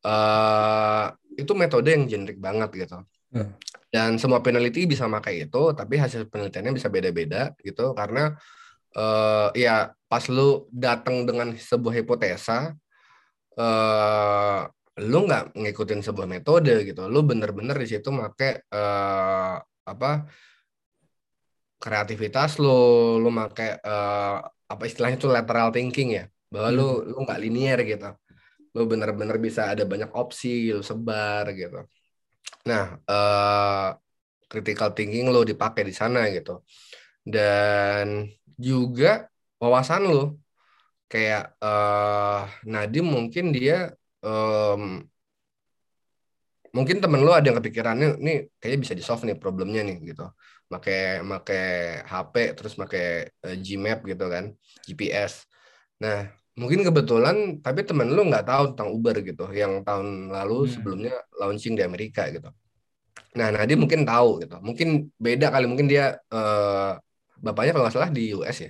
eh 0.08 1.06
itu 1.38 1.52
metode 1.58 1.90
yang 1.92 2.06
generik 2.08 2.40
banget 2.40 2.70
gitu. 2.88 2.98
Hmm. 3.34 3.52
Dan 3.92 4.16
semua 4.22 4.40
peneliti 4.40 4.88
bisa 4.88 5.04
pakai 5.10 5.48
itu, 5.50 5.62
tapi 5.76 6.00
hasil 6.00 6.32
penelitiannya 6.32 6.72
bisa 6.76 6.88
beda-beda 6.88 7.52
gitu 7.60 7.92
karena 7.98 8.32
eh 8.96 9.48
ya 9.58 9.92
pas 10.08 10.24
lu 10.32 10.66
datang 10.72 11.28
dengan 11.28 11.52
sebuah 11.52 11.94
hipotesa 12.00 12.72
eh 13.58 14.60
lu 14.98 15.18
nggak 15.28 15.44
ngikutin 15.58 16.02
sebuah 16.06 16.28
metode 16.30 16.74
gitu. 16.88 17.02
Lu 17.10 17.20
bener-bener 17.26 17.78
di 17.78 17.88
situ 17.90 18.10
make 18.14 18.66
eh 18.70 19.56
apa 19.92 20.10
kreativitas 21.78 22.58
lu, 22.64 23.18
lu 23.22 23.30
make 23.30 23.68
eh 23.82 24.38
apa 24.74 24.84
istilahnya 24.90 25.18
itu 25.22 25.30
lateral 25.30 25.70
thinking 25.76 26.10
ya. 26.18 26.26
Bahwa 26.54 26.70
lu 26.74 26.88
lu 27.10 27.18
nggak 27.26 27.42
linear 27.44 27.80
gitu. 27.86 28.10
Lu 28.76 28.86
bener-bener 28.86 29.38
bisa 29.42 29.74
ada 29.74 29.84
banyak 29.86 30.12
opsi, 30.14 30.70
lu 30.76 30.82
sebar 30.86 31.50
gitu. 31.54 31.82
Nah, 32.70 32.86
eh 33.10 33.90
critical 34.48 34.96
thinking 34.96 35.28
lo 35.34 35.44
dipakai 35.44 35.84
di 35.84 35.94
sana 35.94 36.30
gitu. 36.32 36.64
Dan 37.28 38.26
juga 38.58 39.28
wawasan 39.60 40.02
lo 40.08 40.47
kayak 41.12 41.42
eh 41.66 42.40
Nadim 42.72 43.06
mungkin 43.16 43.46
dia 43.56 43.76
em, 44.26 44.82
mungkin 46.76 46.98
temen 47.04 47.22
lo 47.26 47.32
ada 47.34 47.46
yang 47.50 47.58
kepikirannya 47.60 48.08
nih 48.26 48.36
kayaknya 48.60 48.80
bisa 48.84 48.94
di 49.00 49.04
solve 49.08 49.24
nih 49.28 49.38
problemnya 49.42 49.82
nih 49.88 49.98
gitu. 50.14 50.24
Make 50.72 51.24
make 51.24 51.58
HP 52.12 52.36
terus 52.58 52.74
make 52.82 53.00
eh, 53.32 53.56
Gmap 53.66 54.00
gitu 54.12 54.26
kan, 54.34 54.46
GPS. 54.86 55.34
Nah, 56.04 56.28
mungkin 56.60 56.82
kebetulan 56.88 57.36
tapi 57.66 57.82
temen 57.88 58.08
lu 58.16 58.22
nggak 58.30 58.46
tahu 58.50 58.64
tentang 58.76 58.90
Uber 58.96 59.16
gitu 59.24 59.44
yang 59.56 59.82
tahun 59.88 60.30
lalu 60.36 60.54
Hmm. 60.62 60.70
sebelumnya 60.74 61.14
launching 61.40 61.74
di 61.80 61.84
Amerika 61.88 62.28
gitu. 62.36 62.50
Nah, 63.38 63.48
Nadim 63.56 63.80
mungkin 63.86 64.02
tahu 64.08 64.44
gitu. 64.44 64.56
Mungkin 64.68 64.88
beda 65.26 65.48
kali 65.54 65.66
mungkin 65.70 65.88
dia 65.92 66.18
eh, 66.34 66.92
bapaknya 67.46 67.72
kalau 67.76 67.84
nggak 67.88 67.96
salah 67.98 68.12
di 68.14 68.22
US 68.36 68.58
ya. 68.66 68.70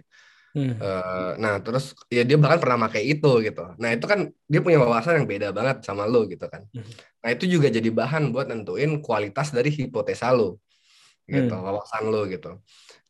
Hmm. 0.58 0.74
Eh, 0.82 1.32
nah, 1.38 1.62
terus 1.62 1.94
ya 2.10 2.26
dia 2.26 2.38
bahkan 2.42 2.58
pernah 2.58 2.90
pakai 2.90 3.02
itu 3.14 3.30
gitu. 3.46 3.62
Nah, 3.78 3.90
itu 3.94 4.06
kan 4.12 4.20
dia 4.50 4.60
punya 4.66 4.82
wawasan 4.82 5.22
yang 5.22 5.28
beda 5.30 5.48
banget 5.54 5.86
sama 5.86 6.10
lo 6.10 6.26
gitu 6.26 6.46
kan. 6.50 6.66
Mhm. 6.74 6.92
Nah, 7.22 7.30
itu 7.30 7.46
juga 7.46 7.68
jadi 7.70 7.90
bahan 7.94 8.34
buat 8.34 8.50
nentuin 8.50 8.98
kualitas 9.06 9.54
dari 9.54 9.70
hipotesa 9.70 10.34
lo 10.34 10.58
gitu, 11.30 11.54
Hmm. 11.54 11.66
wawasan 11.68 12.04
lo 12.10 12.26
gitu. 12.34 12.50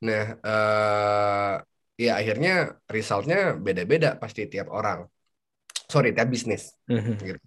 Nah, 0.04 0.24
eh 0.44 1.54
ya 1.98 2.12
akhirnya 2.20 2.52
resultnya 2.92 3.56
beda-beda 3.66 4.20
pasti 4.22 4.42
tiap 4.52 4.68
orang. 4.70 5.08
Sorry, 5.88 6.12
tiap 6.12 6.28
bisnis. 6.28 6.76
Mhm. 6.92 7.40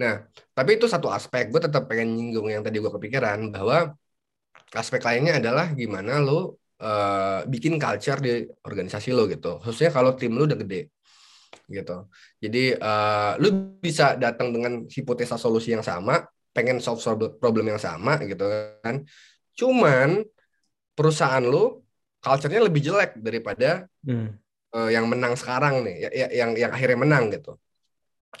Nah, 0.00 0.24
tapi 0.56 0.78
itu 0.80 0.86
satu 0.88 1.12
aspek. 1.12 1.50
Gue 1.52 1.60
tetap 1.60 1.90
pengen 1.90 2.16
nyinggung 2.16 2.48
yang 2.48 2.62
tadi 2.64 2.80
gue 2.80 2.92
kepikiran 2.96 3.52
bahwa 3.52 3.92
aspek 4.72 5.00
lainnya 5.04 5.40
adalah 5.40 5.66
gimana 5.76 6.22
lo 6.22 6.56
eh, 6.78 7.40
bikin 7.46 7.76
culture 7.76 8.20
di 8.22 8.46
organisasi 8.64 9.10
lo 9.14 9.26
gitu. 9.26 9.58
Khususnya 9.62 9.90
kalau 9.90 10.14
tim 10.14 10.34
lo 10.38 10.46
udah 10.46 10.58
gede 10.58 10.90
gitu. 11.68 12.08
Jadi 12.40 12.64
eh, 12.78 13.32
lu 13.42 13.78
bisa 13.82 14.14
datang 14.16 14.54
dengan 14.54 14.86
hipotesa 14.88 15.36
solusi 15.36 15.74
yang 15.74 15.84
sama, 15.84 16.24
pengen 16.54 16.80
solve 16.80 17.38
problem 17.38 17.68
yang 17.70 17.80
sama 17.80 18.18
gitu 18.24 18.46
kan. 18.82 19.04
Cuman 19.58 20.22
perusahaan 20.94 21.44
lu 21.44 21.82
culture-nya 22.18 22.66
lebih 22.66 22.82
jelek 22.82 23.18
daripada 23.22 23.86
Hmm. 24.02 24.30
eh, 24.74 24.90
yang 24.94 25.10
menang 25.10 25.34
sekarang 25.34 25.82
nih, 25.82 25.96
ya, 26.06 26.10
ya- 26.14 26.32
yang 26.44 26.50
yang 26.56 26.70
akhirnya 26.72 26.98
menang 27.02 27.34
gitu. 27.34 27.58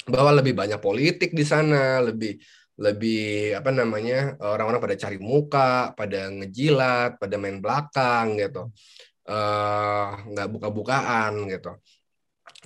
Bahwa 0.08 0.30
lebih 0.40 0.52
banyak 0.52 0.80
politik 0.80 1.32
di 1.32 1.44
sana, 1.44 2.00
lebih 2.04 2.36
lebih 2.78 3.58
apa 3.58 3.70
namanya 3.74 4.38
orang-orang 4.38 4.78
pada 4.78 4.96
cari 4.96 5.18
muka, 5.18 5.90
pada 5.98 6.30
ngejilat, 6.30 7.18
pada 7.18 7.34
main 7.34 7.58
belakang 7.58 8.38
gitu, 8.38 8.70
eh 9.26 10.08
nggak 10.30 10.48
buka-bukaan 10.54 11.32
gitu, 11.50 11.74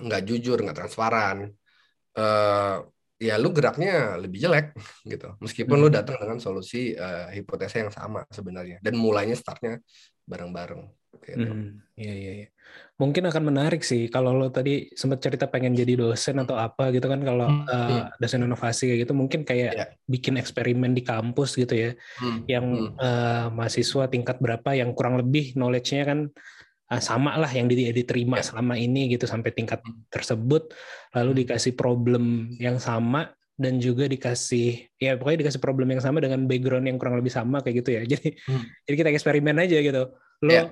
nggak 0.05 0.21
jujur, 0.23 0.57
nggak 0.61 0.77
transparan. 0.77 1.49
eh 2.13 2.77
ya 3.17 3.41
lu 3.41 3.49
geraknya 3.49 4.21
lebih 4.21 4.37
jelek 4.37 4.77
gitu, 5.01 5.33
meskipun 5.41 5.81
lu 5.81 5.89
datang 5.89 6.21
dengan 6.21 6.37
solusi 6.37 6.93
eh, 6.93 7.33
hipotesa 7.33 7.81
yang 7.81 7.89
sama 7.89 8.21
sebenarnya 8.29 8.77
dan 8.85 8.93
mulainya 8.93 9.33
startnya 9.33 9.81
bareng-bareng. 10.29 10.93
Gitu. 11.25 11.41
Hmm, 11.41 11.81
iya 11.97 12.13
iya 12.13 12.31
iya. 12.37 12.49
Mungkin 13.03 13.27
akan 13.27 13.43
menarik 13.43 13.83
sih 13.83 14.07
kalau 14.07 14.31
lo 14.31 14.47
tadi 14.47 14.87
sempat 14.95 15.19
cerita 15.19 15.51
pengen 15.51 15.75
jadi 15.75 15.99
dosen 15.99 16.39
atau 16.39 16.55
apa 16.55 16.87
gitu 16.95 17.11
kan 17.11 17.19
kalau 17.19 17.51
Hmm, 17.51 17.67
uh, 17.67 18.07
dosen 18.15 18.47
inovasi 18.47 18.87
kayak 18.87 18.99
gitu 19.03 19.11
mungkin 19.11 19.43
kayak 19.43 19.71
Iya. 19.75 19.85
bikin 20.07 20.39
eksperimen 20.39 20.95
di 20.95 21.03
kampus 21.03 21.59
gitu 21.59 21.75
ya 21.75 21.91
Hmm, 22.15 22.47
yang 22.47 22.63
hmm. 22.63 22.95
uh, 22.95 23.45
mahasiswa 23.51 24.07
tingkat 24.07 24.39
berapa 24.39 24.71
yang 24.71 24.95
kurang 24.95 25.19
lebih 25.19 25.51
knowledge-nya 25.59 26.07
kan 26.07 26.19
uh, 26.87 27.01
sama 27.03 27.35
lah 27.35 27.51
yang 27.51 27.67
di- 27.67 27.91
diterima 27.91 28.39
Iya. 28.39 28.55
selama 28.55 28.79
ini 28.79 29.11
gitu 29.11 29.27
sampai 29.27 29.51
tingkat 29.51 29.83
Hmm. 29.83 30.07
tersebut 30.07 30.71
lalu 31.11 31.29
Hmm. 31.35 31.39
dikasih 31.43 31.73
problem 31.75 32.55
yang 32.55 32.79
sama 32.79 33.35
dan 33.59 33.77
juga 33.77 34.07
dikasih 34.07 34.89
ya 34.97 35.19
pokoknya 35.19 35.45
dikasih 35.45 35.61
problem 35.61 35.91
yang 35.91 36.01
sama 36.01 36.23
dengan 36.23 36.47
background 36.47 36.87
yang 36.87 36.97
kurang 36.97 37.19
lebih 37.19 37.29
sama 37.29 37.59
kayak 37.59 37.83
gitu 37.83 37.89
ya 37.99 38.01
jadi 38.15 38.27
Hmm. 38.47 38.63
jadi 38.87 38.95
kita 38.95 39.09
eksperimen 39.11 39.59
aja 39.59 39.77
gitu 39.77 40.03
lo 40.41 40.49
Iya. 40.49 40.63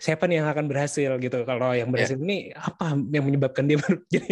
Siapa 0.00 0.24
nih 0.24 0.40
yang 0.40 0.48
akan 0.48 0.64
berhasil 0.64 1.10
gitu 1.20 1.44
kalau 1.44 1.70
yang 1.70 1.92
berhasil 1.92 2.16
ini 2.16 2.50
apa 2.50 2.96
yang 3.12 3.22
menyebabkan 3.22 3.68
dia 3.68 3.76
jadi 4.14 4.30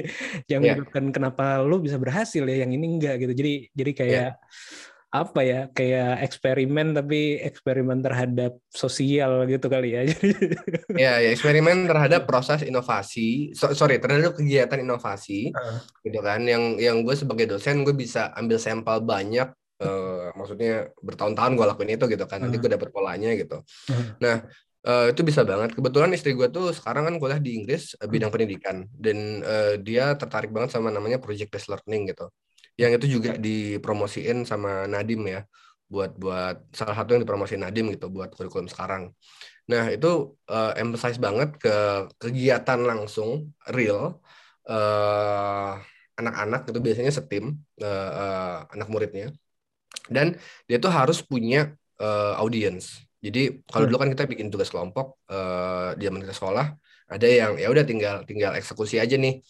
yang 0.49 0.61
Iya. 0.65 0.73
menyebabkan 0.75 1.05
kenapa 1.13 1.61
lu 1.61 1.79
bisa 1.79 2.01
berhasil 2.01 2.41
ya 2.43 2.65
yang 2.65 2.73
ini 2.73 2.97
enggak 2.97 3.21
gitu 3.21 3.33
jadi 3.37 3.53
jadi 3.71 3.93
kayak 3.93 4.31
apa 5.09 5.41
ya 5.41 5.61
kayak 5.71 6.21
eksperimen 6.21 6.93
tapi 6.93 7.41
eksperimen 7.41 8.01
terhadap 8.01 8.61
sosial 8.69 9.45
gitu 9.45 9.69
kali 9.69 9.97
ya 9.97 10.05
jadi 10.05 10.29
Ya, 11.05 11.23
ya 11.23 11.31
eksperimen 11.31 11.87
terhadap 11.87 12.27
proses 12.27 12.61
inovasi, 12.61 13.55
so- 13.55 13.71
sorry 13.71 14.03
terhadap 14.03 14.35
kegiatan 14.35 14.83
inovasi, 14.83 15.55
Heeh. 15.55 15.79
gitu 16.03 16.19
kan. 16.19 16.43
Yang 16.43 16.63
yang 16.83 16.97
gue 17.07 17.15
sebagai 17.15 17.47
dosen 17.47 17.87
gue 17.87 17.95
bisa 17.95 18.35
ambil 18.35 18.59
sampel 18.59 18.99
banyak, 19.01 19.47
eh, 19.79 20.27
maksudnya 20.35 20.91
bertahun-tahun 20.99 21.55
gue 21.55 21.67
lakuin 21.71 21.95
itu 21.95 22.05
gitu 22.11 22.25
kan. 22.27 22.43
Nanti 22.43 22.59
gue 22.59 22.67
dapet 22.67 22.91
polanya 22.91 23.31
gitu. 23.33 23.63
Nah 24.19 24.43
eh, 24.89 25.05
itu 25.13 25.21
bisa 25.29 25.43
banget. 25.51 25.71
Kebetulan 25.77 26.11
istri 26.17 26.31
gue 26.39 26.49
tuh 26.57 26.73
sekarang 26.79 27.05
kan 27.09 27.15
kuliah 27.21 27.41
di 27.47 27.51
Inggris 27.59 27.83
eh, 28.01 28.09
bidang 28.13 28.31
pendidikan 28.35 28.77
dan 29.05 29.19
eh, 29.45 29.75
dia 29.87 30.05
tertarik 30.21 30.51
banget 30.55 30.71
sama 30.75 30.89
namanya 30.97 31.19
project 31.25 31.51
based 31.53 31.69
learning 31.73 32.03
gitu. 32.13 32.27
Yang 32.81 32.91
itu 33.03 33.07
juga 33.19 33.31
dipromosiin 33.37 34.47
sama 34.51 34.87
Nadim 34.93 35.23
ya 35.27 35.41
buat 35.89 36.11
buat 36.21 36.57
salah 36.77 36.95
satu 36.99 37.17
yang 37.17 37.23
dipromosiin 37.25 37.63
Nadim 37.65 37.87
gitu 37.95 38.07
buat 38.13 38.31
kurikulum 38.37 38.69
sekarang. 38.69 39.13
Nah, 39.71 39.85
itu 39.93 40.09
eh, 40.51 40.73
emphasize 40.83 41.19
banget 41.21 41.49
ke 41.63 41.71
kegiatan 42.23 42.81
langsung 42.91 43.53
real 43.77 44.21
eh, 44.69 45.73
anak-anak 46.21 46.61
itu 46.71 46.79
biasanya 46.87 47.13
setim 47.15 47.45
eh, 47.83 48.11
eh, 48.21 48.57
anak 48.75 48.89
muridnya. 48.93 49.29
Dan 50.09 50.37
dia 50.69 50.79
tuh 50.81 50.93
harus 50.93 51.19
punya 51.25 51.73
eh, 52.01 52.35
audience. 52.43 53.08
Jadi 53.19 53.43
kalau 53.67 53.85
Hmm. 53.85 53.91
dulu 53.91 53.99
kan 54.03 54.11
kita 54.15 54.25
bikin 54.31 54.47
tugas 54.53 54.71
kelompok 54.71 55.07
eh, 55.31 55.89
di 55.99 56.03
zaman 56.07 56.21
kita 56.23 56.35
sekolah, 56.39 56.67
ada 57.11 57.27
yang 57.27 57.53
ya 57.59 57.67
udah 57.73 57.85
tinggal 57.89 58.17
tinggal 58.29 58.53
eksekusi 58.55 58.97
aja 59.03 59.17
nih 59.19 59.43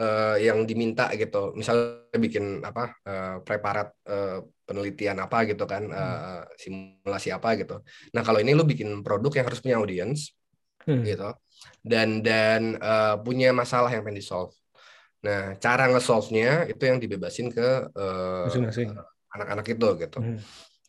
eh, 0.00 0.36
yang 0.48 0.64
diminta 0.64 1.12
gitu. 1.20 1.52
Misalnya 1.52 2.16
bikin 2.16 2.64
apa 2.64 2.96
eh, 3.04 3.36
preparat 3.44 3.88
eh, 4.08 4.38
penelitian 4.64 5.18
apa 5.20 5.44
gitu 5.44 5.64
kan, 5.68 5.82
eh, 5.92 6.40
simulasi 6.56 7.28
apa 7.36 7.48
gitu. 7.60 7.84
Nah 8.16 8.22
kalau 8.24 8.40
ini 8.40 8.56
lu 8.56 8.64
bikin 8.64 9.04
produk 9.04 9.32
yang 9.40 9.46
harus 9.48 9.60
punya 9.60 9.76
audience 9.80 10.32
Hmm. 10.82 11.06
gitu 11.06 11.30
dan 11.86 12.26
dan 12.26 12.74
eh, 12.74 13.14
punya 13.22 13.54
masalah 13.54 13.86
yang 13.94 14.02
pengen 14.02 14.18
di 14.18 14.26
solve. 14.26 14.50
Nah 15.22 15.54
cara 15.62 15.86
nge-solve-nya 15.86 16.66
itu 16.66 16.82
yang 16.82 16.98
dibebasin 16.98 17.54
ke 17.54 17.68
eh, 17.94 18.42
masing-masing 18.48 18.88
anak-anak 19.30 19.66
itu 19.70 19.88
gitu. 20.02 20.18
Hmm. 20.18 20.38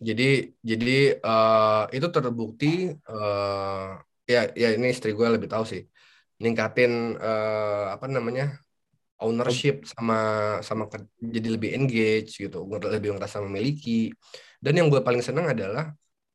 Jadi 0.08 0.24
jadi 0.72 0.92
eh, 1.28 1.82
itu 1.96 2.08
terbukti 2.16 2.68
eh, 3.10 3.88
ya 4.34 4.40
ya 4.62 4.68
ini 4.76 4.86
istri 4.94 5.10
gue 5.18 5.28
lebih 5.36 5.50
tahu 5.54 5.64
sih 5.72 5.82
ningkatin 6.44 6.92
eh, 7.26 7.84
apa 7.96 8.06
namanya 8.16 8.44
ownership 9.24 9.76
sama 9.92 10.16
sama 10.68 10.84
jadi 11.36 11.48
lebih 11.56 11.70
engage 11.78 12.30
gitu 12.44 12.58
lebih 12.96 13.10
ngerasa 13.16 13.40
memiliki 13.48 13.92
dan 14.64 14.74
yang 14.80 14.88
gue 14.94 15.02
paling 15.08 15.24
senang 15.28 15.48
adalah 15.54 15.86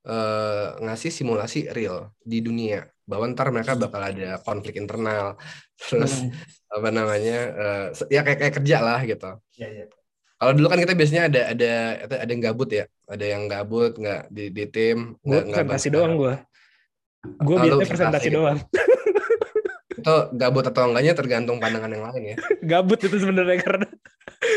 eh, 0.09 0.67
ngasih 0.85 1.11
simulasi 1.19 1.59
real 1.77 1.99
di 2.33 2.37
dunia 2.47 2.77
bahwa 3.11 3.25
ntar 3.33 3.49
mereka 3.55 3.73
bakal 3.83 4.03
ada 4.11 4.25
konflik 4.47 4.75
internal 4.83 5.27
terus 5.81 6.13
Hmm. 6.23 6.31
apa 6.75 6.89
namanya 6.99 7.33
se- 7.99 8.09
ya 8.15 8.21
kayak 8.27 8.39
kayak 8.41 8.55
kerja 8.61 8.77
lah 8.87 9.01
gitu 9.11 9.27
Iya, 9.59 9.67
iya. 9.75 9.98
Kalau 10.39 10.53
dulu 10.55 10.67
kan 10.71 10.79
kita 10.79 10.95
biasanya 10.95 11.23
ada 11.27 11.41
ada 11.51 11.73
ada 12.07 12.17
ada 12.23 12.31
yang 12.31 12.43
gabut 12.47 12.71
ya. 12.71 12.85
Ada 13.11 13.25
yang 13.27 13.43
gabut 13.51 13.93
nggak 13.99 14.23
di 14.31 14.45
di 14.55 14.65
tim 14.71 15.19
Gue 15.19 15.43
presentasi 15.43 15.89
doang 15.91 16.15
gue. 16.15 16.35
Gue 17.43 17.57
biasanya 17.59 17.89
presentasi? 17.91 18.29
doang. 18.31 18.59
itu 19.99 20.15
gabut 20.39 20.63
atau 20.63 20.83
enggaknya 20.89 21.13
tergantung 21.13 21.59
pandangan 21.59 21.91
yang 21.91 22.05
lain 22.07 22.23
ya. 22.33 22.37
Gabut 22.63 23.03
itu 23.03 23.17
sebenarnya 23.19 23.59
karena 23.59 23.87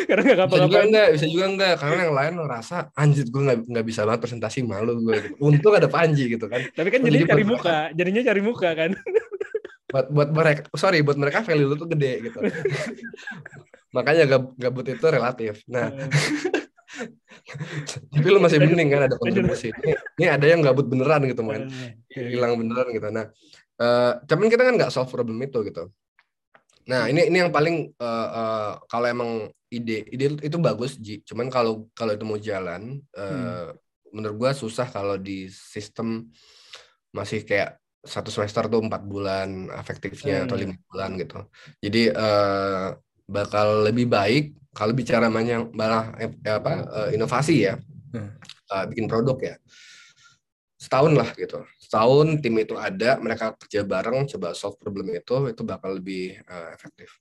karena 0.06 0.22
nggak 0.22 0.48
bisa 0.54 0.62
juga 0.70 0.82
enggak 0.86 1.08
bisa 1.18 1.26
juga 1.26 1.46
enggak. 1.50 1.74
Karena 1.82 2.02
yang 2.06 2.16
lain 2.16 2.34
ngerasa 2.46 2.76
anjir 2.94 3.26
gue 3.26 3.42
nggak 3.42 3.60
nggak 3.66 3.86
bisa 3.90 4.02
banget 4.06 4.22
presentasi 4.22 4.58
malu 4.62 5.02
gue 5.02 5.16
gitu. 5.18 5.36
untung 5.42 5.74
ada 5.74 5.90
Panji 5.90 6.30
gitu 6.30 6.46
kan. 6.46 6.62
Tapi 6.78 6.88
kan 6.94 7.02
jadi 7.02 7.26
cari 7.26 7.44
muka, 7.44 7.90
jadinya 7.98 8.22
cari 8.22 8.42
muka 8.46 8.70
kan. 8.78 8.94
buat 9.92 10.08
buat 10.08 10.30
mereka 10.32 10.62
sorry 10.80 11.04
buat 11.04 11.20
mereka 11.20 11.44
value 11.44 11.68
lu 11.68 11.76
tuh 11.76 11.92
gede 11.92 12.32
gitu 12.32 12.40
makanya 13.96 14.24
gab- 14.28 14.56
gabut 14.56 14.88
itu 14.88 15.06
relatif. 15.08 15.64
Nah 15.68 15.92
tapi 18.12 18.28
lu 18.28 18.39
masih 18.44 18.60
mending 18.60 18.89
kan 18.92 19.02
ada 19.08 19.16
kontribusi 19.18 19.72
ini, 19.72 19.92
ini 20.20 20.26
ada 20.28 20.46
yang 20.46 20.60
gabut 20.64 20.88
beneran 20.88 21.24
gitu 21.28 21.42
main 21.44 21.68
Iya, 22.12 22.28
hilang 22.28 22.60
beneran 22.60 22.92
gitu. 22.92 23.08
Nah 23.08 23.26
eh 23.82 24.14
cuman 24.28 24.48
kita 24.52 24.64
kan 24.68 24.74
nggak 24.78 24.92
solve 24.92 25.10
problem 25.10 25.39
itu 25.42 25.64
gitu. 25.64 25.89
Nah 26.92 27.08
ini 27.08 27.32
ini 27.32 27.39
yang 27.39 27.56
paling 27.56 27.96
eh, 27.96 28.28
eh, 28.36 28.72
kalau 28.92 29.08
emang 29.08 29.32
ide 29.72 30.04
ide 30.12 30.36
itu 30.44 30.58
bagus 30.60 31.00
Ji. 31.00 31.24
Cuman 31.24 31.48
kalau 31.48 31.88
kalau 31.96 32.12
itu 32.12 32.28
mau 32.28 32.36
jalan 32.36 33.00
eh, 33.16 33.68
menurut 34.12 34.36
gua 34.36 34.52
susah 34.52 34.92
kalau 34.92 35.16
di 35.16 35.48
sistem 35.48 36.28
masih 37.16 37.48
kayak 37.48 37.80
satu 38.02 38.34
semester 38.34 38.66
tuh 38.68 38.82
empat 38.82 39.06
bulan 39.06 39.70
efektifnya 39.78 40.44
atau 40.44 40.58
Hmm. 40.60 40.64
lima 40.68 40.76
bulan 40.92 41.12
gitu. 41.16 41.38
Jadi 41.80 42.02
eh, 42.12 42.88
bakal 43.32 43.88
lebih 43.88 44.12
baik 44.12 44.46
kalau 44.76 44.92
bicara 44.92 45.32
banyak 45.32 45.72
malah 45.72 46.12
eh, 46.20 46.32
apa 46.46 46.72
eh, 47.08 47.10
inovasi 47.16 47.56
ya 47.64 47.76
Hmm. 48.12 48.28
eh, 48.44 48.86
bikin 48.92 49.08
produk 49.08 49.40
ya 49.40 49.56
setahun 50.76 51.16
lah 51.16 51.32
gitu 51.40 51.64
setahun 51.80 52.44
tim 52.44 52.60
itu 52.60 52.76
ada 52.76 53.16
mereka 53.24 53.56
kerja 53.56 53.88
bareng 53.88 54.28
coba 54.36 54.52
solve 54.52 54.76
problem 54.76 55.08
itu 55.16 55.48
itu 55.48 55.62
bakal 55.64 55.96
lebih 55.96 56.36
eh, 56.44 56.70
efektif 56.76 57.16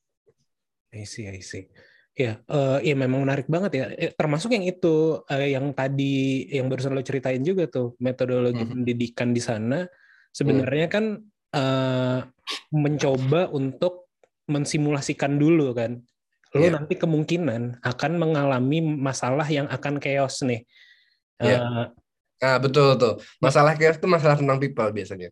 I 0.90 1.06
see, 1.06 1.30
I 1.30 1.38
see. 1.38 1.70
Ya, 2.18 2.42
eh, 2.42 2.78
ya 2.82 2.98
memang 2.98 3.22
menarik 3.22 3.46
banget 3.46 3.70
ya. 3.78 3.84
Eh, 3.94 4.10
termasuk 4.10 4.50
yang 4.50 4.66
itu 4.66 5.22
eh, 5.30 5.54
yang 5.54 5.70
tadi 5.70 6.50
yang 6.50 6.66
barusan 6.66 6.98
lo 6.98 7.06
ceritain 7.06 7.38
juga 7.46 7.70
tuh 7.70 7.94
metodologi 8.02 8.66
Mhm. 8.66 8.82
pendidikan 8.82 9.30
di 9.30 9.38
sana 9.38 9.86
sebenarnya 10.34 10.90
kan 10.90 11.22
eh, 11.54 12.18
mencoba 12.74 13.54
untuk 13.54 14.09
mensimulasikan 14.50 15.38
dulu 15.38 15.70
kan. 15.72 16.02
Lo 16.50 16.66
Iya. 16.66 16.74
nanti 16.74 16.98
kemungkinan 16.98 17.78
akan 17.78 18.12
mengalami 18.18 18.82
masalah 18.82 19.46
yang 19.46 19.70
akan 19.70 20.02
chaos 20.02 20.42
nih. 20.42 20.66
Iya. 21.38 21.58
Eh, 21.62 21.86
nah 22.40 22.56
betul 22.58 22.96
tuh 22.98 23.20
masalah 23.38 23.78
chaos 23.78 23.96
itu 24.00 24.08
masalah 24.10 24.34
tentang 24.34 24.58
people 24.58 24.90
biasanya 24.90 25.30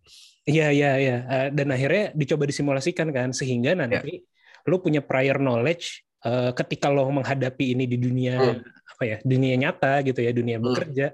Iya, 0.49 0.73
iya, 0.73 0.91
iya. 0.97 1.17
Eh, 1.29 1.49
Dan 1.53 1.69
akhirnya 1.69 2.15
dicoba 2.17 2.49
disimulasikan 2.49 3.13
kan, 3.13 3.37
sehingga 3.37 3.75
Ya. 3.75 3.79
nanti 3.85 4.25
lo 4.65 4.81
punya 4.81 5.05
prior 5.05 5.37
knowledge 5.37 6.07
eh, 6.19 6.51
ketika 6.57 6.89
lo 6.89 7.07
menghadapi 7.13 7.77
ini 7.77 7.85
di 7.85 7.95
dunia 7.95 8.35
Hmm. 8.57 8.65
apa 8.97 9.03
ya, 9.05 9.17
dunia 9.23 9.55
nyata 9.55 10.01
gitu 10.03 10.19
ya, 10.19 10.33
dunia 10.33 10.57
Hmm. 10.59 10.67
bekerja. 10.67 11.13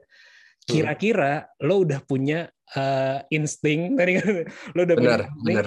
Kira-kira 0.65 1.45
lo 1.61 1.85
udah 1.85 2.01
punya 2.01 2.49
eh, 2.75 3.21
insting, 3.31 3.93
tadi 3.95 4.17
kan, 4.17 4.25
lo 4.75 4.81
udah 4.83 4.97
punya 4.97 5.11
benar 5.13 5.23
insting 5.29 5.45
benar 5.45 5.67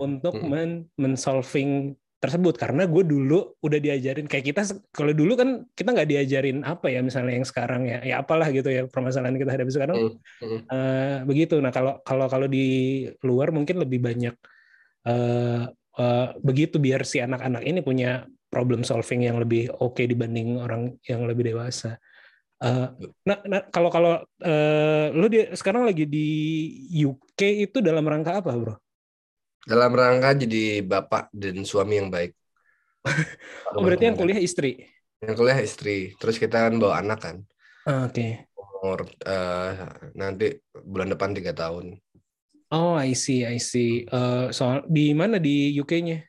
untuk 0.00 0.34
Hmm. 0.38 0.48
men 0.48 0.70
men-solving 0.96 1.96
tersebut 2.22 2.54
karena 2.54 2.86
gue 2.86 3.02
dulu 3.02 3.58
udah 3.66 3.78
diajarin 3.82 4.30
kayak 4.30 4.54
kita 4.54 4.62
kalau 4.94 5.10
dulu 5.10 5.34
kan 5.34 5.66
kita 5.74 5.90
nggak 5.90 6.06
diajarin 6.06 6.62
apa 6.62 6.86
ya 6.86 7.02
misalnya 7.02 7.34
yang 7.34 7.42
sekarang 7.42 7.82
ya 7.90 7.98
ya 8.06 8.14
apalah 8.22 8.46
gitu 8.54 8.70
ya 8.70 8.86
permasalahan 8.86 9.34
kita 9.34 9.50
hadapi 9.50 9.72
sekarang 9.74 9.96
hmm. 9.98 10.70
Eh, 10.70 11.16
begitu. 11.26 11.58
Nah 11.58 11.74
kalau 11.74 11.98
kalau 12.06 12.30
kalau 12.30 12.46
di 12.46 13.02
luar 13.26 13.50
mungkin 13.50 13.82
lebih 13.82 13.98
banyak 13.98 14.34
eh, 15.10 15.62
eh, 15.98 16.28
begitu 16.38 16.78
biar 16.78 17.02
si 17.02 17.18
anak-anak 17.18 17.62
ini 17.66 17.82
punya 17.82 18.22
problem 18.52 18.86
solving 18.86 19.26
yang 19.26 19.42
lebih 19.42 19.72
oke 19.82 20.04
dibanding 20.06 20.62
orang 20.62 20.94
yang 21.02 21.26
lebih 21.26 21.50
dewasa. 21.50 21.98
Eh, 22.62 22.88
nah, 23.26 23.38
nah, 23.50 23.62
kalau 23.74 23.90
kalau 23.90 24.14
eh, 24.38 25.10
lu 25.10 25.26
di, 25.26 25.50
sekarang 25.58 25.82
lagi 25.90 26.06
di 26.06 26.28
UK 27.02 27.66
itu 27.66 27.82
dalam 27.82 28.06
rangka 28.06 28.38
apa, 28.38 28.54
bro? 28.54 28.78
Dalam 29.70 29.90
rangka 30.00 30.30
jadi 30.42 30.82
bapak 30.90 31.22
dan 31.42 31.56
suami 31.70 31.94
yang 32.00 32.10
baik 32.14 32.32
Oh 33.74 33.80
berarti 33.84 34.04
yang 34.08 34.16
kuliah 34.20 34.40
istri. 34.40 34.68
yang 35.24 35.34
kuliah 35.38 35.60
istri 35.68 35.96
terus 36.20 36.36
kita 36.42 36.56
kan 36.64 36.74
bawa 36.82 36.94
anak 37.02 37.18
kan 37.24 37.36
Ah, 37.84 38.06
Oke. 38.06 38.46
umur 38.62 39.00
eh, 39.32 39.70
nanti 40.20 40.46
bulan 40.92 41.08
depan 41.12 41.30
tiga 41.36 41.52
tahun 41.60 41.86
Oh, 42.72 42.94
I 42.96 43.12
see, 43.12 43.44
I 43.46 43.58
see. 43.60 44.08
Eh, 44.08 44.46
soal 44.56 44.82
di 44.88 45.12
mana 45.12 45.36
di 45.38 45.76
UK-nya? 45.76 46.24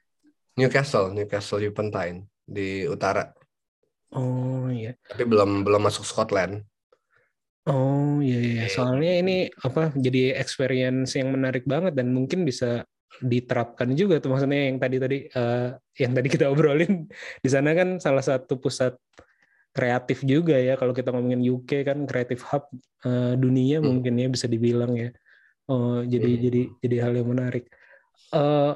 Newcastle 0.58 1.14
Newcastle 1.14 1.62
upon 1.70 1.88
Tyne 1.94 2.20
di 2.46 2.86
utara 2.90 3.30
Oh 4.12 4.70
iya. 4.72 4.96
tapi 5.10 5.24
belum 5.32 5.50
belum 5.66 5.82
masuk 5.88 6.04
Scotland 6.10 6.54
Oh 7.72 8.20
iya 8.26 8.36
iya. 8.48 8.62
Iya. 8.68 8.68
Soalnya 8.76 9.12
ini 9.24 9.32
apa 9.68 9.82
jadi 10.06 10.20
experience 10.44 11.10
yang 11.20 11.30
menarik 11.36 11.64
banget 11.74 11.94
dan 12.00 12.08
mungkin 12.18 12.40
bisa 12.50 12.84
diterapkan 13.22 13.94
juga 13.94 14.18
tuh 14.18 14.34
maksudnya 14.34 14.74
yang 14.74 14.78
tadi 14.82 14.98
tadi 14.98 15.18
eh, 15.30 15.70
yang 16.02 16.14
tadi 16.18 16.28
kita 16.32 16.50
obrolin 16.50 17.06
di 17.44 17.50
sana 17.52 17.78
kan 17.78 18.02
salah 18.02 18.26
satu 18.26 18.58
pusat 18.58 18.98
kreatif 19.74 20.22
juga 20.22 20.54
ya 20.58 20.78
kalau 20.78 20.94
kita 20.94 21.10
ngomongin 21.10 21.42
UK 21.42 21.86
kan 21.86 22.06
kreatif 22.06 22.46
hub 22.50 22.70
eh, 23.06 23.34
dunia 23.38 23.82
Hmm. 23.82 24.00
mungkin 24.00 24.14
ya 24.18 24.28
bisa 24.30 24.46
dibilang 24.50 24.94
ya. 24.98 25.10
Oh 25.70 26.02
jadi 26.04 26.30
Hmm. 26.30 26.42
jadi 26.46 26.62
jadi 26.82 26.96
hal 27.06 27.14
yang 27.18 27.30
menarik. 27.30 27.66
Eh 28.34 28.74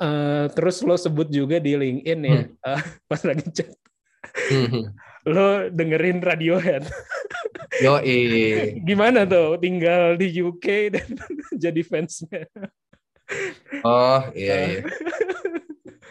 eh, 0.00 0.44
terus 0.54 0.82
lo 0.82 0.94
sebut 0.98 1.28
juga 1.30 1.58
di 1.62 1.74
LinkedIn 1.76 2.20
ya 2.24 2.42
eh, 2.48 2.80
pas 3.10 3.22
lagi 3.26 3.46
chat 3.54 3.70
lo 5.28 5.68
dengerin 5.68 6.22
Radiohead. 6.24 6.86
Yo 7.80 7.92
Gimana 8.88 9.18
tuh? 9.28 9.56
Tinggal 9.62 10.16
di 10.20 10.26
UK 10.44 10.66
dan 10.94 11.08
jadi 11.64 11.80
fansnya? 11.84 12.44
oh 13.84 14.20
iya 14.36 14.54
iya. 14.66 14.80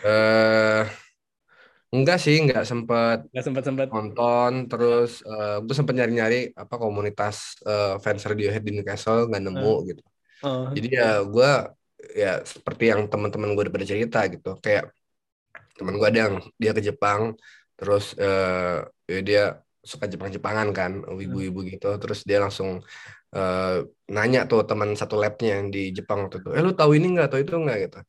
Eh 0.03 0.89
enggak 1.95 2.17
sih 2.23 2.35
enggak 2.41 2.63
sempat 2.69 3.17
Gak 3.33 3.43
sempat 3.45 3.63
sempat. 3.65 3.87
nonton. 3.93 4.51
Terus 4.69 5.09
eh 5.29 5.55
gue 5.65 5.75
sempat 5.77 5.93
nyari-nyari 5.97 6.37
apa 6.61 6.75
komunitas 6.83 7.35
eh, 7.69 7.95
fans 8.03 8.23
Radiohead 8.29 8.63
di 8.67 8.71
Newcastle 8.75 9.19
nggak 9.29 9.41
nemu 9.45 9.73
gitu. 9.89 10.01
Oh, 10.41 10.71
jadi 10.75 10.87
ya 10.99 11.07
gue 11.33 11.49
ya 12.21 12.29
seperti 12.53 12.83
yang 12.91 13.01
teman-teman 13.11 13.49
gue 13.55 13.63
udah 13.65 13.75
pada 13.77 13.87
cerita 13.91 14.19
gitu. 14.33 14.49
Kayak 14.63 14.83
teman 15.77 15.95
gue 15.99 16.07
ada 16.11 16.19
yang 16.27 16.35
dia 16.61 16.71
ke 16.77 16.81
Jepang 16.89 17.21
terus 17.79 18.05
eh 18.19 18.77
ya 19.11 19.19
dia 19.29 19.43
suka 19.91 20.05
Jepang-Jepangan 20.05 20.67
kan 20.77 20.91
wibu-wibu 21.19 21.59
gitu. 21.65 21.89
Terus 22.01 22.19
dia 22.29 22.37
langsung 22.37 22.69
eh, 23.33 23.75
nanya 24.13 24.45
tuh 24.45 24.61
teman 24.69 24.93
satu 24.93 25.17
labnya 25.17 25.57
yang 25.57 25.73
di 25.73 25.89
Jepang 25.97 26.29
waktu 26.29 26.37
itu 26.45 26.49
eh 26.53 26.61
lu 26.61 26.73
tahu 26.77 26.91
ini 26.97 27.07
nggak? 27.17 27.27
Tahu 27.33 27.39
itu 27.41 27.53
nggak? 27.57 27.77
Gitu. 27.89 27.99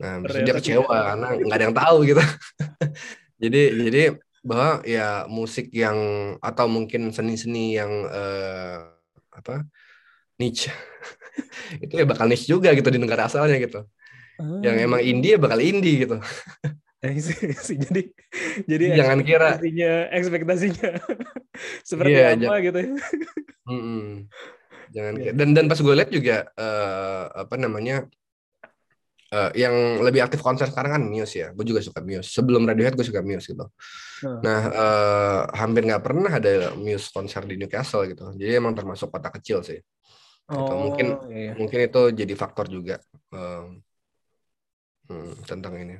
Nah 0.00 0.12
terus 0.22 0.36
dia 0.44 0.54
kecewa 0.58 0.96
karena 1.08 1.28
nggak 1.40 1.56
ada 1.56 1.64
yang 1.64 1.76
tahu 1.76 1.96
gitu. 2.04 2.22
Jadi 3.42 3.62
jadi 3.88 4.02
bahwa 4.44 4.84
ya 4.84 5.24
musik 5.26 5.72
yang 5.72 5.98
atau 6.38 6.68
mungkin 6.68 7.10
seni-seni 7.10 7.80
yang 7.80 7.92
eh, 8.12 8.76
apa 9.32 9.64
niche. 10.38 10.70
Itu 11.84 11.98
ya 11.98 12.06
bakal 12.06 12.28
niche 12.30 12.46
juga 12.46 12.70
gitu 12.76 12.88
di 12.92 13.00
negara 13.00 13.26
asalnya 13.26 13.56
gitu. 13.58 13.88
Yang 14.62 14.76
emang 14.86 15.00
indie 15.02 15.34
ya 15.34 15.38
bakal 15.40 15.60
indie 15.62 16.06
gitu. 16.06 16.16
jadi 17.84 18.00
jadi 18.64 18.84
Jangan 18.96 19.18
kira- 19.20 19.58
ekspektasinya 19.60 19.92
ekspektasinya 20.10 20.90
seperti 21.90 22.10
Iya, 22.14 22.32
apa 22.34 22.54
gitu 22.60 22.78
ya. 22.80 22.90
Mm-mm. 23.64 24.04
jangan 24.90 25.12
Iya. 25.16 25.22
kira- 25.30 25.36
dan 25.36 25.48
dan 25.52 25.64
pas 25.66 25.80
gue 25.80 25.94
lihat 25.94 26.10
juga 26.10 26.36
eh, 26.50 27.24
apa 27.34 27.54
namanya 27.56 27.96
eh, 29.30 29.50
yang 29.58 29.74
lebih 30.00 30.22
aktif 30.22 30.40
konser 30.40 30.68
sekarang 30.68 30.94
kan 30.94 31.02
Muse 31.04 31.34
ya 31.36 31.48
gue 31.50 31.64
juga 31.64 31.80
suka 31.80 32.00
Muse 32.00 32.28
sebelum 32.30 32.64
Radiohead 32.64 32.94
gue 32.94 33.06
suka 33.06 33.20
Muse 33.20 33.48
gitu 33.48 33.66
Hmm. 34.22 34.40
nah 34.40 34.60
eh, 34.70 35.40
hampir 35.58 35.84
nggak 35.84 36.00
pernah 36.00 36.32
ada 36.32 36.72
Muse 36.74 37.10
konser 37.10 37.44
di 37.44 37.58
Newcastle 37.58 38.06
gitu 38.06 38.32
jadi 38.34 38.56
emang 38.56 38.72
termasuk 38.72 39.10
kota 39.10 39.28
kecil 39.30 39.60
sih 39.60 39.80
Gitu. 40.44 40.60
Mungkin- 40.76 41.16
iya. 41.32 41.52
mungkin 41.56 41.78
itu 41.80 42.00
jadi 42.12 42.34
faktor 42.36 42.68
juga 42.68 43.00
eh, 43.32 43.64
hmm, 45.08 45.40
tentang 45.44 45.72
ini 45.74 45.96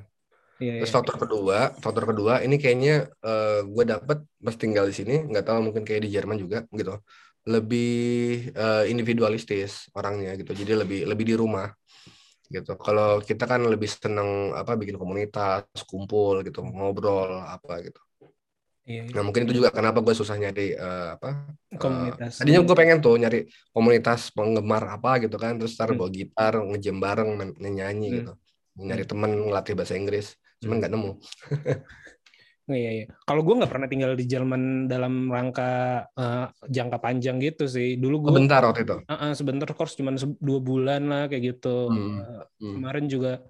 Iya, 0.59 0.73
Terus 0.77 0.91
iya. 0.91 0.95
faktor 0.95 1.15
kedua, 1.23 1.57
faktor 1.83 2.03
kedua 2.11 2.33
ini 2.45 2.55
kayaknya 2.61 2.93
gue 3.75 3.83
dapet 3.93 4.17
pas 4.45 4.55
tinggal 4.61 4.85
di 4.89 4.95
sini, 4.99 5.13
nggak 5.29 5.43
tahu 5.47 5.59
mungkin 5.71 5.83
kayak 5.87 6.01
di 6.05 6.09
Jerman 6.15 6.37
juga 6.43 6.57
gitu. 6.79 6.95
lebih 7.45 7.87
eh, 8.57 8.83
individualistis 8.91 9.71
orangnya 9.97 10.33
gitu. 10.39 10.51
Jadi 10.61 10.71
lebih 10.81 10.99
lebih 11.11 11.25
di 11.29 11.35
rumah 11.37 11.67
gitu. 12.55 12.71
Kalau 12.85 13.21
kita 13.29 13.43
kan 13.51 13.61
lebih 13.73 13.89
seneng 13.89 14.29
apa 14.61 14.73
bikin 14.81 14.97
komunitas, 15.01 15.65
kumpul 15.89 16.41
gitu, 16.47 16.59
ngobrol 16.65 17.31
apa 17.55 17.73
gitu. 17.85 17.99
Iya, 18.85 19.03
iya. 19.03 19.13
Nah 19.15 19.21
mungkin 19.25 19.47
itu 19.47 19.53
juga 19.63 19.69
kenapa 19.71 19.99
gue 20.03 20.13
susah 20.17 20.35
nyari 20.35 20.75
eh, 20.75 21.07
apa 21.15 21.27
eh, 21.71 21.79
komunitas. 21.81 22.33
tadinya 22.37 22.59
gue 22.67 22.75
pengen 22.79 22.97
tuh 23.05 23.15
nyari 23.21 23.37
komunitas 23.75 24.19
penggemar 24.35 24.83
apa 24.95 25.09
gitu 25.23 25.35
kan 25.39 25.55
terus 25.59 25.73
ntar 25.77 25.89
Hmm. 25.89 25.97
bawa 25.99 26.09
gitar 26.11 26.53
ngejam 26.69 26.97
bareng 26.99 27.29
nyanyi 27.79 28.05
Hmm. 28.09 28.17
gitu 28.21 28.31
nyari 28.75 29.03
temen 29.07 29.31
ngelatih 29.47 29.73
bahasa 29.79 29.95
Inggris 29.95 30.35
cuman 30.65 30.75
nggak 30.81 30.91
nemu 30.91 31.11
Iya, 32.65 32.91
iya. 32.97 33.05
Kalau 33.29 33.45
gue 33.45 33.61
nggak 33.61 33.69
pernah 33.69 33.85
tinggal 33.85 34.17
di 34.17 34.25
Jerman 34.25 34.89
dalam 34.89 35.29
rangka 35.29 36.01
eh, 36.17 36.49
jangka 36.65 36.97
panjang 36.97 37.37
gitu 37.37 37.69
sih. 37.69 37.93
Dulu 38.01 38.15
oh, 38.17 38.21
gue 38.25 38.41
bentar 38.41 38.65
waktu 38.65 38.81
itu 38.81 38.97
sebentar 39.37 39.69
course 39.77 39.93
cuma 39.93 40.17
dua 40.17 40.59
bulan 40.65 41.05
lah 41.05 41.23
kayak 41.29 41.61
gitu. 41.61 41.93
Hmm, 41.93 42.41
Hmm. 42.57 42.73
Kemarin 42.81 43.05
juga 43.05 43.45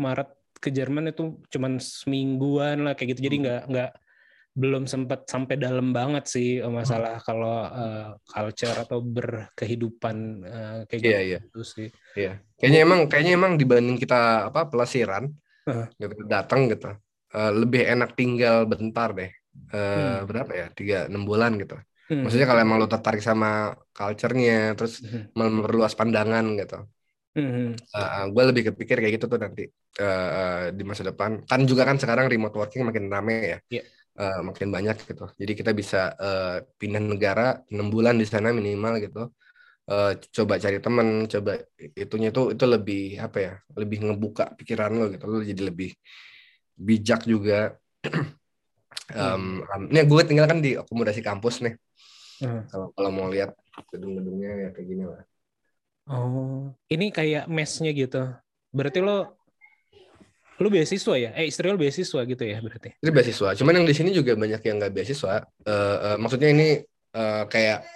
Maret 0.00 0.32
ke 0.56 0.72
Jerman 0.72 1.12
itu 1.12 1.36
cuman 1.52 1.76
semingguan 1.76 2.88
lah 2.88 2.96
kayak 2.96 3.16
gitu. 3.16 3.28
Jadi 3.28 3.36
Hmm. 3.36 3.44
nggak 3.44 3.62
nggak 3.68 3.90
belum 4.56 4.88
sempat 4.88 5.28
sampai 5.28 5.60
dalam 5.60 5.92
banget 5.92 6.24
sih 6.24 6.64
eh, 6.64 6.72
masalah 6.72 7.20
kalau 7.20 7.60
eh, 7.68 8.08
culture 8.24 8.76
atau 8.88 9.04
berkehidupan 9.04 10.16
eh, 10.48 10.78
kayak 10.88 11.02
iya. 11.04 11.38
gitu 11.44 11.60
sih. 11.60 11.88
Iya, 12.16 12.40
kayaknya 12.56 12.80
emang 12.88 13.00
kayaknya 13.04 13.32
emang 13.36 13.52
dibanding 13.60 14.00
kita 14.00 14.48
apa 14.48 14.64
pelesiran 14.64 15.28
Heeh. 15.66 15.86
gitu 16.00 16.14
datang 16.34 16.60
gitu 16.72 16.86
eh, 17.36 17.50
lebih 17.60 17.82
enak 17.92 18.10
tinggal 18.18 18.56
bentar 18.72 19.08
deh. 19.18 19.30
Eh, 19.74 20.16
Hmm. 20.18 20.26
Berapa 20.28 20.52
ya? 20.60 20.66
Tiga 20.78 20.96
enam 21.10 21.22
bulan 21.30 21.50
gitu. 21.62 21.74
Hmm. 22.08 22.22
Maksudnya 22.22 22.46
kalau 22.48 22.60
emang 22.64 22.78
lo 22.82 22.86
tertarik 22.94 23.22
sama 23.28 23.48
culture-nya, 23.96 24.52
terus 24.76 24.94
Hmm. 25.02 25.26
memperluas 25.38 25.94
pandangan 26.00 26.44
gitu. 26.60 26.76
Hmm. 27.36 27.76
gue 28.34 28.42
lebih 28.50 28.62
kepikir 28.72 28.96
kayak 29.00 29.12
gitu 29.16 29.26
tuh 29.32 29.40
nanti 29.44 29.62
eh, 30.02 30.28
eh, 30.38 30.56
di 30.78 30.82
masa 30.90 31.02
depan. 31.08 31.30
Kan 31.50 31.60
juga 31.70 31.82
kan 31.88 31.96
sekarang 32.02 32.26
remote 32.32 32.56
working 32.60 32.82
makin 32.88 33.04
rame 33.14 33.34
ya, 33.52 33.58
Iya. 33.70 33.82
Eh, 34.20 34.40
makin 34.48 34.68
banyak 34.76 34.96
gitu. 35.08 35.24
Jadi 35.40 35.52
kita 35.60 35.70
bisa 35.80 35.98
eh, 36.24 36.56
pindah 36.80 37.02
negara 37.12 37.42
enam 37.72 37.88
bulan 37.94 38.14
di 38.22 38.26
sana 38.32 38.48
minimal 38.58 38.94
gitu. 39.04 39.20
Eh, 39.86 40.12
coba 40.34 40.58
cari 40.58 40.82
temen, 40.82 41.30
coba 41.30 41.62
itunya 41.78 42.34
tuh 42.34 42.50
itu 42.58 42.64
lebih 42.66 43.22
apa 43.22 43.38
ya? 43.38 43.52
Lebih 43.78 43.98
ngebuka 44.02 44.58
pikiran 44.58 44.90
lo 44.90 45.06
gitu. 45.14 45.24
Lo 45.30 45.38
jadi 45.46 45.62
lebih 45.70 45.94
bijak 46.74 47.22
juga. 47.22 47.78
Em, 49.06 49.62
ini 49.86 50.02
gue 50.02 50.22
tinggal 50.26 50.50
kan 50.50 50.58
di 50.58 50.74
akomodasi 50.74 51.22
kampus 51.22 51.62
nih. 51.62 51.78
Hmm. 52.42 52.66
Kalau 52.66 52.90
kalau 52.90 53.10
mau 53.14 53.30
lihat 53.30 53.54
gedung-gedungnya 53.94 54.50
ya 54.66 54.68
kayak 54.74 54.86
gini 54.90 55.04
lah. 55.06 55.22
Oh, 56.10 56.74
ini 56.90 57.14
kayak 57.14 57.46
mesnya 57.46 57.94
gitu. 57.94 58.26
Berarti 58.74 58.98
lo 58.98 59.38
lo 60.58 60.66
beasiswa 60.66 61.14
ya? 61.14 61.30
Eh, 61.38 61.46
istri 61.46 61.70
lo 61.70 61.78
beasiswa 61.78 62.26
gitu 62.26 62.42
ya 62.42 62.58
berarti? 62.58 62.98
Ini 62.98 63.10
beasiswa. 63.14 63.54
Cuman 63.54 63.78
yang 63.78 63.86
di 63.86 63.94
sini 63.94 64.10
juga 64.10 64.34
banyak 64.34 64.58
yang 64.66 64.82
nggak 64.82 64.90
beasiswa. 64.90 65.46
Eh, 65.62 65.96
eh, 66.10 66.16
maksudnya 66.18 66.50
ini 66.50 66.82
eh, 67.14 67.44
kayak 67.46 67.86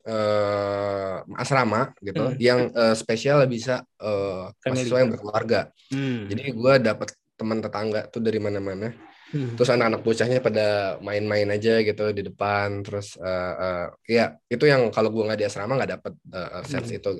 eh, 0.00 1.16
asrama 1.36 1.92
gitu, 2.00 2.32
Hmm. 2.32 2.36
yang 2.40 2.60
eh, 2.72 2.94
spesial 2.94 3.44
bisa 3.44 3.84
Family. 3.96 4.64
mahasiswa 4.64 4.98
yang 5.00 5.10
berkeluarga. 5.12 5.60
Hmm. 5.92 6.28
Jadi 6.28 6.42
gue 6.52 6.74
dapet 6.80 7.08
teman 7.36 7.58
tetangga 7.60 8.04
tuh 8.08 8.20
dari 8.20 8.36
mana-mana. 8.36 8.92
Hmm. 9.30 9.54
Terus 9.54 9.70
anak-anak 9.70 10.02
bocahnya 10.02 10.42
pada 10.42 10.98
main-main 10.98 11.46
aja 11.48 11.78
gitu 11.80 12.10
di 12.10 12.26
depan. 12.26 12.82
Terus 12.82 13.14
eh, 13.16 13.54
eh, 13.62 13.86
ya 14.10 14.24
itu 14.48 14.64
yang 14.66 14.90
kalau 14.90 15.08
gue 15.14 15.22
nggak 15.22 15.38
di 15.38 15.46
asrama 15.46 15.78
nggak 15.78 15.92
dapet 16.00 16.12
eh, 16.34 16.60
sense 16.66 16.90
Hmm. 16.90 16.98
itu. 16.98 17.10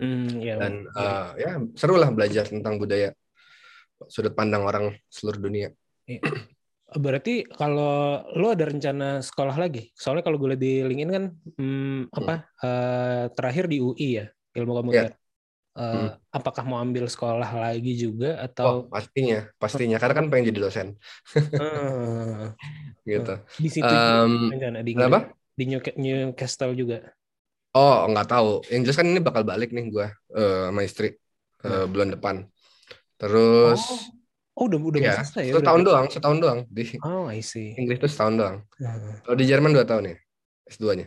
Hmm, 0.00 0.28
ya. 0.40 0.54
Dan 0.60 0.74
eh, 0.88 1.28
ya 1.40 1.50
seru 1.76 1.96
lah 1.96 2.12
belajar 2.12 2.44
tentang 2.44 2.76
budaya 2.76 3.12
sudut 4.08 4.32
pandang 4.32 4.64
orang 4.64 4.96
seluruh 5.08 5.40
dunia. 5.40 5.68
Berarti 6.90 7.46
kalau 7.54 8.18
lo 8.34 8.46
ada 8.50 8.66
rencana 8.66 9.22
sekolah 9.22 9.54
lagi? 9.62 9.94
Soalnya 9.94 10.26
kalau 10.26 10.38
gue 10.42 10.48
lihat 10.54 10.62
di 10.62 10.72
LinkedIn 10.82 11.10
kan 11.16 11.24
hmm, 11.58 12.10
apa 12.18 12.32
eh, 12.66 13.24
terakhir 13.36 13.64
di 13.70 13.78
UI 13.78 14.08
ya 14.18 14.26
ilmu 14.58 14.72
komputer. 14.74 15.10
Eh, 15.78 15.92
Hmm. 15.92 16.20
Apakah 16.36 16.64
mau 16.68 16.78
ambil 16.84 17.06
sekolah 17.10 17.50
lagi 17.62 17.92
juga 17.98 18.38
Oh, 18.64 18.74
atau 18.74 18.90
pastinya, 18.92 19.36
pastinya. 19.60 19.96
Karena 20.00 20.14
kan 20.18 20.26
pengen 20.30 20.46
jadi 20.52 20.60
dosen, 20.66 20.88
Eh, 21.60 22.46
gitu. 23.10 23.30
di 23.62 23.68
situ 23.74 23.94
Em, 23.94 24.32
rencana 24.50 24.78
di 24.88 24.92
kenapa? 24.92 25.18
di 25.58 25.62
New- 25.70 25.96
Newcastle 26.02 26.72
juga. 26.80 26.96
Oh, 27.76 27.94
nggak 28.10 28.26
tahu. 28.30 28.46
Yang 28.70 28.80
jelas 28.84 28.98
kan 29.00 29.08
ini 29.12 29.20
bakal 29.28 29.42
balik 29.50 29.68
nih 29.76 29.84
gue 29.94 30.06
sama 30.66 30.80
istri 30.88 31.06
eh, 31.66 31.84
Hmm. 31.84 31.92
bulan 31.92 32.08
depan. 32.14 32.36
Terus, 33.20 33.82
Oh, 33.82 34.12
udah 34.68 34.78
udah 34.80 35.00
ya, 35.00 35.12
mau 35.14 35.16
selesai 35.24 35.44
ya. 35.46 35.52
setahun 35.56 35.80
berarti? 35.80 35.88
doang, 35.88 36.06
setahun 36.10 36.38
doang. 36.42 36.58
Di 36.68 36.84
Oh, 37.00 37.24
I 37.30 37.40
see. 37.40 37.72
Inggris 37.78 37.96
tuh 38.02 38.10
setahun 38.10 38.34
doang. 38.36 38.56
Nah. 38.82 39.20
Kalau 39.24 39.36
di 39.38 39.44
Jerman 39.48 39.72
dua 39.72 39.84
tahun 39.88 40.12
ya, 40.12 40.16
S2-nya. 40.68 41.06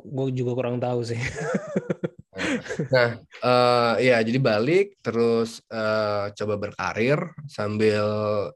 gue 0.00 0.26
juga 0.32 0.52
kurang 0.56 0.80
tahu 0.80 1.00
sih. 1.04 1.20
Nah, 2.92 3.20
eh 3.44 4.08
ya 4.08 4.16
jadi 4.24 4.40
balik, 4.40 4.98
terus 5.04 5.60
eh, 5.68 6.32
coba 6.32 6.54
berkarir 6.56 7.20
sambil 7.44 8.04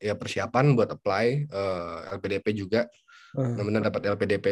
ya 0.00 0.16
persiapan 0.16 0.72
buat 0.72 0.96
apply 0.96 1.26
eh, 1.48 1.98
LPDP 2.16 2.56
juga. 2.56 2.88
Hmm. 3.36 3.52
Benar-benar 3.52 3.92
dapat 3.92 4.02
LPDP 4.16 4.46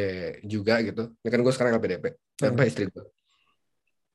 juga 0.45 0.81
gitu. 0.85 1.17
Ini 1.25 1.29
kan 1.33 1.41
gue 1.41 1.53
sekarang 1.57 1.81
LPDP. 1.81 2.05
Apa 2.45 2.63
Hmm. 2.63 2.69
istri 2.69 2.85
gue? 2.93 3.05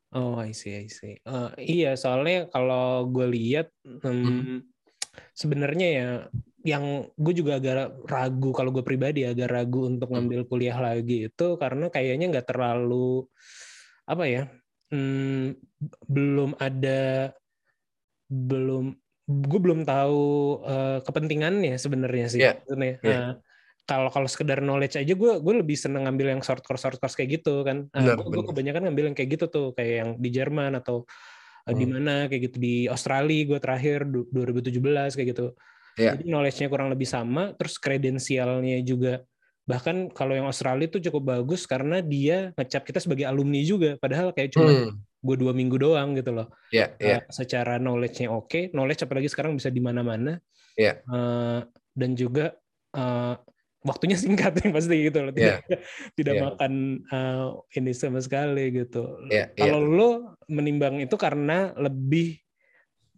Oh, 0.09 0.37
I 0.41 0.53
see, 0.57 0.73
I 0.73 0.89
see. 0.89 1.21
Eh, 1.21 1.49
iya, 1.61 1.93
soalnya 1.93 2.49
kalau 2.49 3.05
gue 3.09 3.29
lihat, 3.29 3.69
hmm, 3.85 4.61
sebenarnya 5.33 5.87
ya, 5.87 6.09
yang 6.67 7.07
gue 7.15 7.33
juga 7.33 7.57
agak 7.57 8.03
ragu 8.07 8.51
kalau 8.51 8.75
gue 8.75 8.83
pribadi 8.83 9.23
agak 9.23 9.47
ragu 9.47 9.87
untuk 9.87 10.11
ngambil 10.11 10.43
kuliah 10.43 10.75
lagi 10.75 11.31
itu 11.31 11.55
karena 11.55 11.87
kayaknya 11.87 12.25
nggak 12.35 12.47
terlalu 12.51 13.23
apa 14.03 14.23
ya, 14.25 14.43
hmm, 14.91 15.55
belum 16.09 16.57
ada, 16.59 17.31
belum, 18.27 18.97
gue 19.29 19.59
belum 19.61 19.85
tahu 19.85 20.25
eh, 20.65 20.99
kepentingannya 21.05 21.77
sebenarnya 21.77 22.27
sih. 22.27 22.41
Iya, 22.41 22.59
sebenarnya. 22.65 22.95
iya. 23.05 23.19
Nah, 23.21 23.31
kalau 23.89 24.09
kalau 24.13 24.29
sekedar 24.29 24.61
knowledge 24.61 25.01
aja 25.01 25.13
gue 25.17 25.31
gue 25.41 25.53
lebih 25.65 25.73
seneng 25.73 26.05
ngambil 26.05 26.37
yang 26.37 26.41
short 26.45 26.61
course 26.61 26.85
short 26.85 27.01
course 27.01 27.17
kayak 27.17 27.41
gitu 27.41 27.65
kan 27.65 27.89
Benar, 27.89 28.21
gue 28.21 28.43
kebanyakan 28.45 28.81
ngambil 28.85 29.03
yang 29.09 29.15
kayak 29.17 29.29
gitu 29.33 29.45
tuh 29.49 29.67
kayak 29.73 29.93
yang 30.05 30.09
di 30.21 30.29
Jerman 30.29 30.77
atau 30.77 31.09
uh, 31.65 31.73
di 31.73 31.83
Hmm. 31.83 31.91
mana 31.97 32.15
kayak 32.27 32.41
gitu 32.51 32.57
di 32.57 32.75
Australia 32.85 33.41
gue 33.45 33.59
terakhir 33.59 34.05
du- 34.05 34.27
2017 34.29 35.15
kayak 35.15 35.29
gitu. 35.33 35.47
Iya. 35.99 36.15
jadi 36.15 36.31
knowledge-nya 36.31 36.67
kurang 36.71 36.87
lebih 36.87 37.03
sama 37.03 37.51
terus 37.59 37.75
kredensialnya 37.75 38.79
juga. 38.81 39.19
Bahkan 39.67 40.15
kalau 40.15 40.31
yang 40.31 40.47
Australia 40.47 40.87
tuh 40.87 41.03
cukup 41.03 41.23
bagus 41.35 41.67
karena 41.67 41.99
dia 41.99 42.55
ngecap 42.55 42.87
kita 42.87 43.03
sebagai 43.03 43.27
alumni 43.27 43.59
juga. 43.61 43.99
Padahal 43.99 44.31
kayak 44.31 44.55
cuma 44.55 44.71
Hmm, 44.71 44.95
gue 45.19 45.35
dua 45.35 45.51
minggu 45.51 45.75
doang 45.75 46.15
gitu 46.15 46.31
loh. 46.31 46.47
Ya, 46.71 46.95
Uh, 46.95 47.03
ya, 47.03 47.17
secara 47.27 47.75
knowledge-nya 47.77 48.31
oke 48.31 48.71
knowledge 48.71 49.03
apalagi 49.03 49.27
sekarang 49.27 49.59
bisa 49.59 49.67
di 49.67 49.83
mana-mana. 49.83 50.39
Iya. 50.73 51.03
Uh, 51.05 51.67
dan 51.91 52.15
juga 52.15 52.55
uh, 52.95 53.35
waktunya 53.81 54.19
singkat 54.19 54.59
yang 54.59 54.71
pasti 54.77 55.07
gitu 55.07 55.19
loh 55.23 55.31
tidak 55.31 55.63
tidak 56.17 56.33
Iya. 56.35 56.43
makan 56.51 56.73
uh, 57.07 57.47
ini 57.73 57.91
sama 57.95 58.19
sekali 58.19 58.71
gitu 58.75 59.03
Iya, 59.31 59.51
iya. 59.55 59.59
kalau 59.59 59.79
lo 59.83 60.09
menimbang 60.47 60.99
itu 60.99 61.15
karena 61.15 61.71
lebih 61.75 62.39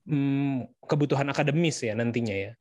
mm, 0.05 0.81
kebutuhan 0.85 1.27
akademis 1.29 1.81
ya 1.81 1.93
nantinya 1.95 2.35
ya 2.35 2.53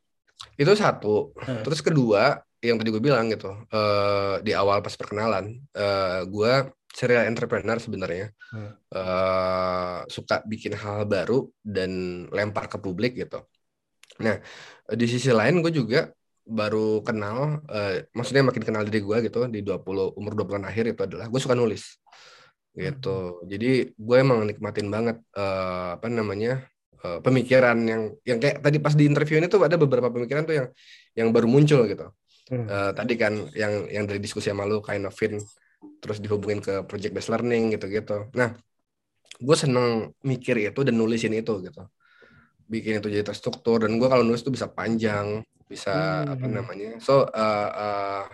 Itu 0.57 0.72
satu. 0.72 1.36
Hmm. 1.36 1.61
Terus 1.61 1.84
kedua, 1.84 2.40
yang 2.64 2.80
tadi 2.80 2.88
gue 2.88 3.03
bilang 3.05 3.28
gitu, 3.28 3.53
eh, 3.68 4.40
di 4.40 4.57
awal 4.57 4.80
pas 4.80 4.96
perkenalan, 4.96 5.53
eh, 5.76 6.20
gue 6.24 6.53
serial 6.96 7.28
entrepreneur 7.28 7.76
sebenarnya, 7.76 8.32
Hmm. 8.48 8.72
Eh, 8.88 9.98
suka 10.09 10.40
bikin 10.48 10.74
hal 10.74 11.05
baru 11.05 11.44
dan 11.61 11.90
lempar 12.32 12.72
ke 12.72 12.80
publik 12.80 13.20
gitu. 13.20 13.44
Nah, 14.18 14.40
di 14.90 15.07
sisi 15.07 15.28
lain 15.30 15.61
gue 15.61 15.70
juga 15.70 16.09
baru 16.47 17.05
kenal, 17.07 17.62
eh, 17.70 18.09
maksudnya 18.16 18.47
makin 18.47 18.64
kenal 18.64 18.82
diri 18.86 19.01
gue 19.05 19.16
gitu 19.30 19.47
di 19.49 19.61
20 19.62 20.16
umur 20.16 20.32
20-an 20.34 20.66
akhir 20.66 20.84
itu 20.97 21.01
adalah 21.07 21.26
gue 21.28 21.41
suka 21.41 21.55
nulis 21.55 22.01
gitu. 22.74 23.43
Jadi 23.51 23.93
gue 23.93 24.16
emang 24.16 24.47
nikmatin 24.47 24.88
banget 24.88 25.16
eh, 25.34 25.88
apa 25.99 26.07
namanya 26.07 26.64
eh, 27.03 27.18
pemikiran 27.20 27.76
yang 27.82 28.03
yang 28.22 28.38
kayak 28.38 28.62
tadi 28.62 28.78
pas 28.78 28.95
di 28.95 29.05
interview 29.07 29.43
ini 29.43 29.51
tuh 29.51 29.61
ada 29.66 29.76
beberapa 29.76 30.09
pemikiran 30.09 30.43
tuh 30.47 30.55
yang 30.55 30.68
yang 31.18 31.28
baru 31.34 31.47
muncul 31.51 31.84
gitu. 31.86 32.14
Hmm. 32.51 32.66
Eh, 32.66 32.91
tadi 32.95 33.14
kan 33.14 33.34
yang 33.55 33.86
yang 33.91 34.05
dari 34.07 34.18
diskusi 34.22 34.51
sama 34.51 34.66
lu 34.66 34.82
kind 34.82 35.07
of 35.07 35.14
fin 35.14 35.38
terus 36.01 36.18
dihubungin 36.20 36.61
ke 36.64 36.84
project 36.88 37.12
based 37.12 37.30
learning 37.32 37.76
gitu-gitu. 37.76 38.28
Nah, 38.36 38.57
gue 39.41 39.57
seneng 39.57 40.12
mikir 40.24 40.57
itu 40.61 40.80
dan 40.84 40.95
nulisin 40.97 41.32
itu 41.36 41.61
gitu. 41.64 41.82
Bikin 42.70 43.03
itu 43.03 43.09
jadi 43.11 43.24
terstruktur 43.26 43.82
dan 43.82 43.97
gue 43.99 44.09
kalau 44.09 44.22
nulis 44.22 44.45
tuh 44.45 44.53
bisa 44.53 44.68
panjang, 44.70 45.43
bisa 45.70 45.94
Hmm. 46.26 46.32
apa 46.34 46.46
namanya. 46.50 46.90
So 46.98 47.24
eh, 47.30 47.68
eh, 47.70 48.24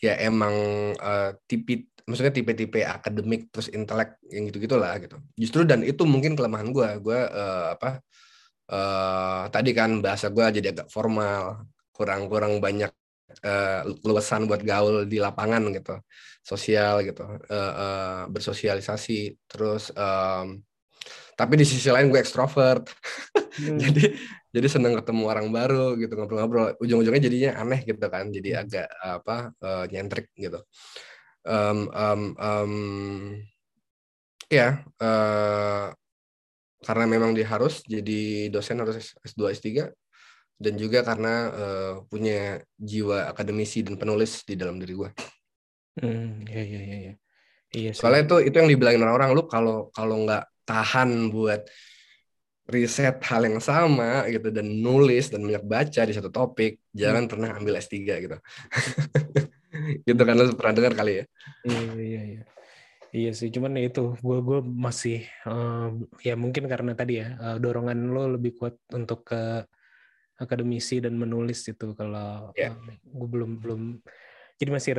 ya 0.00 0.16
emang 0.24 0.54
eh, 0.96 1.30
tipi 1.44 1.84
maksudnya 2.08 2.32
tipe-tipe 2.34 2.80
akademik 2.82 3.52
terus 3.52 3.68
intelek 3.70 4.18
yang 4.32 4.48
gitu 4.48 4.58
gitulah 4.64 4.96
gitu 4.98 5.20
justru 5.36 5.62
dan 5.68 5.84
itu 5.84 6.02
mungkin 6.08 6.34
kelemahan 6.34 6.72
gue 6.72 6.88
gue 7.04 7.20
eh, 7.20 7.66
apa 7.76 8.00
eh, 8.72 9.42
tadi 9.52 9.70
kan 9.76 10.00
bahasa 10.00 10.32
gue 10.32 10.42
jadi 10.58 10.72
agak 10.74 10.88
formal 10.88 11.68
kurang 11.92 12.26
kurang 12.32 12.58
banyak 12.64 12.90
eh, 13.44 13.80
luasan 14.02 14.48
buat 14.48 14.64
gaul 14.64 15.04
di 15.04 15.20
lapangan 15.20 15.68
gitu 15.76 16.00
sosial 16.40 17.04
gitu 17.04 17.22
eh, 17.52 17.72
eh, 17.84 18.20
bersosialisasi 18.32 19.36
terus 19.46 19.92
em, 19.92 20.64
tapi 21.36 21.52
di 21.60 21.64
sisi 21.68 21.92
lain 21.92 22.08
gue 22.08 22.20
ekstrovert 22.20 22.88
Hmm. 23.50 23.82
jadi 23.82 24.14
jadi 24.54 24.66
senang 24.74 24.94
ketemu 24.98 25.22
orang 25.32 25.46
baru 25.56 25.94
gitu 26.00 26.12
ngobrol-ngobrol 26.18 26.66
ujung-ujungnya 26.82 27.22
jadinya 27.28 27.50
aneh 27.62 27.80
gitu 27.88 28.06
kan 28.14 28.24
jadi 28.36 28.48
Hmm. 28.50 28.60
agak 28.66 28.86
apa 29.02 29.36
eh, 29.64 29.84
nyentrik 29.92 30.26
gitu 30.38 30.60
Em, 31.46 31.88
em, 31.96 32.20
em, 32.36 32.72
ya 34.50 34.82
eh, 35.00 35.84
karena 36.86 37.04
memang 37.06 37.30
dia 37.36 37.46
harus 37.48 37.84
jadi 37.84 38.48
dosen 38.52 38.80
harus 38.80 38.96
S2 39.24 39.52
S3 39.52 39.88
dan 40.60 40.74
juga 40.76 41.00
karena 41.08 41.32
eh, 41.52 41.92
punya 42.10 42.62
jiwa 42.80 43.30
akademisi 43.32 43.84
dan 43.86 43.96
penulis 44.00 44.44
di 44.48 44.54
dalam 44.60 44.76
diri 44.80 44.94
gue 44.96 45.10
Hmm, 46.00 46.46
iya 46.50 46.60
iya 46.70 46.78
iya. 46.86 46.96
iya. 47.02 47.12
Iya 47.76 47.90
soalnya 47.98 48.20
itu 48.26 48.34
itu 48.48 48.56
yang 48.60 48.70
dibilangin 48.72 49.02
orang-orang 49.04 49.30
lu 49.36 49.42
kalau 49.54 49.76
kalau 49.96 50.14
nggak 50.24 50.42
tahan 50.68 51.10
buat 51.34 51.60
riset 52.74 53.16
hal 53.28 53.42
yang 53.48 53.58
sama 53.60 54.24
gitu 54.32 54.48
dan 54.56 54.66
nulis 54.84 55.24
dan 55.32 55.40
banyak 55.46 55.64
baca 55.66 56.00
di 56.08 56.12
satu 56.16 56.30
topik 56.30 56.72
jangan 56.94 57.24
pernah 57.30 57.48
ambil 57.58 57.74
S3 57.82 58.14
gitu 58.22 58.36
gitu 60.08 60.22
kan 60.26 60.34
lu 60.38 60.52
pernah 60.58 60.74
dengar 60.78 60.94
kali 60.98 61.12
ya 61.20 61.24
Iya 61.66 61.80
iya 62.00 62.20
iya. 62.30 62.42
Iya 63.10 63.30
sih, 63.34 63.50
cuman 63.54 63.74
ya 63.78 63.82
itu 63.90 64.00
gue 64.22 64.38
gue 64.48 64.58
masih 64.86 65.16
eh, 65.26 65.86
ya 66.26 66.34
mungkin 66.38 66.64
karena 66.72 66.92
tadi 67.00 67.12
ya 67.20 67.26
eh, 67.42 67.56
dorongan 67.62 67.98
lo 68.14 68.22
lebih 68.38 68.52
kuat 68.58 68.74
untuk 68.98 69.26
ke 69.28 69.36
akademisi 70.40 71.04
dan 71.04 71.14
menulis 71.20 71.60
itu 71.68 71.92
kalau 71.98 72.52
Ya. 72.56 72.72
gue 73.04 73.28
belum 73.28 73.50
belum 73.60 73.82
jadi 74.60 74.70
masih 74.76 74.90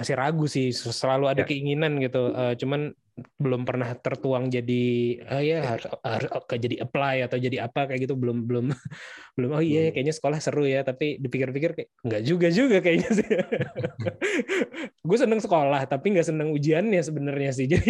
masih 0.00 0.14
ragu 0.16 0.48
sih 0.48 0.72
selalu 0.72 1.28
ada 1.28 1.42
Ya. 1.44 1.48
keinginan 1.48 2.00
gitu 2.00 2.32
Eh, 2.32 2.54
cuman 2.56 2.96
belum 3.36 3.68
pernah 3.68 3.92
tertuang 4.00 4.48
jadi 4.48 4.82
ah 5.28 5.44
ya 5.44 5.60
harus, 5.60 5.92
harus 6.00 6.30
jadi 6.56 6.76
apply 6.88 7.28
atau 7.28 7.36
jadi 7.36 7.68
apa 7.68 7.84
kayak 7.84 8.08
gitu 8.08 8.16
belum 8.16 8.48
belum 8.48 8.72
belum 9.36 9.50
oh 9.52 9.60
iya 9.60 9.88
Hmm. 9.88 9.92
kayaknya 9.92 10.14
sekolah 10.16 10.38
seru 10.40 10.64
ya 10.64 10.80
tapi 10.88 11.20
dipikir-pikir 11.20 11.70
kayak 11.76 11.88
nggak 12.00 12.22
juga 12.24 12.48
juga 12.48 12.80
kayaknya 12.80 13.10
sih 13.20 13.28
gue 15.08 15.18
seneng 15.20 15.40
sekolah 15.44 15.84
tapi 15.84 16.16
nggak 16.16 16.26
seneng 16.32 16.48
ujiannya 16.56 17.00
sebenarnya 17.04 17.50
sih 17.52 17.66
jadi 17.70 17.80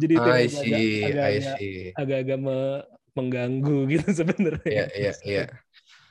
jadi 0.00 0.14
itu 0.16 0.30
agak-agak 2.00 2.38
me- 2.40 2.84
mengganggu 3.16 3.78
gitu 3.92 4.08
sebenarnya 4.12 4.72
Iya, 4.72 4.86
iya, 4.96 5.12
iya. 5.24 5.44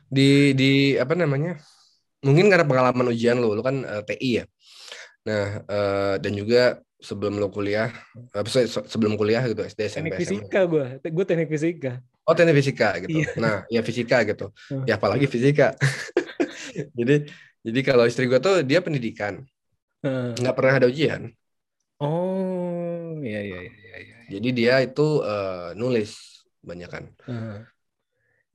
Di 0.06 0.54
di 0.54 0.72
apa 1.02 1.18
namanya? 1.18 1.58
Mungkin 2.26 2.46
karena 2.50 2.66
pengalaman 2.66 3.06
ujian 3.14 3.38
lo, 3.38 3.54
lo 3.54 3.62
kan 3.62 3.86
eh, 3.86 4.02
TI 4.04 4.32
ya. 4.42 4.46
Nah, 5.30 5.46
eh, 5.66 6.16
dan 6.22 6.34
juga 6.34 6.62
sebelum 6.98 7.38
lo 7.38 7.54
kuliah, 7.54 7.94
se- 8.50 8.70
sebelum 8.90 9.14
kuliah 9.14 9.46
gitu 9.46 9.62
SD 9.62 9.86
teknik 9.94 9.94
SMP 9.94 10.14
SMA. 10.18 10.22
fisika 10.22 10.60
gue 10.66 10.86
gue 11.02 11.26
teknik 11.26 11.50
fisika 11.54 11.94
Oh, 12.26 12.34
teknik 12.34 12.58
fisika 12.58 12.90
gitu. 13.06 13.22
Iya. 13.22 13.30
Nah, 13.38 13.56
ya 13.70 13.82
fisika 13.86 14.18
gitu. 14.26 14.50
Hmm. 14.74 14.82
Ya 14.90 14.98
apalagi 14.98 15.30
fisika. 15.30 15.78
jadi 16.98 17.30
jadi 17.62 17.80
kalau 17.86 18.06
istri 18.10 18.26
gue 18.26 18.42
tuh 18.42 18.66
dia 18.66 18.82
pendidikan, 18.82 19.46
Eh, 20.06 20.38
nggak 20.38 20.54
pernah 20.58 20.74
ada 20.82 20.86
ujian. 20.90 21.34
oh 22.02 23.18
iya 23.26 23.40
iya 23.42 23.60
iya 23.66 23.74
iya, 23.74 23.96
iya. 24.06 24.16
Jadi 24.38 24.48
dia 24.54 24.74
itu 24.86 25.22
eh, 25.22 25.70
nulis 25.78 26.10
banyak 26.66 26.90
kan. 26.90 27.04
Eh, 27.30 27.58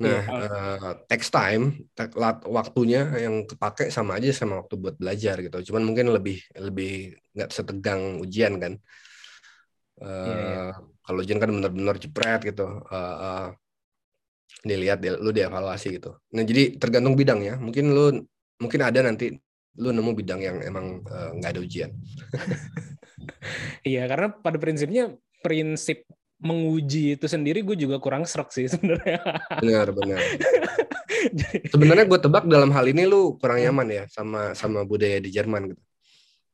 Nah, 0.01 0.21
Iya. 0.25 0.41
eh, 0.49 0.93
text 1.13 1.31
time, 1.37 1.65
te- 1.93 2.17
lat- 2.17 2.47
waktunya 2.49 3.01
yang 3.21 3.45
kepake 3.45 3.93
sama 3.93 4.17
aja 4.17 4.33
sama 4.33 4.65
waktu 4.65 4.75
buat 4.81 4.97
belajar 4.97 5.37
gitu. 5.45 5.57
Cuman 5.69 5.83
mungkin 5.85 6.07
lebih 6.17 6.41
lebih 6.57 7.21
nggak 7.37 7.51
setegang 7.53 8.17
ujian 8.25 8.57
kan. 8.57 8.73
Eh, 10.01 10.09
Iya, 10.25 10.37
iya. 10.41 10.61
Kalau 11.05 11.19
ujian 11.25 11.41
kan 11.43 11.51
benar-benar 11.53 11.97
jepret 12.01 12.41
gitu. 12.49 12.65
Eh, 12.89 13.15
eh, 13.25 13.47
dilihat, 14.61 14.99
di- 15.01 15.21
lu 15.21 15.31
dievaluasi 15.33 15.97
gitu. 16.01 16.11
Nah, 16.37 16.45
jadi 16.45 16.77
tergantung 16.81 17.17
bidang 17.17 17.41
ya. 17.45 17.55
Mungkin 17.57 17.85
lu 17.97 18.05
mungkin 18.61 18.81
ada 18.85 19.01
nanti 19.05 19.33
lu 19.81 19.89
nemu 19.93 20.13
bidang 20.17 20.41
yang 20.41 20.57
emang 20.61 21.01
eh, 21.09 21.31
nggak 21.41 21.51
ada 21.57 21.61
ujian. 21.61 21.91
Iya, 23.85 24.05
karena 24.11 24.29
pada 24.45 24.59
prinsipnya 24.61 25.17
prinsip 25.41 26.05
menguji 26.41 27.21
itu 27.21 27.27
sendiri 27.29 27.61
gue 27.61 27.77
juga 27.77 28.01
kurang 28.01 28.25
serak 28.25 28.51
sih 28.51 28.67
sebenarnya. 28.67 29.21
Benar, 29.61 29.93
benar. 29.93 30.21
Sebenarnya 31.73 32.09
gue 32.09 32.21
tebak 32.23 32.49
dalam 32.49 32.73
hal 32.73 32.89
ini 32.89 33.05
lu 33.05 33.37
kurang 33.37 33.61
nyaman 33.61 33.89
ya 33.93 34.05
sama 34.09 34.57
sama 34.57 34.89
budaya 34.89 35.21
di 35.21 35.29
Jerman 35.29 35.77
gitu. 35.77 35.83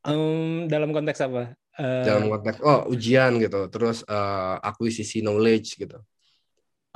em, 0.03 0.67
dalam 0.67 0.91
konteks 0.91 1.23
apa? 1.23 1.55
Eh, 1.77 2.03
dalam 2.09 2.33
konteks 2.33 2.57
oh 2.65 2.89
ujian 2.89 3.37
gitu 3.37 3.69
terus 3.69 4.01
eh, 4.01 4.55
akuisisi 4.65 5.21
knowledge 5.21 5.77
gitu 5.77 6.01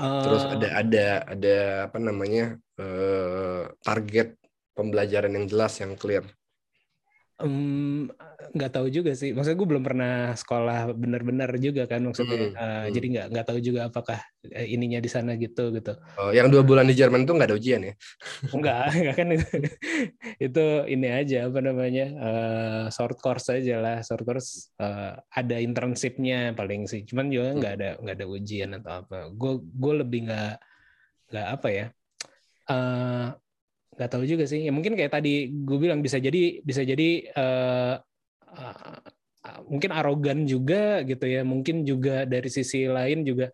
terus 0.01 0.41
eh, 0.41 0.51
ada 0.57 0.67
ada 0.81 1.07
ada 1.37 1.57
apa 1.85 1.97
namanya 2.01 2.57
eh, 2.81 3.69
target 3.85 4.33
pembelajaran 4.73 5.37
yang 5.37 5.45
jelas 5.45 5.77
yang 5.77 5.93
clear 5.93 6.25
nggak 8.51 8.71
tahu 8.71 8.87
juga 8.91 9.11
sih. 9.15 9.31
Maksudnya 9.31 9.57
gue 9.57 9.69
belum 9.69 9.83
pernah 9.85 10.13
sekolah 10.35 10.91
benar-benar 10.93 11.49
juga 11.57 11.87
kan 11.87 12.03
maksudnya. 12.03 12.51
Hmm, 12.51 12.53
Eh, 12.53 12.57
hmm. 12.57 12.91
Jadi 12.93 13.07
nggak 13.15 13.27
nggak 13.31 13.45
tahu 13.47 13.59
juga 13.63 13.79
apakah 13.87 14.19
eh, 14.49 14.67
ininya 14.69 14.99
di 14.99 15.09
sana 15.09 15.37
gitu 15.39 15.71
gitu. 15.71 15.93
Oh, 16.19 16.33
yang 16.33 16.49
dua 16.51 16.61
bulan 16.65 16.85
di 16.89 16.93
Jerman 16.97 17.23
itu 17.23 17.31
nggak 17.33 17.49
ada 17.49 17.57
ujian 17.57 17.81
ya 17.81 17.93
Enggak, 18.51 18.83
enggak 18.93 19.15
kan 19.19 19.27
itu, 19.31 19.47
itu 20.41 20.65
ini 20.89 21.07
aja 21.09 21.37
apa 21.47 21.59
namanya 21.61 22.05
eh, 22.09 22.83
short 22.91 23.17
course 23.21 23.53
aja 23.53 23.77
lah 23.79 23.97
short 24.01 24.25
course 24.25 24.73
eh, 24.81 25.13
ada 25.17 25.57
internshipnya 25.61 26.51
paling 26.57 26.89
sih 26.89 27.05
cuman 27.05 27.29
juga 27.29 27.49
nggak 27.55 27.73
ada 27.77 27.89
nggak 28.01 28.15
ada 28.17 28.27
ujian 28.27 28.69
atau 28.81 28.91
apa 29.05 29.17
gue 29.31 29.53
gue 29.61 29.93
lebih 30.03 30.19
nggak 30.27 30.53
nggak 31.31 31.47
apa 31.47 31.67
ya 31.69 31.85
eh, 32.69 33.27
nggak 34.02 34.12
tahu 34.18 34.26
juga 34.26 34.49
sih. 34.49 34.66
Ya 34.66 34.74
mungkin 34.74 34.97
kayak 34.97 35.14
tadi 35.14 35.54
gue 35.54 35.78
bilang 35.78 36.02
bisa 36.02 36.18
jadi 36.18 36.58
bisa 36.66 36.82
jadi 36.82 37.10
eh, 37.30 37.95
eh, 38.58 39.60
mungkin 39.70 39.93
arogan 39.93 40.49
juga 40.49 41.06
gitu 41.06 41.30
ya. 41.30 41.45
Mungkin 41.45 41.86
juga 41.86 42.26
dari 42.26 42.49
sisi 42.49 42.89
lain 42.89 43.22
juga 43.22 43.54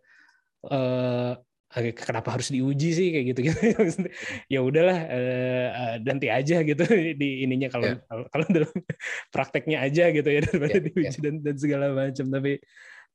eh 0.71 1.33
agak 1.67 1.99
kenapa 1.99 2.39
harus 2.39 2.47
diuji 2.47 2.89
sih 2.95 3.07
kayak 3.11 3.25
gitu 3.35 3.39
gitu 3.51 3.59
ya 4.53 4.63
udahlah 4.63 4.99
eh, 5.11 5.67
eh, 5.67 5.95
nanti 5.99 6.31
aja 6.31 6.63
gitu 6.63 6.87
di 7.19 7.43
ininya 7.43 7.67
kalau 7.67 7.91
Ya. 7.91 7.99
kalau 8.07 8.23
kalau 8.31 8.45
dalam 8.47 8.71
prakteknya 9.35 9.83
aja 9.83 10.07
gitu 10.15 10.29
ya 10.31 10.39
daripada 10.47 10.79
Ya, 10.79 10.83
diuji 10.87 11.19
dan, 11.19 11.35
dan 11.43 11.55
segala 11.59 11.91
macam. 11.91 12.25
Tapi 12.31 12.63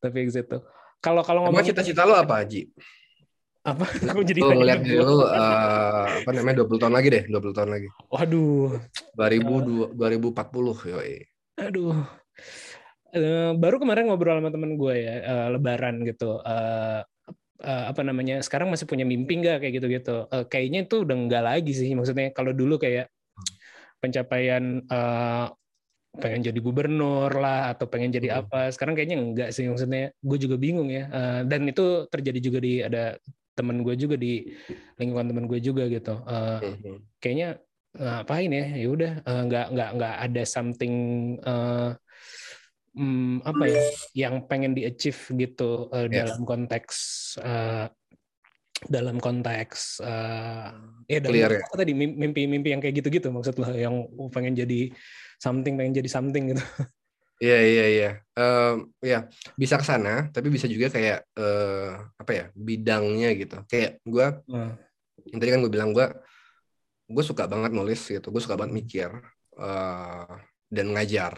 tapi 0.05 0.18
gitu. 0.28 0.61
Kalau 1.01 1.24
kalau 1.24 1.49
emang 1.49 1.57
ngomongin 1.57 1.72
cita-cita 1.72 2.05
lo 2.05 2.14
apa 2.14 2.45
Haji 2.45 2.68
apa? 3.62 3.86
Aku 4.10 4.26
jadi 4.26 4.42
nanya 4.42 4.58
ngeliat 4.58 4.80
diri 4.82 4.98
lo 4.98 5.22
eh, 5.30 6.06
apa 6.26 6.30
namanya 6.34 6.66
20 6.66 6.80
tahun 6.82 6.94
lagi 6.98 7.08
deh 7.14 7.24
20 7.30 7.54
tahun 7.54 7.70
lagi. 7.70 7.88
Waduh. 8.10 8.74
2000 9.14 9.94
2040 9.94 10.78
yoi. 10.90 11.14
Aduh. 11.62 11.94
Eh, 13.12 13.50
baru 13.54 13.76
kemarin 13.78 14.10
ngobrol 14.10 14.42
sama 14.42 14.50
temen 14.50 14.74
gue 14.74 14.94
ya 14.98 15.14
eh, 15.22 15.46
lebaran 15.54 16.02
gitu. 16.02 16.42
Eh, 16.42 17.02
apa 17.62 18.02
namanya 18.02 18.42
sekarang 18.42 18.74
masih 18.74 18.90
punya 18.90 19.06
mimpi 19.06 19.38
nggak? 19.38 19.62
Kayak 19.62 19.74
gitu-gitu. 19.78 20.16
Kayaknya 20.50 20.90
itu 20.90 20.96
udah 21.06 21.16
nggak 21.30 21.44
lagi 21.46 21.70
sih 21.70 21.94
maksudnya 21.94 22.34
kalau 22.34 22.50
dulu 22.50 22.82
kayak 22.82 23.06
pencapaian 24.02 24.82
eh, 24.82 25.46
pengen 26.12 26.44
jadi 26.44 26.58
gubernur 26.58 27.30
lah 27.30 27.72
atau 27.72 27.86
pengen 27.86 28.10
jadi 28.10 28.34
Hmm. 28.34 28.40
apa. 28.42 28.74
Sekarang 28.74 28.98
kayaknya 28.98 29.22
enggak 29.22 29.48
sih 29.54 29.70
maksudnya 29.70 30.10
gue 30.18 30.38
juga 30.42 30.58
bingung 30.58 30.90
ya. 30.90 31.06
Dan 31.46 31.70
itu 31.70 32.10
terjadi 32.10 32.38
juga 32.42 32.58
di 32.58 32.82
ada 32.82 33.14
temen 33.53 33.84
gue 33.84 33.94
juga 33.94 34.16
di 34.16 34.48
lingkungan 34.96 35.28
temen 35.28 35.44
gue 35.48 35.61
juga 35.61 35.84
gitu 35.86 36.14
Eh, 36.24 36.59
Mhm. 36.80 36.96
kayaknya 37.20 37.48
ngapain 37.92 38.48
ya 38.48 38.66
ya 38.72 38.88
udah 38.88 39.12
eh, 39.20 39.42
nggak 39.48 39.66
nggak 39.76 39.90
nggak 40.00 40.14
ada 40.24 40.42
something 40.48 40.94
eh, 41.44 41.90
hmm, 42.96 43.44
apa 43.44 43.64
ya 43.68 43.82
yang 44.16 44.34
pengen 44.48 44.72
di 44.72 44.88
achieve 44.88 45.20
gitu 45.32 45.92
eh, 45.92 46.09
Yes. 46.09 46.16
dalam 46.32 46.40
konteks 46.48 46.96
eh, 47.44 47.86
dalam 48.88 49.16
konteks 49.20 50.00
eh, 50.03 50.68
ya 51.07 51.18
dalam 51.20 51.36
Clear 51.36 51.53
ya? 51.55 51.62
apa 51.62 51.74
tadi 51.78 51.92
mim- 51.92 52.16
mimpi-mimpi 52.16 52.72
yang 52.72 52.80
kayak 52.82 52.98
gitu-gitu 52.98 53.28
maksud 53.30 53.61
lo 53.61 53.68
yang 53.76 54.09
pengen 54.32 54.57
jadi 54.57 54.90
something 55.38 55.76
pengen 55.76 55.92
jadi 55.92 56.09
something 56.09 56.57
gitu 56.57 56.64
Iya 57.43 57.59
iya 57.66 57.84
iya. 57.90 58.11
Ya 59.03 59.18
bisa 59.59 59.74
ke 59.74 59.82
sana, 59.82 60.30
tapi 60.30 60.47
bisa 60.47 60.70
juga 60.70 60.95
kayak 60.95 61.26
eh, 61.34 61.90
apa 62.14 62.30
ya 62.30 62.45
bidangnya 62.55 63.28
gitu. 63.34 63.57
Kayak 63.66 63.99
gue, 64.07 64.26
Nah, 64.47 64.78
yang 65.26 65.38
tadi 65.43 65.51
kan 65.51 65.61
gue 65.66 65.72
bilang 65.72 65.90
gue, 65.90 66.07
gue 67.11 67.24
suka 67.26 67.51
banget 67.51 67.74
nulis 67.74 67.99
gitu. 67.99 68.30
Gue 68.30 68.38
suka 68.38 68.55
banget 68.55 68.78
mikir 68.78 69.11
eh, 69.59 70.32
dan 70.70 70.86
ngajar 70.95 71.34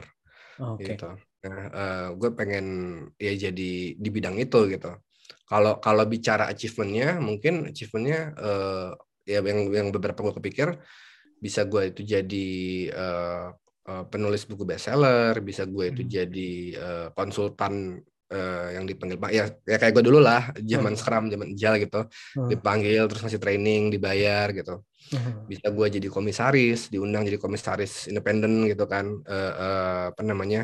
oke 0.61 0.85
gitu. 0.85 1.09
Nah, 1.45 2.13
gue 2.17 2.31
pengen 2.37 2.67
ya 3.17 3.33
jadi 3.49 3.73
di 3.97 4.09
bidang 4.13 4.37
itu 4.37 4.69
gitu. 4.69 4.93
Kalau 5.45 5.81
kalau 5.81 6.05
bicara 6.05 6.49
achievementnya, 6.49 7.21
mungkin 7.21 7.69
achievementnya 7.69 8.33
uh, 8.41 8.91
ya 9.29 9.41
yang 9.45 9.69
yang 9.73 9.89
beberapa 9.93 10.25
gue 10.25 10.35
kepikir 10.41 10.73
bisa 11.37 11.69
gue 11.69 11.93
itu 11.93 12.01
jadi 12.01 12.49
uh, 12.97 13.53
uh, 13.91 14.05
penulis 14.13 14.43
buku 14.51 14.65
bestseller, 14.71 15.35
bisa 15.49 15.63
gue 15.69 15.85
itu 15.93 16.03
Hmm. 16.05 16.11
jadi 16.17 16.51
uh, 16.85 17.07
konsultan 17.17 17.75
uh, 18.35 18.67
yang 18.77 18.85
dipanggil 18.91 19.19
Pak 19.23 19.31
ya 19.39 19.45
ya 19.71 19.77
kayak 19.81 19.93
gue 19.97 20.05
dulu 20.09 20.19
lah 20.29 20.43
zaman 20.73 20.93
Hmm. 20.95 21.01
Scrum, 21.01 21.25
zaman 21.33 21.49
Agile 21.55 21.77
gitu, 21.85 22.01
Hmm. 22.37 22.49
dipanggil 22.53 23.03
terus 23.09 23.21
ngasih 23.25 23.41
training, 23.45 23.83
dibayar 23.95 24.49
gitu 24.59 24.73
Hmm. 25.13 25.45
bisa 25.53 25.69
gue 25.69 25.87
jadi 26.01 26.09
komisaris 26.09 26.89
diundang 26.93 27.23
jadi 27.29 27.37
komisaris 27.37 28.09
independen 28.11 28.65
gitu 28.71 28.85
kan 28.89 29.07
Eh, 29.29 29.53
eh, 29.63 30.03
apa 30.13 30.23
namanya 30.25 30.61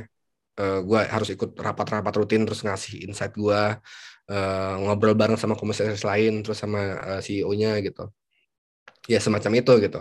Eh, 0.60 0.80
gue 0.88 1.00
harus 1.14 1.28
ikut 1.32 1.50
rapat-rapat 1.56 2.12
rutin 2.20 2.44
terus 2.44 2.60
ngasih 2.66 3.08
insight 3.08 3.32
gue 3.32 3.60
eh, 4.30 4.74
ngobrol 4.84 5.14
bareng 5.20 5.38
sama 5.40 5.54
komisaris 5.60 6.04
lain 6.10 6.32
terus 6.44 6.58
sama 6.62 6.80
eh, 7.16 7.20
CEO-nya 7.24 7.80
gitu 7.86 8.02
ya 9.11 9.18
semacam 9.18 9.52
itu 9.61 9.72
gitu. 9.84 10.00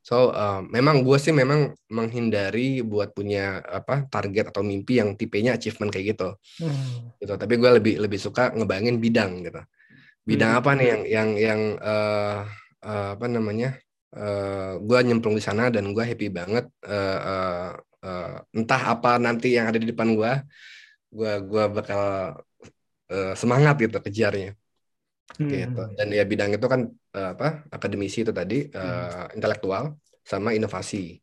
So 0.00 0.32
eh, 0.32 0.60
memang 0.76 1.04
gue 1.06 1.18
sih 1.24 1.34
memang 1.36 1.76
menghindari 1.92 2.80
buat 2.80 3.12
punya 3.16 3.60
apa 3.78 4.08
target 4.08 4.44
atau 4.52 4.62
mimpi 4.64 4.98
yang 5.02 5.10
tipenya 5.20 5.52
achievement 5.58 5.90
kayak 5.92 6.06
gitu. 6.16 6.28
Hmm. 6.62 7.12
gitu. 7.20 7.34
Tapi 7.36 7.54
gue 7.60 7.70
lebih 7.78 7.94
lebih 8.04 8.18
suka 8.26 8.42
ngebayangin 8.56 8.96
bidang 9.04 9.32
gitu. 9.46 9.60
Bidang 10.28 10.50
Hmm. 10.56 10.60
apa 10.60 10.70
nih 10.78 10.86
yang 10.92 11.02
yang 11.16 11.28
yang 11.46 11.60
eh, 11.80 12.38
eh, 12.88 13.08
apa 13.16 13.26
namanya 13.28 13.68
eh 14.16 14.72
gue 14.80 14.98
nyemplung 15.06 15.36
di 15.36 15.44
sana 15.44 15.68
dan 15.74 15.92
gue 15.92 16.04
happy 16.10 16.28
banget 16.32 16.64
eh, 16.88 17.18
eh, 17.30 17.68
eh, 18.06 18.34
entah 18.56 18.82
apa 18.96 19.10
nanti 19.20 19.52
yang 19.56 19.68
ada 19.68 19.78
di 19.82 19.86
depan 19.92 20.08
gue 20.16 20.32
gue 21.16 21.32
gua 21.50 21.64
bakal 21.70 22.02
eh, 23.12 23.34
semangat 23.40 23.74
gitu 23.82 23.98
kejarnya 24.02 24.52
Hmm. 25.36 25.50
gitu 25.50 25.82
dan 25.98 26.06
ya 26.14 26.22
bidang 26.22 26.54
itu 26.54 26.66
kan 26.70 26.86
eh, 26.86 27.28
apa 27.34 27.66
akademisi 27.74 28.22
itu 28.22 28.30
tadi 28.30 28.70
eh, 28.70 28.78
Hmm. 28.78 29.34
intelektual 29.36 29.98
sama 30.22 30.54
inovasi 30.54 31.18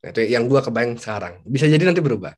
nah, 0.00 0.10
itu 0.14 0.20
yang 0.30 0.46
gue 0.46 0.60
kebayang 0.62 0.94
sekarang 0.96 1.42
bisa 1.42 1.66
jadi 1.66 1.82
nanti 1.82 2.00
berubah 2.00 2.32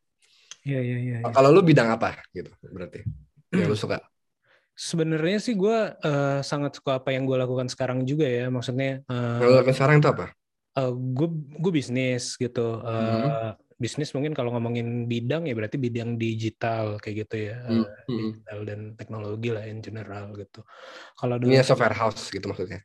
Iya, 0.66 0.82
iya, 0.82 0.96
iya. 0.98 1.16
iya. 1.22 1.30
kalau 1.30 1.54
lu 1.54 1.62
bidang 1.62 1.94
apa 1.94 2.18
gitu 2.34 2.50
berarti 2.74 3.06
yang 3.54 3.70
lu 3.70 3.78
suka 3.78 4.02
Sebenarnya 4.76 5.40
sih 5.40 5.56
gue 5.56 5.78
eh, 6.04 6.40
sangat 6.44 6.76
suka 6.76 7.00
apa 7.00 7.08
yang 7.08 7.24
gue 7.24 7.32
lakukan 7.40 7.64
sekarang 7.72 8.04
juga 8.04 8.28
ya. 8.28 8.52
Maksudnya 8.52 9.00
eh, 9.08 9.38
yang 9.40 9.48
lu 9.48 9.56
lakukan 9.56 9.72
sekarang 9.72 10.04
itu 10.04 10.08
apa 10.12 10.26
gue 10.76 11.28
gue 11.32 11.72
bisnis 11.72 12.36
gitu. 12.36 12.84
Eh, 12.84 13.56
Bisnis 13.76 14.16
mungkin 14.16 14.32
kalau 14.32 14.56
ngomongin 14.56 15.04
bidang 15.04 15.44
ya 15.44 15.52
berarti 15.52 15.76
bidang 15.76 16.16
digital 16.16 16.96
kayak 16.96 17.28
gitu 17.28 17.52
ya. 17.52 17.60
Hmm, 17.60 17.84
Eh, 17.84 18.04
hmm. 18.08 18.16
digital 18.32 18.58
dan 18.64 18.80
teknologi 18.96 19.48
lah 19.52 19.64
in 19.68 19.84
general 19.84 20.32
gitu. 20.32 20.64
Kalau 21.12 21.36
dulu 21.36 21.52
software 21.60 21.92
house 21.92 22.32
gitu 22.32 22.48
maksudnya. 22.48 22.80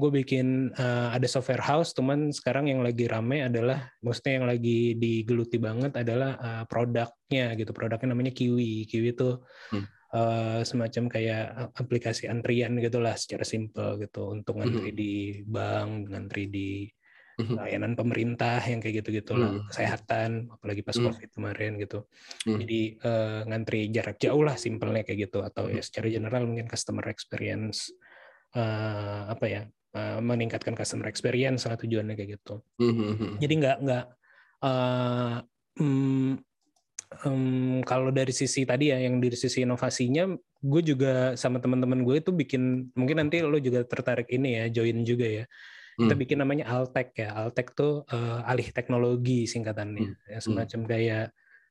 gue 0.00 0.10
bikin 0.24 0.72
eh, 0.72 1.08
ada 1.16 1.24
software 1.28 1.60
house, 1.64 1.92
cuman 1.92 2.32
sekarang 2.32 2.68
yang 2.72 2.80
lagi 2.84 3.04
rame 3.08 3.44
adalah, 3.44 3.88
maksudnya 4.04 4.40
yang 4.40 4.46
lagi 4.48 4.96
digeluti 4.96 5.56
banget 5.60 5.92
adalah 6.00 6.30
eh, 6.40 6.64
produknya 6.64 7.52
gitu. 7.60 7.76
Produknya 7.76 8.16
namanya 8.16 8.32
Kiwi. 8.32 8.88
Kiwi 8.88 9.12
itu 9.12 9.36
Hmm. 9.72 9.84
eh, 10.16 10.60
semacam 10.64 11.04
kayak 11.12 11.44
aplikasi 11.76 12.24
antrian 12.24 12.72
gitulah 12.80 13.12
secara 13.20 13.44
simple 13.44 14.00
gitu 14.00 14.32
untuk 14.32 14.56
ngantri 14.64 14.92
Mhm. 14.92 14.96
di 14.96 15.12
bank, 15.44 15.90
ngantri 16.08 16.44
di. 16.48 16.70
Layanan 17.36 17.92
pemerintah 17.92 18.64
yang 18.64 18.80
kayak 18.80 19.04
gitu-gitu 19.04 19.36
lah, 19.36 19.52
Hmm. 19.52 19.68
kesehatan, 19.68 20.48
apalagi 20.56 20.80
pas 20.80 20.96
Hmm. 20.96 21.12
COVID 21.12 21.28
kemarin 21.36 21.72
gitu. 21.76 22.08
Jadi 22.48 22.80
eh, 22.96 23.40
ngantri 23.44 23.80
jarak 23.92 24.16
jauh 24.16 24.40
lah 24.40 24.56
simpelnya 24.56 25.04
kayak 25.04 25.28
gitu 25.28 25.44
atau 25.44 25.68
ya 25.68 25.84
secara 25.84 26.08
general 26.08 26.48
mungkin 26.48 26.64
customer 26.64 27.04
experience 27.12 27.92
eh, 28.56 29.22
apa 29.28 29.44
ya 29.44 29.62
eh, 29.68 30.18
meningkatkan 30.24 30.72
customer 30.72 31.12
experience 31.12 31.68
salah 31.68 31.76
tujuannya 31.76 32.16
kayak 32.16 32.40
gitu. 32.40 32.64
Mhm. 32.80 33.36
Jadi 33.36 33.54
nggak 33.60 33.76
nggak 33.84 34.04
eh, 34.64 35.36
mm, 35.84 36.32
em, 37.28 37.42
kalau 37.84 38.08
dari 38.10 38.32
sisi 38.32 38.64
tadi 38.64 38.90
ya 38.90 38.98
yang 38.98 39.20
dari 39.20 39.36
sisi 39.36 39.62
inovasinya, 39.62 40.32
gue 40.64 40.82
juga 40.82 41.36
sama 41.36 41.60
teman-teman 41.60 42.00
gue 42.02 42.16
itu 42.18 42.32
bikin 42.32 42.90
mungkin 42.96 43.20
nanti 43.20 43.44
lo 43.44 43.60
juga 43.60 43.84
tertarik 43.84 44.26
ini 44.32 44.56
ya 44.56 44.64
join 44.72 45.04
juga 45.04 45.28
ya. 45.28 45.44
Kita 45.96 46.12
Hmm. 46.12 46.20
bikin 46.20 46.38
namanya 46.44 46.68
Altek 46.68 47.16
ya. 47.16 47.32
Altek 47.32 47.72
tuh 47.72 48.04
eh, 48.06 48.40
alih 48.44 48.68
teknologi 48.68 49.48
singkatannya. 49.48 50.28
Ya, 50.28 50.38
semacam 50.44 50.80
kayak 50.84 51.26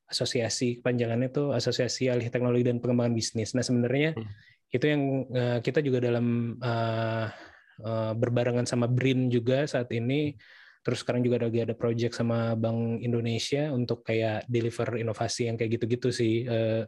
asosiasi 0.06 0.82
kepanjangannya 0.82 1.30
tuh 1.30 1.54
asosiasi 1.54 2.10
alih 2.10 2.30
teknologi 2.34 2.66
dan 2.66 2.82
pengembangan 2.82 3.14
bisnis. 3.14 3.54
Nah 3.54 3.62
sebenarnya 3.62 4.18
Hmm. 4.18 4.30
itu 4.74 4.86
yang 4.86 5.02
eh, 5.30 5.58
kita 5.62 5.80
juga 5.86 6.02
dalam 6.02 6.58
eh, 6.58 7.26
eh, 7.86 8.12
berbarengan 8.18 8.66
sama 8.66 8.90
BRIN 8.90 9.30
juga 9.30 9.70
saat 9.70 9.94
ini. 9.94 10.34
Terus 10.86 11.02
sekarang 11.02 11.26
juga 11.26 11.42
lagi 11.42 11.66
ada 11.66 11.74
project 11.74 12.14
sama 12.14 12.54
Bank 12.54 13.02
Indonesia 13.02 13.74
untuk 13.74 14.06
kayak 14.06 14.46
deliver 14.46 15.02
inovasi 15.02 15.50
yang 15.50 15.58
kayak 15.58 15.78
gitu-gitu 15.78 16.10
sih. 16.10 16.46
Eh, 16.46 16.86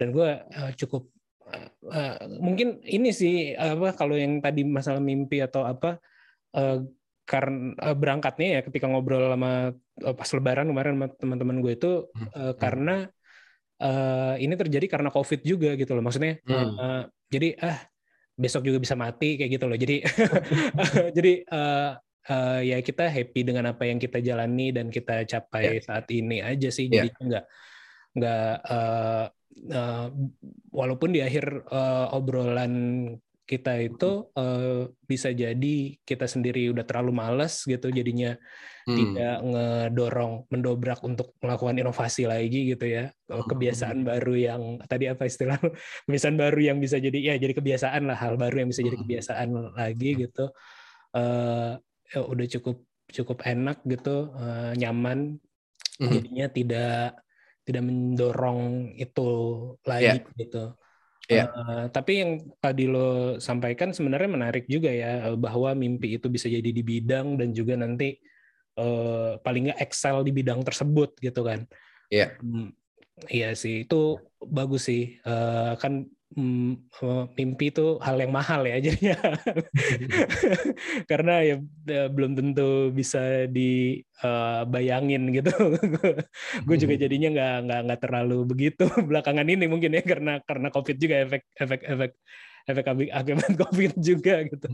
Dan 0.00 0.08
gue 0.08 0.28
cukup 0.80 1.12
mungkin 2.40 2.80
ini 2.80 3.12
sih 3.12 3.52
apa 3.52 3.92
kalau 3.92 4.16
yang 4.16 4.40
tadi 4.40 4.64
masalah 4.64 5.04
mimpi 5.04 5.38
atau 5.44 5.68
apa 5.68 6.00
eh, 6.56 6.78
karena 7.22 7.72
eh, 7.78 7.96
berangkatnya 7.96 8.48
ya 8.58 8.60
ketika 8.66 8.86
ngobrol 8.90 9.30
sama 9.32 9.72
eh, 9.78 10.14
pas 10.14 10.30
Lebaran 10.34 10.66
kemarin 10.68 10.92
sama 10.98 11.06
teman-teman 11.16 11.56
gue 11.62 11.72
itu 11.78 11.92
eh, 12.34 12.54
karena 12.58 12.96
eh, 13.82 14.34
ini 14.42 14.54
terjadi 14.58 14.86
karena 14.90 15.08
COVID 15.10 15.40
juga 15.42 15.74
gitu 15.78 15.92
loh. 15.96 16.02
Maksudnya 16.04 16.42
Hmm. 16.44 16.76
eh, 16.76 17.02
jadi 17.32 17.48
ah 17.62 17.78
besok 18.32 18.64
juga 18.66 18.80
bisa 18.80 18.96
mati 18.96 19.38
kayak 19.38 19.50
gitu 19.60 19.64
loh. 19.70 19.78
Jadi 19.78 19.96
jadi 21.16 21.32
eh, 21.46 21.90
eh, 22.28 22.60
ya 22.74 22.76
kita 22.82 23.08
happy 23.08 23.40
dengan 23.46 23.70
apa 23.72 23.82
yang 23.86 23.98
kita 24.02 24.18
jalani 24.22 24.74
dan 24.74 24.90
kita 24.90 25.24
capai 25.26 25.78
saat 25.82 26.06
ini 26.10 26.42
aja 26.42 26.68
sih. 26.68 26.90
Ya. 26.90 27.06
Jadi 27.06 27.08
nggak 27.16 27.44
nggak 28.12 28.54
eh, 28.68 29.24
eh, 29.72 30.06
walaupun 30.74 31.10
di 31.14 31.20
akhir 31.24 31.64
eh, 31.70 32.06
obrolan 32.16 32.72
kita 33.42 33.74
itu 33.82 34.30
eh, 34.38 34.86
bisa 35.02 35.28
jadi 35.34 35.74
kita 36.06 36.26
sendiri 36.30 36.70
udah 36.70 36.86
terlalu 36.86 37.12
malas 37.14 37.66
gitu 37.66 37.90
jadinya 37.90 38.38
Hmm. 38.82 38.98
tidak 38.98 39.36
ngedorong 39.46 40.50
mendobrak 40.50 40.98
untuk 41.06 41.38
melakukan 41.38 41.78
inovasi 41.78 42.26
lagi 42.26 42.74
gitu 42.74 42.82
ya. 42.90 43.14
Hmm. 43.30 43.46
kebiasaan 43.46 44.02
baru 44.02 44.34
yang 44.34 44.62
tadi 44.90 45.06
apa 45.06 45.22
istilah 45.30 45.54
kebiasaan 46.10 46.34
baru 46.34 46.58
yang 46.58 46.78
bisa 46.82 46.98
jadi 46.98 47.14
ya 47.14 47.34
jadi 47.38 47.54
kebiasaan 47.54 48.10
lah 48.10 48.18
hal 48.18 48.34
baru 48.34 48.66
yang 48.66 48.74
bisa 48.74 48.82
jadi 48.82 48.98
Hmm. 48.98 49.06
kebiasaan 49.06 49.48
lagi 49.78 50.10
gitu. 50.26 50.50
Eh 51.14 51.72
ya 52.10 52.20
udah 52.26 52.46
cukup 52.58 52.82
cukup 53.06 53.38
enak 53.46 53.86
gitu 53.86 54.34
eh, 54.34 54.72
nyaman. 54.74 55.38
Jadinya 56.02 56.46
tidak 56.50 57.22
tidak 57.62 57.82
mendorong 57.86 58.98
itu 58.98 59.28
lagi 59.86 60.26
gitu 60.34 60.74
Iya. 61.30 61.44
Eh, 61.48 61.84
tapi 61.94 62.12
yang 62.18 62.30
tadi 62.58 62.84
lo 62.90 63.38
sampaikan 63.38 63.94
sebenarnya 63.94 64.30
menarik 64.30 64.64
juga 64.66 64.90
ya 64.90 65.30
eh, 65.30 65.36
bahwa 65.38 65.70
mimpi 65.76 66.18
itu 66.18 66.26
bisa 66.26 66.50
jadi 66.50 66.70
di 66.74 66.82
bidang 66.82 67.38
dan 67.38 67.54
juga 67.54 67.78
nanti 67.78 68.18
eh, 68.78 69.30
paling 69.44 69.62
nggak 69.70 69.80
excel 69.86 70.26
di 70.26 70.32
bidang 70.34 70.60
tersebut 70.66 71.14
gitu 71.22 71.40
kan. 71.46 71.62
Iya. 72.10 72.36
Hmm, 72.42 72.74
Iya 73.28 73.54
sih 73.54 73.86
itu 73.86 74.18
bagus 74.42 74.82
sih 74.90 75.02
Eh, 75.22 75.72
kan 75.82 75.92
mimpi 77.36 77.68
itu 77.68 78.00
hal 78.00 78.16
yang 78.16 78.32
mahal 78.32 78.64
ya 78.64 78.80
jadinya. 78.80 79.16
Karena 81.10 81.44
ya 81.44 81.56
eh, 81.88 82.08
belum 82.08 82.32
tentu 82.38 82.88
bisa 82.92 83.46
dibayangin 83.48 85.28
gitu. 85.32 85.52
Gue 86.66 86.76
juga 86.80 86.94
jadinya 86.96 87.28
nggak 87.32 87.56
nggak 87.68 87.80
nggak 87.88 88.00
terlalu 88.00 88.38
begitu 88.48 88.84
belakangan 89.08 89.46
ini 89.48 89.68
mungkin 89.68 89.92
ya 89.92 90.02
karena 90.02 90.40
karena 90.44 90.68
covid 90.72 90.96
juga 90.96 91.16
efek 91.28 91.42
efek 91.56 91.80
efek 91.84 92.12
efek 92.62 92.84
akibat 93.12 93.52
covid 93.58 93.92
juga 94.00 94.34
gitu. 94.48 94.68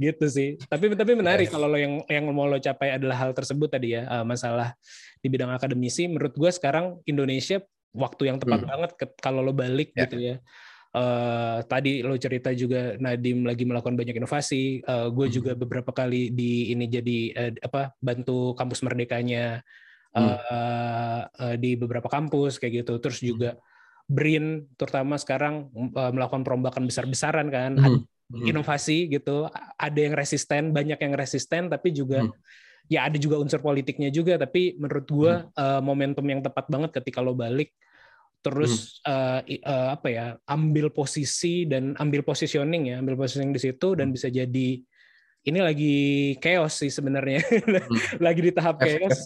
Gitu 0.00 0.24
sih. 0.32 0.48
Tapi 0.66 0.96
tapi 0.96 1.12
menarik 1.12 1.52
kalau 1.52 1.68
lo 1.68 1.76
yang 1.76 2.00
yang 2.08 2.24
mau 2.32 2.48
lo 2.48 2.56
capai 2.56 2.96
adalah 2.96 3.28
hal 3.28 3.36
tersebut 3.36 3.68
tadi 3.68 3.98
ya 3.98 4.08
eh, 4.08 4.24
masalah 4.24 4.72
di 5.20 5.28
bidang 5.28 5.52
akademisi. 5.52 6.08
Menurut 6.08 6.32
gue 6.32 6.50
sekarang 6.50 6.98
Indonesia 7.04 7.60
waktu 7.92 8.32
yang 8.32 8.38
tepat 8.40 8.64
Hmm. 8.64 8.70
banget 8.72 8.90
ke- 8.96 9.16
kalau 9.20 9.40
lo 9.40 9.52
balik 9.52 9.92
Ya. 9.92 10.04
gitu 10.04 10.18
ya 10.18 10.36
Eh, 10.92 11.58
tadi 11.72 12.04
lo 12.04 12.12
cerita 12.20 12.52
juga 12.52 13.00
Nadim 13.00 13.48
lagi 13.48 13.64
melakukan 13.64 13.96
banyak 13.96 14.12
inovasi 14.12 14.84
gue 14.84 15.24
Hmm. 15.24 15.32
juga 15.32 15.56
beberapa 15.56 15.88
kali 15.88 16.28
di 16.28 16.68
ini 16.68 16.84
jadi 16.84 17.18
eh, 17.32 17.52
apa 17.64 17.96
bantu 17.96 18.52
kampus 18.52 18.84
merdekanya 18.84 19.64
Hmm. 20.12 20.36
eh, 20.36 21.20
eh, 21.32 21.56
di 21.56 21.80
beberapa 21.80 22.12
kampus 22.12 22.60
kayak 22.60 22.84
gitu 22.84 23.00
terus 23.00 23.24
juga 23.24 23.56
BRIN 24.04 24.68
terutama 24.76 25.16
sekarang 25.16 25.72
eh, 25.96 26.12
melakukan 26.12 26.44
perombakan 26.44 26.84
besar-besaran 26.84 27.48
kan 27.48 27.72
Hmm. 27.80 28.04
Ada 28.28 28.52
inovasi 28.52 29.08
gitu 29.08 29.48
ada 29.76 29.96
yang 29.96 30.12
resisten 30.12 30.76
banyak 30.76 31.00
yang 31.00 31.16
resisten 31.16 31.72
tapi 31.72 31.96
juga 31.96 32.28
Hmm. 32.28 32.36
Ya 32.90 33.06
ada 33.10 33.18
juga 33.18 33.38
unsur 33.38 33.60
politiknya 33.62 34.10
juga 34.10 34.38
tapi 34.40 34.74
menurut 34.78 35.06
gua 35.10 35.34
Hmm. 35.46 35.50
eh, 35.54 35.80
momentum 35.82 36.24
yang 36.26 36.40
tepat 36.42 36.66
banget 36.70 36.90
ketika 37.02 37.22
lo 37.22 37.34
balik 37.34 37.70
terus 38.42 38.98
Hmm. 39.06 39.46
i- 39.46 39.62
eh, 39.62 39.88
apa 39.94 40.08
ya 40.10 40.26
ambil 40.50 40.90
posisi 40.90 41.62
dan 41.66 41.94
ambil 41.98 42.26
positioning 42.26 42.90
ya 42.90 42.98
ambil 42.98 43.14
positioning 43.14 43.54
di 43.54 43.60
situ 43.62 43.94
dan 43.94 44.10
Hmm. 44.10 44.14
bisa 44.14 44.28
jadi 44.30 44.68
ini 45.42 45.58
lagi 45.58 45.94
chaos 46.38 46.78
sih 46.78 46.90
sebenarnya 46.90 47.42
lagi 48.24 48.40
di 48.46 48.50
tahap 48.54 48.78
Chaos, 48.82 48.98
chaos 48.98 49.18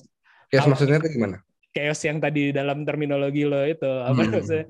Ya 0.52 0.60
maksudnya 0.64 0.96
itu 1.00 1.08
gimana? 1.16 1.36
chaos 1.76 2.00
yang 2.08 2.18
tadi 2.24 2.56
dalam 2.56 2.88
terminologi 2.88 3.44
lo 3.44 3.60
itu 3.68 3.84
apa 3.84 4.16
Hmm. 4.16 4.32
maksudnya 4.32 4.64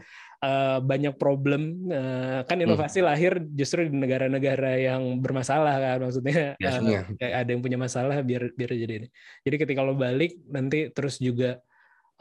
eh, 0.47 0.79
banyak 0.79 1.15
problem 1.19 1.91
eh, 1.91 2.41
kan 2.47 2.59
inovasi 2.63 3.03
lahir 3.03 3.43
justru 3.51 3.91
di 3.91 3.95
negara-negara 3.99 4.79
yang 4.79 5.19
bermasalah 5.19 5.75
kan 5.83 5.99
maksudnya 6.07 6.55
eh, 6.55 6.63
Biasanya. 6.63 7.01
ada 7.43 7.51
yang 7.51 7.63
punya 7.67 7.79
masalah 7.79 8.23
biar 8.23 8.55
biar 8.55 8.71
jadi 8.71 8.95
ini 9.03 9.09
jadi 9.43 9.57
ketika 9.59 9.83
lo 9.83 9.99
balik 9.99 10.39
nanti 10.47 10.95
terus 10.95 11.19
juga 11.19 11.59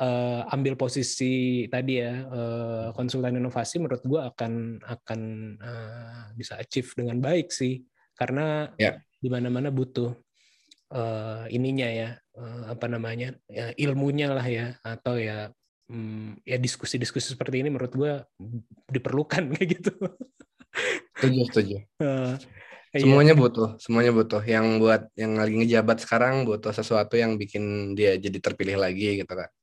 eh, 0.01 0.41
ambil 0.51 0.73
posisi 0.75 1.65
tadi 1.69 2.01
ya 2.01 2.13
eh, 2.25 2.87
konsultan 2.97 3.37
inovasi 3.37 3.77
menurut 3.79 4.01
gua 4.03 4.33
akan 4.33 4.81
akan 4.81 5.19
eh, 5.61 6.23
bisa 6.33 6.57
achieve 6.57 6.89
dengan 6.97 7.21
baik 7.21 7.53
sih 7.53 7.85
karena 8.17 8.71
Ya. 8.79 8.99
di 9.21 9.27
mana-mana 9.27 9.69
butuh 9.69 10.15
eh, 10.91 11.43
ininya 11.51 11.87
ya 11.91 12.09
eh, 12.35 12.63
apa 12.71 12.85
namanya 12.87 13.35
ya, 13.47 13.71
ilmunya 13.75 14.31
lah 14.31 14.47
ya 14.47 14.67
atau 14.83 15.15
ya 15.19 15.51
hmm, 15.89 16.45
ya 16.45 16.57
diskusi-diskusi 16.57 17.33
seperti 17.33 17.61
ini 17.61 17.69
menurut 17.73 17.93
gua 17.93 18.11
diperlukan 18.89 19.43
kayak 19.55 19.67
gitu. 19.79 19.91
Setuju, 21.15 21.41
setuju. 21.49 21.75
Iya. 22.95 23.01
Semuanya 23.03 23.33
butuh, 23.35 23.75
semuanya 23.83 24.11
butuh. 24.15 24.41
Yang 24.43 24.65
buat 24.79 25.01
yang 25.19 25.35
lagi 25.35 25.55
ngejabat 25.59 25.97
sekarang 26.03 26.47
butuh 26.47 26.71
sesuatu 26.71 27.19
yang 27.19 27.35
bikin 27.35 27.91
dia 27.97 28.15
jadi 28.15 28.39
terpilih 28.39 28.79
lagi 28.79 29.23
gitu 29.23 29.33
kan. 29.35 29.51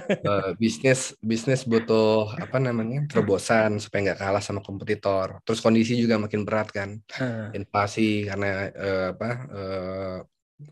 Eh, 0.00 0.50
bisnis 0.56 1.12
bisnis 1.20 1.66
butuh 1.66 2.32
apa 2.38 2.56
namanya 2.62 3.04
terobosan 3.10 3.76
supaya 3.82 4.00
nggak 4.12 4.20
kalah 4.22 4.42
sama 4.44 4.60
kompetitor. 4.64 5.42
Terus 5.44 5.60
kondisi 5.60 5.92
juga 5.98 6.16
makin 6.16 6.40
berat 6.46 6.68
kan, 6.72 6.90
Eh, 7.20 7.52
inflasi 7.58 8.24
karena 8.28 8.46
eh, 8.70 9.06
apa 9.12 9.28
eh, 9.52 10.16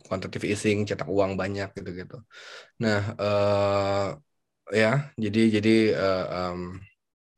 quantitative 0.06 0.44
easing, 0.48 0.84
cetak 0.88 1.08
uang 1.08 1.32
banyak 1.40 1.68
gitu-gitu. 1.76 2.16
Nah, 2.84 3.00
eh, 3.20 4.08
ya 4.72 5.10
jadi 5.16 5.60
jadi 5.60 5.74
eh, 5.96 6.24
em, 6.28 6.60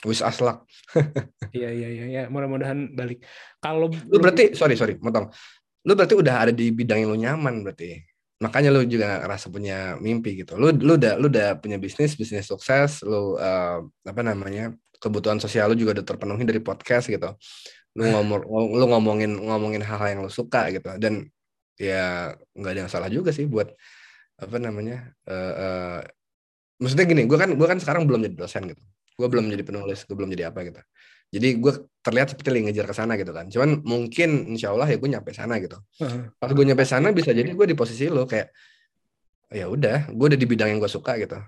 wish 0.04 0.22
us 0.24 0.38
luck. 0.40 0.64
Iya 1.50 1.66
iya 1.74 1.88
iya 1.90 2.04
ya. 2.06 2.22
mudah-mudahan 2.30 2.94
balik. 2.94 3.26
Kalau 3.58 3.90
Lu 3.90 4.22
berarti 4.22 4.54
sorry 4.54 4.78
sorry 4.78 4.94
motong. 5.02 5.34
Lu 5.82 5.98
berarti 5.98 6.14
udah 6.14 6.46
ada 6.46 6.52
di 6.54 6.70
bidang 6.70 7.02
yang 7.02 7.10
lu 7.10 7.18
nyaman 7.18 7.66
berarti. 7.66 7.98
Makanya 8.38 8.70
lu 8.70 8.86
juga 8.86 9.18
ngerasa 9.26 9.50
punya 9.50 9.98
mimpi 9.98 10.38
gitu. 10.46 10.54
Lu 10.54 10.70
lu 10.70 10.94
udah 10.94 11.18
lu 11.18 11.26
udah 11.26 11.58
punya 11.58 11.76
bisnis, 11.82 12.14
bisnis 12.14 12.46
sukses, 12.46 13.02
lu 13.02 13.34
eh, 13.36 13.82
apa 14.06 14.22
namanya? 14.22 14.70
kebutuhan 15.00 15.40
sosial 15.40 15.72
lu 15.72 15.80
juga 15.80 15.96
udah 15.96 16.04
terpenuhi 16.04 16.44
dari 16.44 16.60
podcast 16.60 17.08
gitu. 17.08 17.32
Lu 17.98 18.04
ngomong 18.04 18.46
lu 18.78 18.84
ngomongin 18.94 19.32
ngomongin 19.42 19.82
hal-hal 19.82 20.08
yang 20.12 20.20
lu 20.22 20.30
suka 20.30 20.68
gitu 20.70 20.92
dan 21.00 21.26
ya 21.80 22.36
nggak 22.54 22.72
ada 22.76 22.80
yang 22.86 22.92
salah 22.92 23.08
juga 23.08 23.32
sih 23.32 23.48
buat 23.48 23.72
apa 24.38 24.56
namanya? 24.60 25.10
eh, 25.24 26.00
maksudnya 26.80 27.06
gini, 27.06 27.22
gua 27.28 27.38
kan 27.44 27.50
gua 27.54 27.68
kan 27.70 27.78
sekarang 27.78 28.08
belum 28.08 28.20
jadi 28.26 28.36
dosen 28.36 28.62
gitu. 28.72 28.82
Gua 29.20 29.28
belum 29.28 29.52
jadi 29.52 29.62
penulis, 29.62 30.08
gua 30.08 30.16
belum 30.18 30.30
jadi 30.32 30.48
apa 30.50 30.64
gitu. 30.64 30.80
Jadi 31.30 31.62
gue 31.62 31.72
terlihat 32.02 32.34
seperti 32.34 32.50
lagi 32.50 32.62
ngejar 32.66 32.86
ke 32.90 32.94
sana 32.94 33.14
gitu 33.14 33.30
kan. 33.30 33.46
Cuman 33.46 33.86
mungkin 33.86 34.50
insya 34.50 34.74
Allah 34.74 34.90
ya 34.90 34.98
gue 34.98 35.10
nyampe 35.14 35.30
sana 35.30 35.62
gitu. 35.62 35.78
Pas 36.42 36.50
gue 36.50 36.64
nyampe 36.66 36.82
sana 36.82 37.14
bisa 37.14 37.30
jadi 37.30 37.54
gue 37.54 37.66
di 37.70 37.78
posisi 37.78 38.10
lo 38.10 38.26
kayak 38.26 38.50
ya 39.54 39.70
udah, 39.70 40.10
gue 40.10 40.26
udah 40.34 40.38
di 40.38 40.46
bidang 40.50 40.74
yang 40.74 40.82
gue 40.82 40.90
suka 40.90 41.14
gitu. 41.22 41.38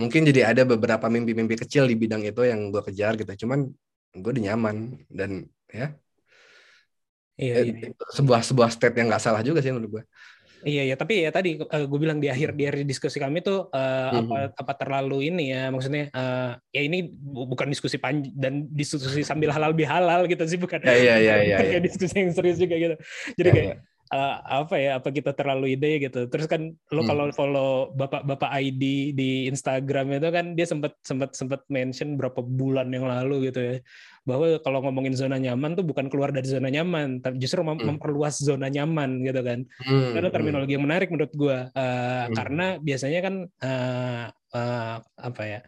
Mungkin 0.00 0.24
jadi 0.24 0.56
ada 0.56 0.64
beberapa 0.64 1.04
mimpi-mimpi 1.12 1.56
kecil 1.68 1.84
di 1.84 1.96
bidang 2.00 2.24
itu 2.24 2.48
yang 2.48 2.72
gue 2.72 2.80
kejar 2.80 3.20
gitu. 3.20 3.44
Cuman 3.44 3.68
gue 4.16 4.30
udah 4.32 4.44
nyaman 4.52 5.04
dan 5.12 5.44
ya 5.68 5.92
Iya, 7.36 7.52
eh, 7.60 7.64
iya. 7.68 7.92
itu 7.92 8.04
sebuah 8.16 8.40
sebuah 8.40 8.72
state 8.72 8.96
yang 8.96 9.12
nggak 9.12 9.20
salah 9.20 9.44
juga 9.44 9.60
sih 9.60 9.68
menurut 9.68 10.00
gue. 10.00 10.04
Iya 10.66 10.82
ya, 10.82 10.94
tapi 10.98 11.22
ya 11.22 11.30
tadi 11.30 11.54
gue 11.62 11.98
bilang 12.02 12.18
di 12.18 12.26
akhir 12.26 12.58
di 12.58 12.66
akhir 12.66 12.82
diskusi 12.82 13.22
kami 13.22 13.38
tuh 13.38 13.70
eh, 13.70 14.10
apa 14.18 14.36
apa 14.50 14.72
terlalu 14.74 15.30
ini 15.30 15.54
ya 15.54 15.70
maksudnya 15.70 16.10
eh, 16.10 16.50
ya 16.74 16.80
ini 16.82 17.06
bu- 17.06 17.46
bukan 17.46 17.70
diskusi 17.70 18.02
panjang 18.02 18.34
dan 18.34 18.66
diskusi 18.74 19.22
sambil 19.22 19.54
halal 19.54 19.70
bihalal 19.70 20.26
gitu 20.26 20.42
sih 20.42 20.58
bukan. 20.58 20.82
Ya, 20.82 20.98
ya, 20.98 21.14
ya, 21.22 21.34
ya, 21.54 21.54
bukan 21.54 21.66
kayak 21.70 21.70
ya. 21.70 21.86
diskusi 21.86 22.14
yang 22.18 22.32
serius 22.34 22.58
juga 22.58 22.74
gitu. 22.82 22.96
Jadi 23.38 23.48
Ya, 23.48 23.54
kayak 23.54 23.76
eh, 24.06 24.36
apa 24.42 24.74
ya 24.78 24.90
apa 24.98 25.08
kita 25.10 25.34
terlalu 25.34 25.74
ide 25.74 25.98
gitu. 25.98 26.30
Terus 26.30 26.46
kan 26.46 26.70
lo 26.94 27.02
Hmm. 27.02 27.08
kalau 27.10 27.24
follow 27.34 27.70
bapak-bapak 27.94 28.50
ID 28.54 28.82
di 29.12 29.30
Instagram 29.46 30.14
itu 30.14 30.28
kan 30.30 30.54
dia 30.54 30.66
sempat 30.66 30.94
sempat 31.02 31.34
sempat 31.34 31.66
mention 31.66 32.14
berapa 32.14 32.38
bulan 32.40 32.86
yang 32.94 33.06
lalu 33.06 33.50
gitu 33.50 33.58
ya 33.58 33.76
bahwa 34.26 34.58
kalau 34.58 34.82
ngomongin 34.82 35.14
zona 35.14 35.38
nyaman 35.38 35.78
tuh 35.78 35.86
bukan 35.86 36.10
keluar 36.10 36.34
dari 36.34 36.50
zona 36.50 36.66
nyaman, 36.66 37.22
tapi 37.22 37.38
justru 37.38 37.62
mem- 37.62 37.78
Hmm. 37.78 37.94
memperluas 37.94 38.42
zona 38.42 38.66
nyaman 38.66 39.22
gitu 39.22 39.38
kan 39.38 39.62
Hmm, 39.82 40.10
itu 40.10 40.18
ada 40.18 40.30
terminologi 40.34 40.74
yang 40.74 40.82
menarik 40.82 41.10
menurut 41.10 41.30
gua 41.34 41.70
Eh, 41.70 42.24
Hmm. 42.26 42.34
karena 42.34 42.66
biasanya 42.82 43.20
kan 43.22 43.34
eh, 43.46 44.24
eh, 44.54 44.96
apa 45.02 45.42
ya 45.46 45.60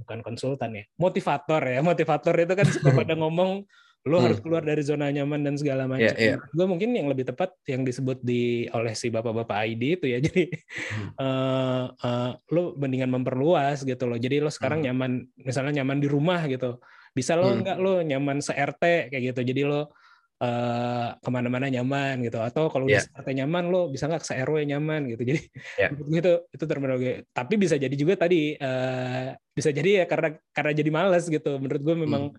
bukan 0.00 0.24
konsultan 0.24 0.72
ya 0.72 0.84
motivator 0.96 1.60
ya 1.60 1.80
motivator 1.84 2.32
itu 2.34 2.54
kan 2.56 2.66
suka 2.66 2.90
pada 2.96 3.12
ngomong 3.12 3.68
lo 4.08 4.16
Hmm. 4.16 4.32
harus 4.32 4.40
keluar 4.40 4.64
dari 4.64 4.80
zona 4.80 5.12
nyaman 5.12 5.44
dan 5.44 5.60
segala 5.60 5.84
macam. 5.84 6.08
Iya, 6.08 6.16
iya. 6.16 6.36
Gue 6.56 6.64
mungkin 6.64 6.96
yang 6.96 7.12
lebih 7.12 7.28
tepat 7.28 7.52
yang 7.68 7.84
disebut 7.84 8.24
di 8.24 8.64
oleh 8.72 8.96
si 8.96 9.12
bapak-bapak 9.12 9.52
ID 9.76 10.00
itu 10.00 10.06
ya. 10.08 10.18
Jadi 10.26 10.48
Hmm. 10.88 11.08
eh, 11.20 11.84
eh, 12.00 12.30
lo 12.48 12.72
mendingan 12.80 13.12
memperluas 13.12 13.84
gitu 13.84 14.08
loh. 14.08 14.16
Jadi 14.16 14.40
lo 14.40 14.48
sekarang 14.48 14.80
Hmm. 14.80 14.86
nyaman, 14.88 15.10
misalnya 15.36 15.84
nyaman 15.84 16.00
di 16.00 16.08
rumah 16.08 16.40
gitu. 16.48 16.80
Bisa 17.12 17.36
lo 17.36 17.52
Hmm. 17.52 17.60
enggak 17.60 17.76
lo 17.76 18.00
nyaman 18.00 18.40
se 18.40 18.56
RT 18.56 19.12
kayak 19.12 19.36
gitu. 19.36 19.40
Jadi 19.44 19.62
lo 19.68 19.92
eh, 20.40 21.08
ke 21.20 21.28
mana-mana 21.28 21.68
nyaman 21.68 22.24
gitu. 22.24 22.40
Atau 22.40 22.72
kalau 22.72 22.88
udah 22.88 23.04
Iya. 23.04 23.44
nyaman 23.44 23.68
lo 23.68 23.92
bisa 23.92 24.08
nggak 24.08 24.24
se 24.24 24.32
RW 24.32 24.64
nyaman 24.64 25.12
gitu. 25.12 25.20
Jadi 25.28 25.40
Iya. 25.76 25.92
menurut 25.92 26.08
gue 26.08 26.20
itu 26.24 26.34
itu 26.56 26.64
terminologi. 26.64 27.10
Tapi 27.28 27.54
bisa 27.60 27.76
jadi 27.76 27.92
juga 27.92 28.16
tadi 28.16 28.56
eh, 28.56 29.36
bisa 29.52 29.68
jadi 29.68 30.00
ya 30.00 30.04
karena 30.08 30.40
karena 30.56 30.72
jadi 30.72 30.88
malas 30.88 31.28
gitu. 31.28 31.60
Menurut 31.60 31.84
gue 31.84 31.92
memang 31.92 32.32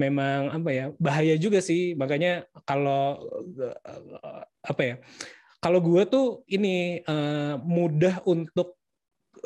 memang 0.00 0.50
apa 0.50 0.70
ya 0.74 0.84
bahaya 0.98 1.34
juga 1.38 1.62
sih. 1.62 1.94
Makanya 1.94 2.46
kalau 2.66 3.22
eh, 3.60 4.42
apa 4.64 4.82
ya 4.82 4.96
kalau 5.62 5.80
gue 5.80 6.02
tuh 6.08 6.26
ini 6.50 7.00
eh, 7.00 7.54
mudah 7.62 8.20
untuk 8.28 8.76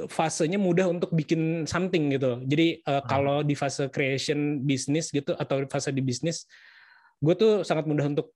fasenya 0.09 0.63
mudah 0.63 0.87
untuk 0.87 1.11
bikin 1.11 1.67
something 1.67 2.15
gitu 2.15 2.39
jadi 2.47 2.79
eh, 2.87 3.03
kalau 3.03 3.43
di 3.43 3.59
fase 3.59 3.91
creation 3.91 4.63
bisnis 4.63 5.11
gitu 5.11 5.35
atau 5.35 5.67
fase 5.67 5.91
di 5.91 5.99
bisnis 5.99 6.47
gue 7.19 7.35
tuh 7.35 7.67
sangat 7.67 7.91
mudah 7.91 8.07
untuk 8.07 8.31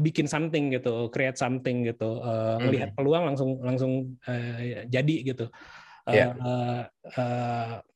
bikin 0.00 0.24
something 0.24 0.72
gitu 0.72 1.12
create 1.12 1.36
something 1.36 1.84
gitu. 1.84 2.24
Melihat 2.64 2.96
peluang 2.96 3.28
langsung 3.28 3.60
langsung 3.60 4.16
jadi 4.88 5.16
gitu. 5.28 5.52
Eh, 6.08 6.24
Iya. 6.24 6.28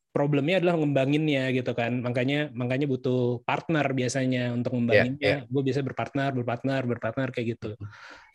Problemnya 0.09 0.59
adalah 0.59 0.75
ngembanginnya 0.81 1.53
gitu 1.53 1.73
kan 1.73 2.01
makanya 2.01 2.49
makanya 2.53 2.87
butuh 2.89 3.45
partner 3.45 3.87
biasanya 3.93 4.51
untuk 4.53 4.73
ngembanginnya 4.75 5.45
gue 5.47 5.63
biasa 5.63 5.81
berpartner 5.85 6.31
berpartner 6.33 6.83
berpartner 6.85 7.29
kayak 7.31 7.59
gitu 7.59 7.77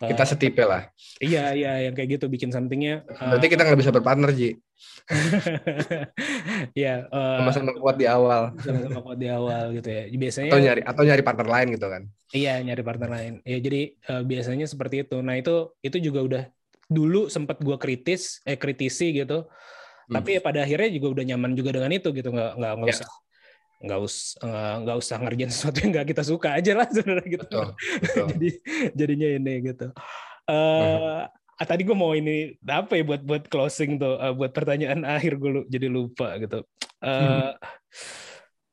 Kita 0.03 0.23
Eh, 0.23 0.29
setipe 0.35 0.63
lah. 0.67 0.91
iya 1.23 1.55
iya 1.55 1.87
yang 1.87 1.95
kayak 1.95 2.19
gitu 2.19 2.25
bikin 2.27 2.51
somethingnya 2.51 3.07
eh, 3.07 3.23
Berarti 3.23 3.47
kita 3.47 3.63
nggak 3.63 3.79
bisa 3.79 3.91
berpartner 3.95 4.35
Ji. 4.35 4.49
ya 6.75 7.07
eh, 7.07 7.37
Sama-sama 7.39 7.71
kuat 7.79 7.95
di 7.95 8.05
awal. 8.07 8.51
sama-sama 8.59 8.99
kuat 8.99 9.17
di 9.19 9.27
awal 9.31 9.71
gitu 9.75 9.89
ya 9.89 10.03
biasanya 10.11 10.51
Atau 10.51 10.59
nyari 10.61 10.81
atau 10.83 11.03
nyari 11.07 11.23
partner 11.23 11.47
lain 11.47 11.67
gitu 11.75 11.87
kan. 11.87 12.03
Iya 12.33 12.53
nyari 12.61 12.83
partner 12.83 13.09
lain. 13.09 13.33
Ya 13.45 13.57
jadi 13.59 13.81
eh, 13.95 14.23
biasanya 14.25 14.65
seperti 14.67 15.07
itu. 15.07 15.17
Nah 15.23 15.35
itu 15.39 15.71
itu 15.79 15.97
juga 16.01 16.19
udah 16.19 16.43
dulu 16.91 17.31
sempat 17.31 17.63
gua 17.63 17.79
kritis, 17.79 18.43
eh 18.43 18.59
kritisi 18.59 19.15
gitu. 19.15 19.47
Hmm. 20.03 20.13
Tapi 20.19 20.29
ya 20.35 20.41
pada 20.43 20.59
akhirnya 20.63 20.89
juga 20.91 21.07
udah 21.19 21.25
nyaman 21.29 21.51
juga 21.55 21.69
dengan 21.75 21.91
itu 21.91 22.09
gitu. 22.11 22.29
Nggak 22.29 22.51
nggak 22.59 22.73
nggak 22.79 22.89
Ya. 22.91 22.95
usah 22.99 23.09
nggak 23.83 23.99
usah 23.99 24.27
eh, 24.47 24.73
nggak 24.83 24.97
usah 25.03 25.15
ngerjain 25.19 25.51
sesuatu 25.51 25.77
yang 25.83 25.91
nggak 25.91 26.07
kita 26.15 26.23
suka 26.23 26.49
aja 26.55 26.71
lah 26.75 26.87
sebenarnya 26.95 27.27
gitu. 27.27 27.45
Betul. 27.47 27.67
betul. 27.99 28.25
jadi 28.35 28.49
jadinya 28.95 29.27
ini 29.35 29.53
gitu. 29.67 29.87
Eh 30.47 31.21
ah, 31.59 31.65
tadi 31.67 31.81
gue 31.83 31.95
mau 31.95 32.11
ini 32.11 32.55
apa 32.65 32.95
ya 32.95 33.03
buat 33.05 33.21
buat 33.23 33.43
closing 33.47 33.99
tuh 33.99 34.15
eh, 34.19 34.33
buat 34.33 34.51
pertanyaan 34.51 35.03
akhir 35.15 35.35
gue 35.39 35.49
lu- 35.51 35.67
jadi 35.67 35.87
lupa 35.91 36.35
gitu. 36.39 36.63
Eh 37.03 37.51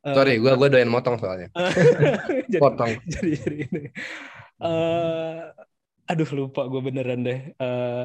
eh, 0.07 0.14
Sorry, 0.16 0.41
gua 0.41 0.57
gua 0.57 0.68
doyan 0.72 0.89
motong 0.89 1.18
soalnya. 1.20 1.51
jadi, 2.53 2.59
Potong. 2.62 2.93
jadi 3.05 3.31
jadi 3.37 3.57
ini 3.68 3.83
eh 4.61 5.37
aduh 6.11 6.27
lupa 6.35 6.67
gue 6.67 6.81
beneran 6.83 7.23
deh 7.23 7.55
Eh, 7.55 8.05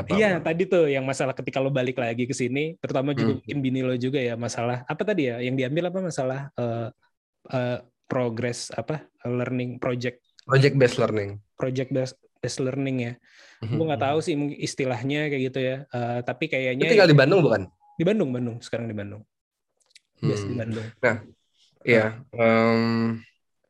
Apa, 0.00 0.08
iya 0.16 0.40
apa. 0.40 0.48
tadi 0.48 0.64
tuh 0.64 0.88
yang 0.88 1.04
masalah 1.04 1.36
ketika 1.36 1.60
lo 1.60 1.68
balik 1.68 2.00
lagi 2.00 2.24
ke 2.24 2.32
sini 2.32 2.80
terutama 2.80 3.12
juga 3.12 3.36
Hmm. 3.36 3.38
mungkin 3.44 3.56
bini 3.60 3.80
lo 3.84 3.92
juga 3.94 4.16
ya 4.18 4.34
masalah 4.34 4.88
apa 4.88 5.02
tadi 5.04 5.28
ya 5.28 5.36
yang 5.38 5.52
diambil 5.52 5.92
apa 5.92 5.98
masalah 6.00 6.40
eh 6.54 6.88
eh, 7.50 7.78
progress 8.08 8.72
apa 8.72 9.04
learning 9.22 9.76
project 9.76 10.24
Project 10.42 10.74
based 10.74 10.98
learning. 10.98 11.38
project 11.54 11.90
based 11.92 12.18
based 12.42 12.58
learning 12.58 12.96
ya. 12.98 13.12
Gue 13.62 13.84
nggak 13.86 14.02
tahu 14.02 14.18
sih 14.18 14.34
istilahnya 14.58 15.30
kayak 15.30 15.42
gitu 15.48 15.60
ya. 15.62 15.76
Eh, 15.86 16.18
tapi 16.26 16.50
kayaknya 16.50 16.90
tinggal 16.90 17.06
di 17.06 17.14
Bandung 17.14 17.40
bukan? 17.40 17.70
di 17.94 18.02
Bandung, 18.02 18.34
Bandung 18.34 18.56
sekarang 18.58 18.90
di 18.90 18.96
Bandung. 18.96 19.22
Based 20.18 20.42
di 20.42 20.50
Hmm. 20.50 20.60
Bandung. 20.66 20.86
Iya. 21.82 22.18
em, 22.34 23.22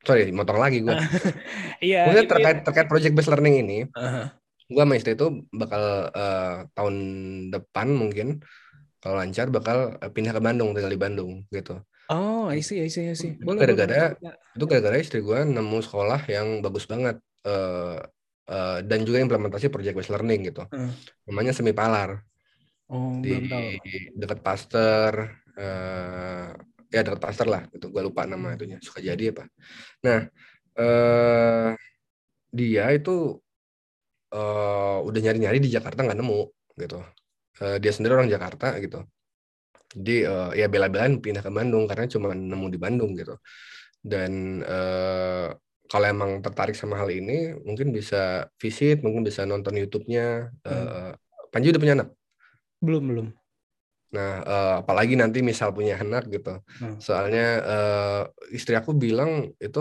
sorry, 0.02 0.30
motong 0.30 0.58
lagi 0.58 0.78
gue. 0.80 0.92
Iya. 1.82 2.06
Maksudnya 2.06 2.22
ini- 2.22 2.30
terkait 2.30 2.58
terkait 2.62 2.86
project 2.86 3.14
based 3.14 3.26
learning 3.26 3.56
ini, 3.58 3.78
Aha. 3.98 4.30
gue 4.70 4.78
sama 4.78 4.94
istri 4.94 5.18
itu 5.18 5.42
bakal 5.50 5.82
eh, 6.10 6.56
tahun 6.72 6.94
depan 7.50 7.90
mungkin 7.90 8.38
kalau 8.98 9.18
lancar 9.18 9.50
bakal 9.50 9.98
eh, 9.98 10.10
pindah 10.10 10.30
ke 10.30 10.38
Bandung, 10.38 10.70
tinggal 10.72 10.90
di 10.90 11.00
Bandung 11.00 11.32
gitu. 11.50 11.82
Oh, 12.06 12.46
I 12.46 12.62
see, 12.62 12.78
I 12.78 12.86
see, 12.86 13.10
I 13.10 13.16
see. 13.16 13.34
Boleh, 13.34 13.66
Gara-gara-. 13.66 14.14
Itu 14.52 14.64
gara-gara 14.66 14.94
istri 14.94 15.22
gue 15.22 15.42
nemu 15.42 15.80
sekolah 15.80 16.22
yang 16.28 16.60
bagus 16.60 16.86
banget 16.86 17.18
eh, 17.42 17.98
eh, 18.46 18.78
dan 18.86 19.02
juga 19.02 19.18
implementasi 19.18 19.74
project 19.74 19.96
based 19.96 20.12
learning 20.14 20.54
gitu. 20.54 20.62
Hmm. 20.70 20.94
Namanya 21.26 21.50
Semi 21.50 21.74
Palar 21.74 22.22
Oh, 22.92 23.16
di 23.18 23.40
dekat 24.12 24.44
Pasteur 24.44 25.32
ya 26.92 27.00
dekat 27.00 27.20
Pasteur 27.24 27.48
lah 27.48 27.64
itu 27.72 27.88
gue 27.88 28.02
lupa 28.04 28.28
nama 28.28 28.52
itunya. 28.54 28.76
Suka 28.84 29.00
jadi 29.00 29.32
apa. 29.32 29.48
Nah 30.04 30.20
eh 30.76 31.70
dia 32.52 32.84
itu 32.92 33.40
eh 34.32 34.98
udah 35.08 35.20
nyari-nyari 35.24 35.58
di 35.60 35.72
Jakarta 35.72 36.04
nggak 36.04 36.18
nemu 36.20 36.40
gitu. 36.76 37.00
Eh, 37.60 37.76
dia 37.82 37.92
sendiri 37.92 38.16
orang 38.16 38.30
Jakarta 38.32 38.76
gitu. 38.80 39.04
Jadi 39.92 40.16
eh, 40.24 40.50
ya 40.60 40.66
bela-belain 40.72 41.20
pindah 41.20 41.44
ke 41.44 41.52
Bandung 41.52 41.84
karena 41.88 42.06
cuma 42.08 42.32
nemu 42.32 42.66
di 42.72 42.78
Bandung 42.80 43.12
gitu. 43.16 43.36
Dan 44.00 44.60
eh 44.64 45.48
kalau 45.92 46.06
emang 46.08 46.40
tertarik 46.40 46.72
sama 46.72 46.96
hal 46.96 47.12
ini 47.12 47.52
mungkin 47.68 47.92
bisa 47.92 48.48
visit 48.56 49.04
mungkin 49.04 49.24
bisa 49.24 49.44
nonton 49.44 49.76
YouTube-nya. 49.76 50.48
Eh, 50.64 51.12
Panji 51.52 51.68
udah 51.68 51.80
punya 51.84 51.94
anak? 52.00 52.08
Belum, 52.80 53.04
belum. 53.04 53.26
Nah, 54.12 54.30
eh, 54.44 54.74
apalagi 54.84 55.14
nanti 55.16 55.40
misal 55.40 55.72
punya 55.72 55.96
anak 55.96 56.28
gitu. 56.28 56.60
Hmm. 56.80 57.00
Soalnya 57.00 57.46
eh, 57.64 58.22
istri 58.52 58.76
aku 58.76 58.92
bilang 58.92 59.48
itu 59.56 59.80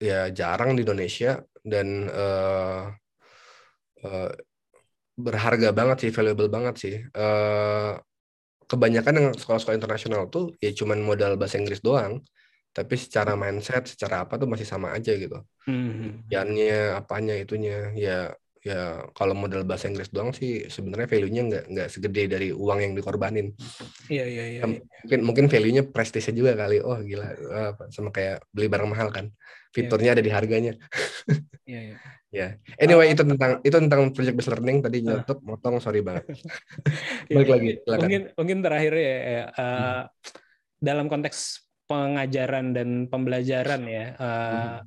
ya 0.00 0.32
jarang 0.32 0.74
di 0.76 0.82
Indonesia 0.82 1.44
dan 1.60 2.08
eh, 2.08 2.82
eh, 4.04 4.30
berharga 5.16 5.70
banget 5.76 5.96
sih, 6.08 6.10
valuable 6.16 6.48
banget 6.48 6.74
sih. 6.80 6.96
Eh, 7.04 7.92
kebanyakan 8.70 9.14
yang 9.20 9.28
sekolah-sekolah 9.36 9.76
internasional 9.76 10.32
tuh 10.32 10.56
ya 10.56 10.72
cuman 10.72 10.98
modal 11.04 11.36
bahasa 11.36 11.60
Inggris 11.60 11.84
doang. 11.84 12.24
Tapi 12.72 12.96
secara 12.96 13.36
mindset, 13.36 13.84
secara 13.84 14.24
apa 14.24 14.40
tuh 14.40 14.48
masih 14.48 14.64
sama 14.64 14.96
aja 14.96 15.12
gitu. 15.12 15.36
Hmm. 15.68 16.24
Yannya, 16.32 16.96
apanya, 17.04 17.36
itunya, 17.36 17.92
ya 17.92 18.32
ya 18.62 19.02
kalau 19.18 19.34
modal 19.34 19.66
bahasa 19.66 19.90
Inggris 19.90 20.14
doang 20.14 20.30
sih 20.30 20.70
sebenarnya 20.70 21.10
value-nya 21.10 21.42
nggak 21.50 21.64
nggak 21.74 21.88
segede 21.90 22.22
dari 22.30 22.48
uang 22.54 22.78
yang 22.78 22.92
dikorbanin. 22.94 23.50
Iya, 24.06 24.24
iya, 24.24 24.44
iya. 24.54 24.60
Em, 24.62 24.78
mungkin 25.02 25.20
mungkin 25.26 25.46
value-nya 25.50 25.82
prestisnya 25.90 26.30
juga 26.30 26.54
kali 26.54 26.78
oh 26.78 26.94
gila 27.02 27.26
eh, 27.26 27.66
apa, 27.74 27.90
sama 27.90 28.14
kayak 28.14 28.46
beli 28.54 28.70
barang 28.70 28.86
mahal 28.86 29.10
kan 29.10 29.26
fiturnya 29.72 30.14
ada 30.14 30.22
di 30.22 30.28
harganya 30.30 30.76
Iya, 31.66 31.80
iya. 31.80 31.96
ya 32.30 32.46
anyway 32.78 33.08
Ah. 33.08 33.14
itu 33.14 33.22
tentang 33.24 33.52
itu 33.62 33.76
tentang 33.76 34.00
project 34.14 34.36
based 34.38 34.50
learning 34.52 34.78
tadi 34.82 34.98
nyetup 35.00 35.38
motong 35.42 35.80
sorry 35.82 36.04
banget 36.04 36.26
Iya, 37.26 37.34
Balik 37.38 37.48
iya. 37.48 37.54
lagi, 37.56 37.70
silakan. 37.82 38.00
Mungkin 38.04 38.22
mungkin 38.38 38.58
terakhir 38.62 38.92
ya, 38.94 39.16
ya, 39.18 39.44
uh, 39.48 39.50
Hmm. 39.58 40.02
dalam 40.78 41.06
konteks 41.10 41.38
pengajaran 41.86 42.74
dan 42.74 42.88
pembelajaran 43.06 43.82
ya. 43.86 44.06
uh, 44.18 44.22
Hmm. 44.22 44.78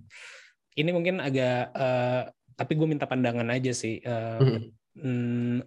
Ini 0.75 0.89
mungkin 0.91 1.23
agak 1.23 1.71
uh, 1.71 2.34
tapi 2.55 2.73
gue 2.79 2.87
minta 2.87 3.05
pandangan 3.05 3.47
aja 3.51 3.71
sih. 3.75 3.99
uh, 4.03 4.39
Mhm. 4.41 4.59
hmm, 4.99 5.57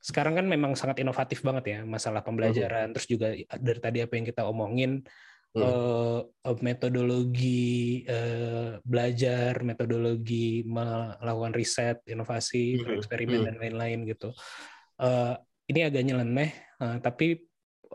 sekarang 0.00 0.40
kan 0.40 0.46
memang 0.48 0.72
sangat 0.76 1.04
inovatif 1.04 1.44
banget 1.44 1.64
ya 1.76 1.78
masalah 1.84 2.24
pembelajaran. 2.24 2.92
Terus 2.96 3.08
juga 3.08 3.28
dari 3.60 3.80
tadi 3.80 3.98
apa 4.00 4.12
yang 4.16 4.26
kita 4.28 4.44
omongin 4.48 5.04
Hmm. 5.50 5.66
eh, 5.66 6.56
metodologi 6.62 8.06
eh, 8.06 8.78
belajar, 8.86 9.66
metodologi 9.66 10.62
melakukan 10.62 11.50
riset, 11.50 12.06
inovasi, 12.06 12.78
Hmm. 12.78 12.86
bereksperimen 12.86 13.42
Hmm. 13.42 13.46
dan 13.50 13.56
lain-lain 13.58 14.06
gitu. 14.06 14.30
Eh, 15.02 15.34
ini 15.74 15.80
agak 15.82 16.06
nyeleneh, 16.06 16.50
eh, 16.54 16.96
tapi 17.02 17.42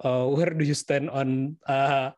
eh, 0.04 0.26
where 0.36 0.52
do 0.52 0.68
you 0.68 0.76
stand 0.76 1.08
on 1.08 1.56
eh, 1.64 2.12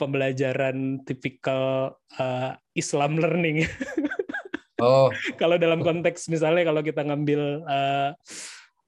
pembelajaran 0.00 1.04
tipikal 1.04 1.92
eh, 2.16 2.56
Islam 2.80 3.20
learning? 3.20 3.68
oh 4.82 5.10
kalau 5.36 5.56
dalam 5.58 5.80
konteks 5.82 6.30
misalnya 6.30 6.62
kalau 6.68 6.82
kita 6.82 7.02
ngambil 7.02 7.66
eh, 7.66 8.10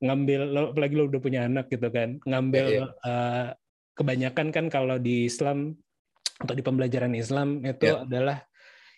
ngambil 0.01 0.41
lo 0.49 0.61
apalagi 0.73 0.95
lo 0.97 1.05
udah 1.13 1.21
punya 1.21 1.41
anak 1.45 1.69
gitu 1.69 1.89
kan 1.93 2.17
ngambil 2.25 2.67
Iya, 2.73 2.87
eh, 3.05 3.47
kebanyakan 3.95 4.49
kan 4.49 4.67
kalau 4.73 4.97
di 4.97 5.29
Islam 5.29 5.77
atau 6.41 6.55
di 6.57 6.65
pembelajaran 6.65 7.13
Islam 7.13 7.61
itu 7.61 7.85
Iya. 7.85 8.09
adalah 8.09 8.39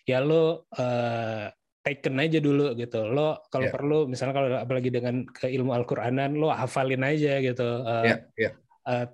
ya 0.07 0.19
lo 0.23 0.67
eh, 0.71 1.51
taken 1.83 2.15
aja 2.23 2.39
dulu 2.39 2.71
gitu 2.79 3.03
lo 3.11 3.43
kalau 3.51 3.67
Iya. 3.67 3.73
perlu 3.75 3.99
misalnya 4.07 4.33
kalau 4.35 4.47
apalagi 4.55 4.87
dengan 4.87 5.27
ke 5.27 5.51
ilmu 5.51 5.75
Al-Qur'anan 5.75 6.39
lo 6.39 6.47
hafalin 6.55 7.03
aja 7.03 7.43
gitu 7.43 7.67
eh, 7.83 8.03
ya 8.07 8.15
ya 8.39 8.51
eh, 8.87 9.07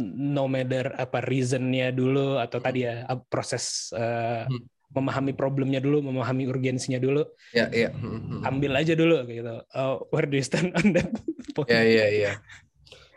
no 0.00 0.48
matter 0.48 0.92
apa 0.96 1.24
reasonnya 1.24 1.92
dulu 1.92 2.36
atau 2.36 2.60
tadi 2.60 2.84
ya 2.84 3.08
proses 3.32 3.88
eh, 3.96 4.44
Hmm. 4.52 4.60
Memahami 4.92 5.32
problemnya 5.32 5.80
dulu, 5.80 6.04
memahami 6.04 6.44
urgensinya 6.48 7.00
dulu, 7.00 7.24
ya 7.56 7.66
ya 7.72 7.88
Hmm, 7.92 8.20
hmm. 8.20 8.40
ambil 8.44 8.72
aja 8.76 8.92
dulu 8.92 9.24
gitu. 9.26 9.64
Oh, 9.72 10.04
where 10.12 10.28
do 10.28 10.36
you 10.36 10.44
stand 10.44 10.72
on 10.76 10.92
that 10.92 11.08
point? 11.56 11.68
ya 11.68 11.80
ya 11.84 12.06
ya 12.12 12.32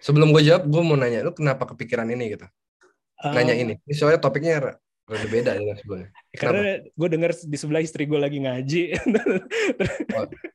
sebelum 0.05 0.29
gue 0.29 0.45
jawab 0.45 0.69
gue 0.69 0.81
mau 0.85 0.93
nanya 0.93 1.25
lu 1.25 1.33
kenapa 1.33 1.65
kepikiran 1.73 2.05
ini 2.13 2.37
gitu 2.37 2.45
nanya 3.25 3.57
Eh, 3.57 3.61
ini 3.65 3.73
ini 3.81 3.93
soalnya 3.97 4.21
topiknya 4.21 4.77
rada 5.09 5.27
beda 5.29 5.57
dengan 5.57 5.75
sebelumnya 5.81 6.09
Karena 6.41 6.77
gue 6.83 7.07
dengar 7.09 7.31
di 7.33 7.57
sebelah 7.57 7.81
istri 7.81 8.05
gue 8.05 8.19
lagi 8.19 8.37
ngaji, 8.43 8.81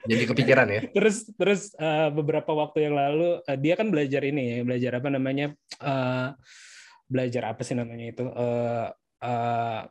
jadi 0.06 0.22
kepikiran 0.28 0.66
ya 0.70 0.80
terus 0.96 1.26
terus 1.34 1.62
eh, 1.74 2.08
beberapa 2.14 2.52
waktu 2.54 2.90
yang 2.90 2.94
lalu 2.94 3.42
eh, 3.42 3.58
dia 3.58 3.74
kan 3.74 3.88
belajar 3.90 4.22
ini 4.22 4.42
ya, 4.54 4.56
belajar 4.62 4.92
apa 5.02 5.08
namanya? 5.10 5.46
eh, 5.82 6.28
belajar 7.10 7.42
apa 7.50 7.66
sih 7.66 7.74
namanya 7.74 8.06
itu? 8.06 8.22
Eh, 8.22 8.86
eh, 9.26 9.82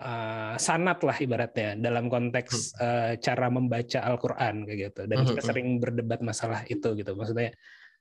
eh, 0.00 0.54
sanat 0.56 0.98
lah 1.04 1.16
ibaratnya 1.16 1.76
dalam 1.76 2.08
konteks 2.08 2.74
eh, 2.80 3.12
cara 3.20 3.46
membaca 3.52 4.00
Al-Qur'an 4.00 4.64
kayak 4.64 4.78
gitu. 4.90 5.00
Dan 5.04 5.16
Hmm, 5.22 5.28
kita 5.28 5.40
hmm. 5.44 5.48
sering 5.52 5.68
berdebat 5.78 6.20
masalah 6.24 6.64
itu 6.64 6.88
gitu. 6.96 7.12
Maksudnya 7.12 7.52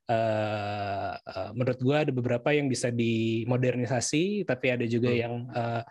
eh, 0.10 1.12
eh, 1.14 1.50
menurut 1.54 1.80
gua 1.84 2.02
ada 2.08 2.12
beberapa 2.16 2.50
yang 2.50 2.66
bisa 2.66 2.90
dimodernisasi 2.90 4.48
tapi 4.48 4.74
ada 4.74 4.86
juga 4.88 5.12
Hmm. 5.14 5.20
yang 5.22 5.34
eh, 5.54 5.84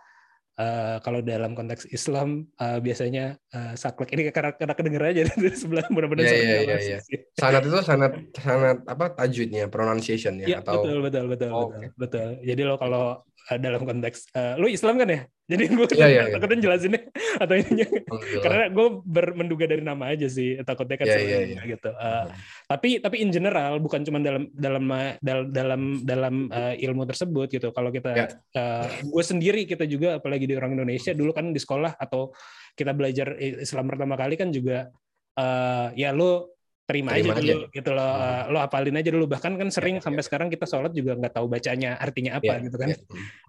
eh, 0.58 0.96
kalau 1.06 1.20
dalam 1.22 1.54
konteks 1.54 1.86
Islam 1.94 2.50
eh, 2.58 2.78
biasanya 2.82 3.38
eh, 3.54 3.72
saklek 3.78 4.10
ini 4.16 4.34
karena 4.34 4.50
karena 4.58 4.74
kedenger 4.74 5.02
aja 5.06 5.22
dari 5.30 5.54
sebelah 5.62 5.86
benar-benar 5.86 6.24
iya, 6.26 6.34
ngalamin 6.34 6.82
iya. 6.82 6.98
sih. 6.98 7.18
sanat 7.40 7.62
itu 7.62 7.78
sanat 7.86 8.12
sanat 8.34 8.78
apa 8.90 9.06
tajwidnya 9.14 9.70
pronunciation 9.70 10.34
ya 10.42 10.46
Iya 10.50 10.58
atau 10.66 10.82
betul 10.82 10.98
betul 11.06 11.24
betul 11.30 11.50
Oh, 11.54 11.70
betul 11.70 11.90
betul. 11.94 12.28
Jadi 12.42 12.62
lo 12.66 12.74
kalau 12.74 13.22
eh, 13.48 13.58
dalam 13.58 13.82
konteks 13.82 14.32
eh, 14.32 14.54
lu 14.56 14.68
Islam 14.68 14.96
kan 14.96 15.08
ya? 15.08 15.20
Jadi 15.50 15.64
gue 15.72 15.86
Iya, 15.96 16.06
iya, 16.12 16.22
iya. 16.28 16.32
takutnya 16.36 16.60
jelasinnya 16.60 17.00
atau 17.42 17.54
ininya 17.56 17.86
Alhamdulillah. 17.88 18.42
karena 18.44 18.64
gue 18.68 18.86
menduga 19.32 19.64
dari 19.64 19.80
nama 19.80 20.04
aja 20.12 20.28
sih 20.28 20.60
takutnya 20.60 21.00
kan 21.00 21.06
Iya, 21.08 21.16
iya, 21.16 21.24
juga 21.24 21.40
iya. 21.48 21.62
gitu. 21.72 21.88
Eh, 21.88 22.24
tapi 22.68 22.88
tapi 23.00 23.16
in 23.24 23.30
general 23.32 23.80
bukan 23.80 24.04
cuma 24.04 24.20
dalam 24.20 24.44
dalam 24.52 24.84
dalam 25.24 25.46
dalam 25.48 25.82
dalam 26.04 26.34
eh, 26.52 26.74
ilmu 26.84 27.08
tersebut 27.08 27.48
gitu. 27.48 27.72
Kalau 27.72 27.88
kita 27.88 28.12
Ya. 28.12 28.28
gue 29.00 29.24
sendiri 29.24 29.64
kita 29.64 29.88
juga 29.88 30.20
apalagi 30.20 30.44
di 30.44 30.52
orang 30.52 30.76
Indonesia 30.76 31.16
dulu 31.16 31.32
kan 31.32 31.48
di 31.48 31.60
sekolah 31.60 31.96
atau 31.96 32.34
kita 32.76 32.92
belajar 32.92 33.40
Islam 33.40 33.88
pertama 33.88 34.20
kali 34.20 34.36
kan 34.36 34.52
juga 34.52 34.92
eh, 35.32 35.88
ya 35.96 36.12
lo 36.12 36.57
terima, 36.88 37.12
Terima 37.12 37.36
aja 37.36 37.38
aja. 37.38 37.52
dulu 37.52 37.64
gitu 37.68 37.90
lo 37.92 38.08
eh, 38.08 38.42
lo 38.48 38.58
hafalin 38.58 38.96
aja 38.96 39.10
dulu 39.12 39.24
bahkan 39.28 39.52
kan 39.54 39.68
sering 39.68 39.96
Ya, 39.96 40.02
sampai 40.02 40.24
sekarang 40.24 40.48
kita 40.48 40.64
sholat 40.64 40.90
juga 40.90 41.12
nggak 41.14 41.36
tahu 41.36 41.46
bacanya 41.46 41.94
artinya 41.94 42.40
apa 42.40 42.48
Iya, 42.50 42.64
gitu 42.64 42.76
kan 42.76 42.88
iya. 42.88 42.98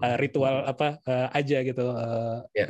Eh, 0.03 0.16
ritual 0.18 0.56
apa 0.64 0.88
eh, 1.02 1.28
aja 1.34 1.57
gitu 1.61 1.86
Eh, 1.88 2.38
Ya. 2.53 2.66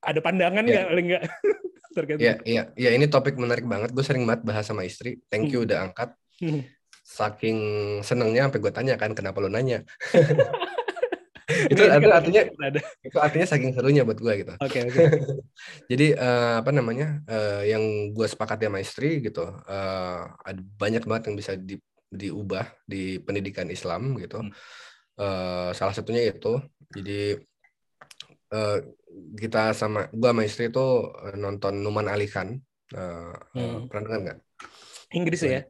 ada 0.00 0.20
pandangan 0.20 0.64
Ya. 0.64 0.72
nggak 0.72 0.86
paling 0.88 1.06
nggak 1.06 1.22
terkait 1.94 2.18
Iya, 2.18 2.34
iya, 2.42 2.62
iya 2.74 2.90
ini 2.90 3.06
topik 3.06 3.36
menarik 3.36 3.62
banget. 3.64 3.92
Gue 3.92 4.02
sering 4.02 4.24
banget 4.24 4.42
bahas 4.42 4.64
sama 4.64 4.82
istri. 4.82 5.20
Thank 5.28 5.52
you 5.52 5.62
udah 5.62 5.84
angkat. 5.84 6.10
Hmm. 6.40 6.64
Saking 7.04 7.58
senengnya 8.00 8.48
sampai 8.48 8.58
gue 8.58 8.72
tanya 8.72 8.94
kan 8.96 9.12
kenapa 9.12 9.38
lo 9.38 9.46
nanya. 9.46 9.84
itu, 11.44 11.76
itu 11.76 12.08
kan 12.08 12.12
artinya 12.16 12.42
ada. 12.64 12.80
itu 13.04 13.16
artinya 13.20 13.46
saking 13.46 13.72
serunya 13.76 14.02
buat 14.02 14.16
gue 14.16 14.32
gitu. 14.40 14.54
Oke 14.56 14.78
oke. 14.88 15.02
Jadi 15.90 16.16
eh, 16.16 16.54
apa 16.60 16.70
namanya 16.72 17.20
eh, 17.28 17.68
yang 17.72 18.14
gue 18.16 18.26
sepakati 18.26 18.64
sama 18.64 18.80
istri 18.80 19.20
gitu. 19.20 19.44
eh, 19.68 20.20
ada 20.24 20.60
banyak 20.80 21.04
banget 21.04 21.22
yang 21.28 21.36
bisa 21.36 21.52
di, 21.60 21.76
diubah 22.08 22.64
di 22.88 23.20
pendidikan 23.20 23.68
Islam 23.68 24.16
gitu. 24.16 24.40
Hmm. 24.40 24.52
Eh, 25.20 25.70
salah 25.76 25.92
satunya 25.92 26.24
itu. 26.32 26.58
Jadi 26.96 27.36
eh, 28.54 28.78
kita 29.36 29.76
sama 29.76 30.08
gua 30.10 30.32
sama 30.32 30.42
istri 30.48 30.72
eh, 30.72 31.36
nonton 31.36 31.74
Numan 31.84 32.08
Ali 32.08 32.26
Khan. 32.26 32.56
Eh, 32.94 33.34
Hmm. 33.54 33.86
pernah 33.90 34.02
dengar 34.08 34.20
nggak? 34.24 34.38
Inggris 35.14 35.40
ya? 35.44 35.62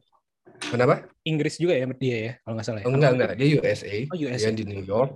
Kenapa? 0.59 0.95
Inggris 1.25 1.55
juga 1.57 1.73
ya 1.73 1.85
dia 1.97 2.17
ya, 2.17 2.33
kalau 2.45 2.53
nggak 2.57 2.65
salah 2.67 2.79
ya? 2.81 2.85
Enggak 2.85 3.11
enggak, 3.17 3.31
dia 3.37 3.47
USA. 3.57 3.97
Oh, 4.13 4.17
USA. 4.17 4.37
Dia 4.37 4.51
di 4.53 4.63
New 4.65 4.83
York, 4.85 5.11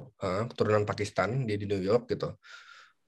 keturunan 0.54 0.84
Pakistan, 0.86 1.46
dia 1.46 1.58
di 1.60 1.66
New 1.70 1.82
York 1.82 2.10
gitu. 2.10 2.34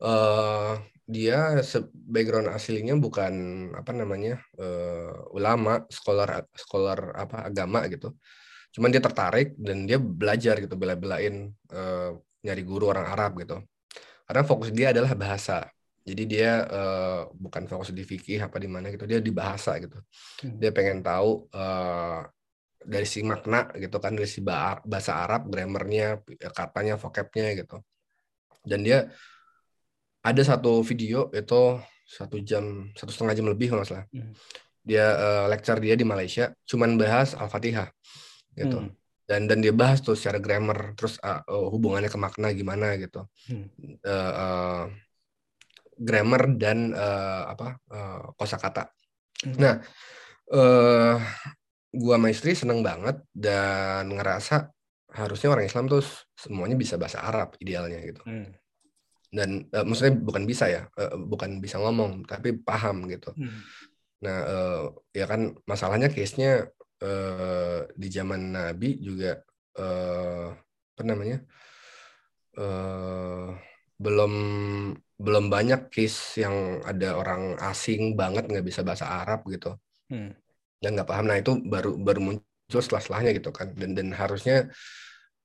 eh 0.01 0.73
dia 1.11 1.59
background 1.93 2.47
aslinya 2.55 2.95
bukan 2.95 3.33
apa 3.75 3.91
namanya 3.91 4.39
eh, 4.57 5.11
ulama, 5.35 5.83
scholar 5.91 6.47
scholar 6.55 7.13
apa 7.13 7.51
agama 7.51 7.83
gitu. 7.91 8.15
Cuman 8.71 8.89
dia 8.89 9.03
tertarik 9.03 9.53
dan 9.59 9.83
dia 9.83 9.99
belajar 9.99 10.57
gitu, 10.63 10.73
bela-belain 10.79 11.51
eh, 11.51 12.09
nyari 12.41 12.63
guru 12.63 12.89
orang 12.89 13.05
Arab 13.11 13.37
gitu. 13.43 13.59
Karena 14.25 14.43
fokus 14.47 14.71
dia 14.71 14.95
adalah 14.95 15.11
bahasa. 15.13 15.67
Jadi 16.01 16.23
dia 16.25 16.65
eh, 16.65 17.21
bukan 17.29 17.69
fokus 17.69 17.93
di 17.93 18.01
fikih 18.01 18.41
apa 18.41 18.57
di 18.57 18.65
mana 18.65 18.89
gitu, 18.89 19.05
dia 19.05 19.21
di 19.21 19.29
bahasa 19.29 19.77
gitu. 19.77 20.01
Hmm. 20.41 20.57
Dia 20.57 20.73
pengen 20.73 21.05
tahu 21.05 21.45
eh, 21.53 22.19
dari 22.81 23.05
si 23.05 23.21
makna 23.21 23.69
gitu 23.77 24.01
kan 24.01 24.17
dari 24.17 24.25
si 24.25 24.41
ba- 24.41 24.81
bahasa 24.81 25.21
Arab, 25.21 25.45
grammarnya, 25.53 26.17
katanya, 26.49 26.97
vocabnya 26.97 27.53
gitu. 27.53 27.77
Dan 28.65 28.81
dia 28.81 29.13
ada 30.21 30.41
satu 30.41 30.81
video 30.81 31.29
itu 31.33 31.61
satu 32.05 32.37
jam, 32.41 32.89
satu 32.97 33.13
setengah 33.13 33.33
jam 33.37 33.47
lebih 33.49 33.69
kalau 33.69 33.85
salah. 33.85 34.09
Hmm. 34.09 34.33
Dia 34.81 35.05
eh, 35.05 35.45
lecture 35.53 35.77
dia 35.77 35.93
di 35.93 36.01
Malaysia, 36.01 36.49
cuman 36.65 36.97
bahas 36.97 37.37
Al-Fatihah 37.37 37.93
gitu. 38.57 38.89
Hmm. 38.89 38.91
Dan 39.29 39.45
dan 39.47 39.61
dia 39.61 39.71
bahas 39.71 40.01
tuh 40.01 40.17
secara 40.17 40.41
grammar, 40.41 40.97
terus 40.97 41.21
eh, 41.21 41.41
hubungannya 41.45 42.09
ke 42.09 42.17
makna 42.17 42.49
gimana 42.57 42.97
gitu. 42.97 43.29
Hmm. 43.45 43.69
Eh, 44.01 44.31
eh, 44.41 44.83
grammar 46.01 46.57
dan 46.57 46.97
eh, 46.97 47.43
apa 47.45 47.77
eh, 47.93 48.21
kosakata. 48.33 48.89
Hmm. 49.45 49.57
Nah, 49.61 49.75
eh 50.49 51.15
gua 51.91 52.15
sama 52.15 52.27
istri 52.31 52.55
seneng 52.55 52.81
banget 52.81 53.19
dan 53.35 54.09
ngerasa 54.09 54.71
harusnya 55.11 55.51
orang 55.51 55.67
Islam 55.67 55.85
tuh 55.91 56.01
semuanya 56.39 56.79
bisa 56.79 56.95
bahasa 56.95 57.19
Arab 57.21 57.53
idealnya 57.59 57.99
gitu. 58.01 58.23
Hmm. 58.25 58.49
Dan 59.31 59.69
eh, 59.69 59.85
maksudnya 59.85 60.17
bukan 60.17 60.43
bisa 60.47 60.67
ya, 60.67 60.87
eh, 60.97 61.15
bukan 61.15 61.59
bisa 61.63 61.77
ngomong, 61.79 62.25
tapi 62.27 62.57
paham 62.57 63.07
gitu. 63.11 63.31
Hmm. 63.35 63.61
Nah, 64.23 64.37
eh, 64.47 64.83
ya 65.15 65.25
kan 65.27 65.55
masalahnya 65.67 66.09
case-nya 66.11 66.67
eh, 67.03 67.79
di 67.95 68.07
zaman 68.07 68.55
Nabi 68.55 68.99
juga 68.99 69.39
eh, 69.77 70.47
apa 70.95 71.03
namanya? 71.03 71.39
eh, 72.51 73.47
belum 74.01 74.33
belum 75.26 75.45
banyak 75.56 75.80
case 75.93 76.19
yang 76.43 76.56
ada 76.91 77.07
orang 77.22 77.41
asing 77.69 78.02
banget 78.19 78.43
nggak 78.49 78.65
bisa 78.69 78.81
bahasa 78.88 79.06
Arab 79.22 79.39
gitu 79.53 79.69
Hmm. 80.10 80.31
dan 80.81 80.89
nggak 80.98 81.07
paham. 81.10 81.26
Nah 81.30 81.38
itu 81.41 81.52
baru 81.73 81.89
baru 82.07 82.19
muncul 82.27 82.81
setelah-setelahnya 82.84 83.31
gitu 83.38 83.49
kan. 83.53 83.68
Dan 83.80 83.89
dan 83.98 84.07
harusnya 84.15 84.56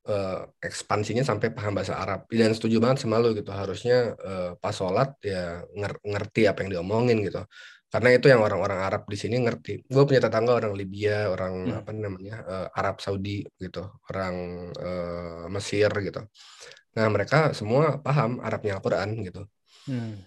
eh, 0.09 0.39
ekspansinya 0.69 1.25
sampai 1.31 1.49
paham 1.57 1.73
bahasa 1.79 1.95
Arab. 2.03 2.21
Dan 2.31 2.53
setuju 2.57 2.77
banget 2.85 2.99
sama 3.05 3.17
lu 3.23 3.29
gitu. 3.39 3.51
Harusnya 3.53 3.97
eh, 4.29 4.51
pas 4.63 4.75
sholat 4.77 5.09
ya 5.25 5.63
nger- 5.79 6.03
ngerti 6.13 6.41
apa 6.51 6.59
yang 6.65 6.71
diomongin 6.81 7.19
gitu. 7.27 7.41
Karena 7.93 8.09
itu 8.19 8.27
yang 8.33 8.43
orang-orang 8.47 8.81
Arab 8.87 9.03
di 9.13 9.17
sini 9.23 9.37
ngerti. 9.47 9.71
Gue 9.89 10.05
punya 10.09 10.21
tetangga 10.27 10.53
orang 10.59 10.75
Libya, 10.81 11.31
orang 11.35 11.55
Hmm. 11.67 11.79
apa 11.81 11.91
namanya 11.95 12.35
eh, 12.53 12.69
Arab 12.81 12.97
Saudi 13.05 13.43
gitu, 13.63 13.81
orang 14.11 14.35
eh, 14.81 15.45
Mesir 15.55 15.91
gitu. 16.07 16.21
Nah 16.97 17.07
mereka 17.15 17.37
semua 17.59 18.01
paham 18.07 18.41
Arabnya 18.47 18.73
Al-Quran 18.81 19.11
gitu 19.27 19.41
Hmm. 19.87 20.19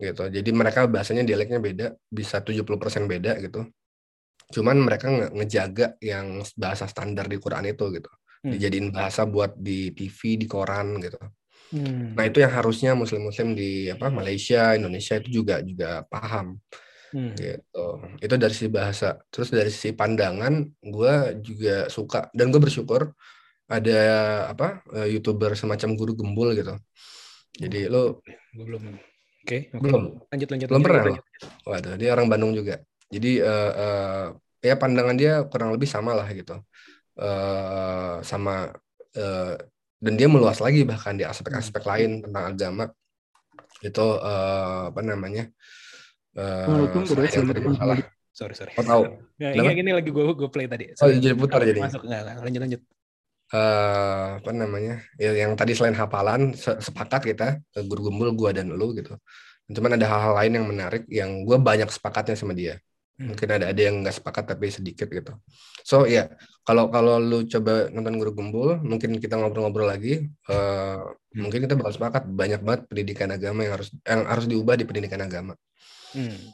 gitu. 0.00 0.22
Jadi 0.32 0.50
mereka 0.56 0.88
bahasanya 0.88 1.22
dialeknya 1.28 1.60
beda, 1.60 1.86
bisa 2.08 2.40
70% 2.40 3.04
beda 3.04 3.36
gitu. 3.42 3.68
Cuman 4.50 4.76
mereka 4.82 5.06
nge- 5.06 5.32
ngejaga 5.36 5.86
yang 6.02 6.42
bahasa 6.58 6.88
standar 6.90 7.28
di 7.30 7.36
Quran 7.38 7.68
itu 7.70 7.84
gitu. 7.94 8.10
Hmm. 8.40 8.50
Dijadiin 8.56 8.88
bahasa 8.90 9.28
buat 9.28 9.54
di 9.60 9.92
TV, 9.92 10.40
di 10.40 10.46
koran 10.48 10.98
gitu. 11.04 11.20
Hmm. 11.70 12.18
Nah, 12.18 12.24
itu 12.26 12.42
yang 12.42 12.50
harusnya 12.50 12.98
muslim-muslim 12.98 13.54
di 13.54 13.86
apa 13.94 14.10
Malaysia, 14.10 14.74
Indonesia 14.74 15.14
itu 15.22 15.42
juga 15.42 15.62
juga 15.62 16.02
paham 16.10 16.58
Hmm. 17.10 17.34
gitu. 17.34 17.86
Itu 18.22 18.34
dari 18.38 18.54
sisi 18.54 18.70
bahasa. 18.70 19.18
Terus 19.34 19.50
dari 19.50 19.70
sisi 19.70 19.90
pandangan, 19.94 20.62
gue 20.78 21.14
juga 21.42 21.90
suka 21.90 22.30
dan 22.30 22.54
gue 22.54 22.62
bersyukur 22.62 23.10
ada 23.70 24.00
apa 24.50 24.82
eh, 24.98 25.14
youtuber 25.18 25.54
semacam 25.58 25.90
guru 25.98 26.12
gembul 26.18 26.48
gitu. 26.58 26.74
Jadi 27.58 27.90
lo 27.90 28.22
Gua 28.54 28.64
belum. 28.66 28.82
Oke, 29.40 29.72
oke. 29.72 29.80
belum 29.80 30.02
Lanjut, 30.30 30.48
lanjut. 30.52 30.68
Belum 30.68 30.82
lanjut, 30.82 30.86
pernah 30.86 31.04
lanjut. 31.08 31.24
Waduh, 31.64 31.94
dia 31.96 32.10
orang 32.12 32.26
Bandung 32.28 32.52
juga. 32.52 32.74
Jadi 33.10 33.42
eh, 33.42 33.72
eh, 33.74 34.24
ya 34.62 34.74
pandangan 34.76 35.16
dia 35.16 35.32
kurang 35.48 35.74
lebih 35.74 35.88
sama 35.88 36.12
lah 36.14 36.28
gitu. 36.30 36.60
Eh, 37.18 38.14
sama 38.22 38.70
eh, 39.16 39.54
dan 40.00 40.14
dia 40.16 40.28
meluas 40.30 40.60
lagi 40.62 40.84
bahkan 40.86 41.16
di 41.18 41.24
aspek-aspek 41.26 41.82
Hmm. 41.82 41.90
lain 41.90 42.10
tentang 42.28 42.44
agama. 42.54 42.84
Itu 43.80 44.06
eh, 44.20 44.82
apa 44.92 45.00
namanya? 45.02 45.44
Eh, 46.36 46.66
masalah. 47.66 47.98
Sorry, 48.30 48.54
sorry. 48.54 48.72
Oh, 48.78 48.86
tahu. 48.86 49.02
Ya, 49.42 49.50
ini, 49.52 49.82
ini 49.82 49.90
lagi 49.90 50.08
gue 50.14 50.22
gue 50.22 50.50
play 50.52 50.70
tadi. 50.70 50.94
Oh, 51.02 51.10
jadi 51.10 51.34
putar 51.34 51.66
jadi. 51.66 51.80
Masuk 51.82 52.06
enggak, 52.06 52.20
enggak. 52.22 52.36
Lanjut, 52.46 52.60
lanjut. 52.62 52.80
Eh 53.54 54.26
apa 54.38 54.50
namanya? 54.62 54.92
Ya, 55.22 55.30
yang 55.42 55.52
tadi 55.60 55.72
selain 55.76 55.96
hafalan 56.02 56.40
se- 56.54 56.80
sepakat 56.86 57.22
kita 57.30 57.44
eh, 57.76 57.84
guru 57.88 58.00
gembul 58.10 58.28
gua 58.38 58.50
dan 58.56 58.66
lu 58.78 58.86
gitu. 58.98 59.12
Cuman 59.76 59.92
ada 59.96 60.06
hal-hal 60.10 60.32
lain 60.38 60.52
yang 60.58 60.66
menarik 60.72 61.02
yang 61.10 61.30
gua 61.46 61.56
banyak 61.68 61.88
sepakatnya 61.90 62.36
sama 62.38 62.54
dia. 62.56 62.76
Hmm. 63.20 63.36
mungkin 63.36 63.48
ada 63.52 63.66
ada 63.68 63.80
yang 63.84 64.00
nggak 64.00 64.16
sepakat 64.16 64.44
tapi 64.56 64.72
sedikit 64.72 65.04
gitu 65.12 65.36
so 65.84 66.08
ya 66.08 66.24
kalau 66.64 66.88
kalau 66.88 67.20
lu 67.20 67.44
coba 67.52 67.92
nonton 67.92 68.16
guru 68.16 68.32
gembul 68.32 68.68
mungkin 68.80 69.20
kita 69.20 69.36
ngobrol-ngobrol 69.36 69.92
lagi 69.92 70.24
eh, 70.48 70.96
mungkin 71.36 71.60
kita 71.68 71.76
bakal 71.76 71.92
sepakat 72.00 72.22
banyak 72.32 72.60
banget 72.64 72.80
pendidikan 72.88 73.28
agama 73.36 73.60
yang 73.68 73.72
harus 73.76 73.88
yang 74.08 74.22
harus 74.24 74.46
diubah 74.48 74.74
di 74.80 74.84
pendidikan 74.88 75.20
agama 75.20 75.52
Hmm. 76.10 76.50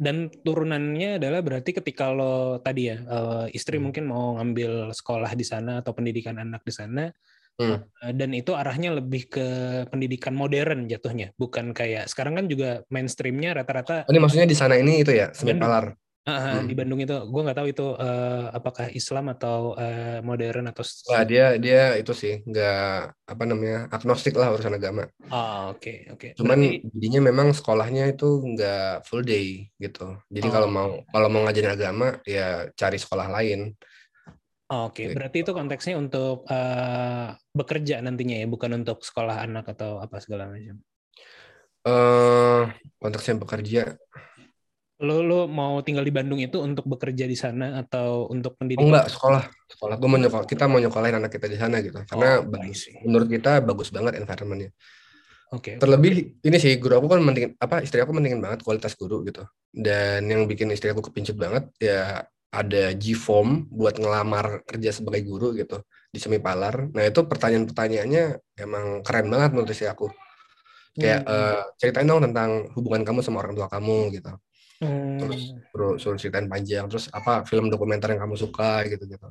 Dan 0.00 0.32
turunannya 0.32 1.20
adalah 1.20 1.44
berarti 1.44 1.76
ketika 1.76 2.08
lo 2.08 2.56
tadi 2.64 2.88
ya 2.88 2.96
eh, 2.96 3.46
istri 3.52 3.76
Hmm. 3.76 3.92
mungkin 3.92 4.04
mau 4.08 4.40
ngambil 4.40 4.96
sekolah 4.96 5.36
di 5.36 5.44
sana 5.44 5.84
atau 5.84 5.92
pendidikan 5.92 6.40
anak 6.40 6.64
di 6.64 6.72
sana, 6.72 7.12
Hmm. 7.60 7.84
eh, 7.84 8.12
dan 8.16 8.32
itu 8.32 8.56
arahnya 8.56 8.96
lebih 8.96 9.28
ke 9.28 9.46
pendidikan 9.92 10.32
modern 10.32 10.88
jatuhnya, 10.88 11.36
bukan 11.36 11.76
kayak 11.76 12.08
sekarang 12.08 12.40
kan 12.40 12.48
juga 12.48 12.80
mainstreamnya 12.88 13.52
rata-rata 13.52 14.08
Oh, 14.08 14.12
ini 14.16 14.20
maksudnya 14.24 14.48
di 14.48 14.56
sana 14.56 14.80
ini 14.80 15.04
itu 15.04 15.12
ya 15.12 15.28
Bandung. 15.36 15.60
palar 15.60 15.84
Hmm. 16.38 16.66
di 16.70 16.74
Bandung 16.78 17.00
itu, 17.02 17.16
gue 17.26 17.40
nggak 17.44 17.58
tahu 17.58 17.68
itu 17.72 17.86
eh, 17.98 18.44
apakah 18.54 18.86
Islam 18.94 19.24
atau 19.34 19.74
eh, 19.74 20.18
modern 20.22 20.70
atau 20.70 20.82
Wah, 21.10 21.22
dia 21.26 21.58
dia 21.58 21.98
itu 21.98 22.12
sih 22.14 22.44
nggak 22.46 22.78
apa 23.26 23.42
namanya 23.48 23.90
agnostik 23.90 24.38
lah 24.38 24.54
urusan 24.54 24.78
agama 24.78 25.10
Ah, 25.32 25.74
oke 25.74 26.12
oke. 26.14 26.26
cuman 26.38 26.58
Berarti- 26.60 26.80
jadinya 26.94 27.20
memang 27.30 27.48
sekolahnya 27.56 28.04
itu 28.12 28.28
nggak 28.54 29.06
full 29.08 29.22
day 29.22 29.66
gitu 29.76 30.18
jadi 30.28 30.46
Oh. 30.48 30.52
kalau 30.54 30.68
mau 30.68 30.88
kalau 31.08 31.28
mau 31.32 31.40
ngajarin 31.44 31.74
agama 31.74 32.06
ya 32.22 32.70
cari 32.78 32.98
sekolah 33.00 33.26
lain 33.30 33.74
Oh, 34.70 34.86
Oke, 34.86 35.10
Gitu. 35.10 35.18
berarti 35.18 35.36
itu 35.42 35.50
konteksnya 35.50 35.98
untuk 35.98 36.46
eh, 36.46 37.26
bekerja 37.50 37.98
nantinya 38.06 38.38
ya, 38.38 38.46
bukan 38.46 38.70
untuk 38.78 39.02
sekolah 39.02 39.42
anak 39.42 39.66
atau 39.74 39.98
apa 39.98 40.22
segala 40.22 40.46
macam. 40.46 40.78
eh 41.80 42.62
konteksnya 43.00 43.34
bekerja 43.40 43.82
Lo 45.00 45.24
lo 45.24 45.48
mau 45.48 45.80
tinggal 45.80 46.04
di 46.04 46.12
Bandung 46.12 46.36
itu 46.44 46.60
untuk 46.60 46.84
bekerja 46.84 47.24
di 47.24 47.32
sana 47.32 47.80
atau 47.80 48.28
untuk 48.28 48.52
Oh 48.52 48.56
pendidikan? 48.60 48.84
enggak, 48.92 49.06
sekolah. 49.08 49.42
Sekolah. 49.64 49.94
Gue 49.96 50.08
mau 50.12 50.20
nyokol, 50.20 50.44
kita 50.44 50.68
mau 50.68 50.76
nyokolain 50.76 51.16
anak 51.16 51.32
kita 51.32 51.48
di 51.48 51.56
sana 51.56 51.80
gitu. 51.80 52.04
Karena 52.04 52.44
Oh, 52.44 52.72
see. 52.76 53.00
Menurut 53.00 53.28
kita 53.32 53.64
bagus 53.64 53.88
banget 53.88 54.20
environmentnya. 54.20 54.70
Oke. 55.50 55.80
Terlebih 55.80 56.38
ini 56.44 56.56
sih 56.60 56.76
guru 56.78 57.00
aku 57.00 57.08
kan 57.10 57.20
mentingin 57.24 57.56
apa 57.58 57.82
istri 57.82 57.98
aku 57.98 58.12
mentingin 58.14 58.38
banget 58.38 58.60
kualitas 58.62 58.92
guru 58.94 59.24
gitu. 59.24 59.42
Dan 59.72 60.28
yang 60.28 60.44
bikin 60.44 60.68
istri 60.70 60.92
aku 60.92 61.00
kepincut 61.10 61.34
banget 61.34 61.64
ya 61.80 62.22
ada 62.50 62.92
G-form 62.94 63.66
buat 63.72 63.96
ngelamar 63.98 64.62
kerja 64.68 64.94
sebagai 64.94 65.24
guru 65.26 65.56
gitu 65.56 65.80
di 66.12 66.18
semi 66.22 66.38
palar. 66.38 66.92
Nah 66.92 67.02
itu 67.08 67.24
pertanyaan-pertanyaannya 67.26 68.24
emang 68.62 69.00
keren 69.02 69.26
banget 69.32 69.50
menurut 69.56 69.70
istri 69.72 69.88
aku. 69.90 70.12
Kayak 70.94 71.24
Hmm. 71.24 71.34
eh, 71.34 71.62
ceritain 71.80 72.06
dong 72.06 72.22
tentang 72.30 72.70
hubungan 72.76 73.02
kamu 73.02 73.18
sama 73.24 73.42
orang 73.42 73.54
tua 73.56 73.66
kamu 73.70 74.12
gitu. 74.14 74.30
Hmm. 74.80 75.20
Terus 75.20 75.42
suruh, 75.70 75.94
suruh 76.00 76.18
ceritain 76.18 76.48
panjang. 76.48 76.88
Terus 76.88 77.12
apa 77.12 77.44
film 77.44 77.68
dokumenter 77.68 78.16
yang 78.16 78.24
kamu 78.24 78.36
suka 78.40 78.84
gitu 78.88 79.04
gitu. 79.04 79.28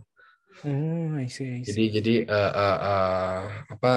Oh, 0.66 1.18
I 1.18 1.26
see, 1.26 1.60
I 1.60 1.62
see. 1.66 1.74
Jadi 1.74 1.84
jadi 2.00 2.16
eh, 2.30 2.52
eh, 2.54 2.78
eh, 2.86 3.42
apa 3.74 3.92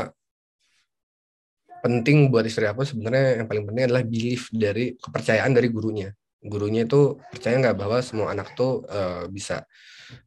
penting 1.83 2.31
buat 2.31 2.47
istri 2.47 2.65
aku 2.65 2.87
sebenarnya 2.87 3.43
yang 3.43 3.47
paling 3.51 3.67
penting 3.67 3.85
adalah 3.91 4.05
belief 4.07 4.49
dari 4.55 4.97
kepercayaan 4.97 5.53
dari 5.53 5.69
gurunya. 5.69 6.11
Gurunya 6.43 6.87
itu 6.87 7.19
percaya 7.31 7.55
nggak 7.59 7.77
bahwa 7.79 7.99
semua 8.01 8.33
anak 8.33 8.55
tuh 8.57 8.87
eh, 8.89 9.27
bisa 9.29 9.67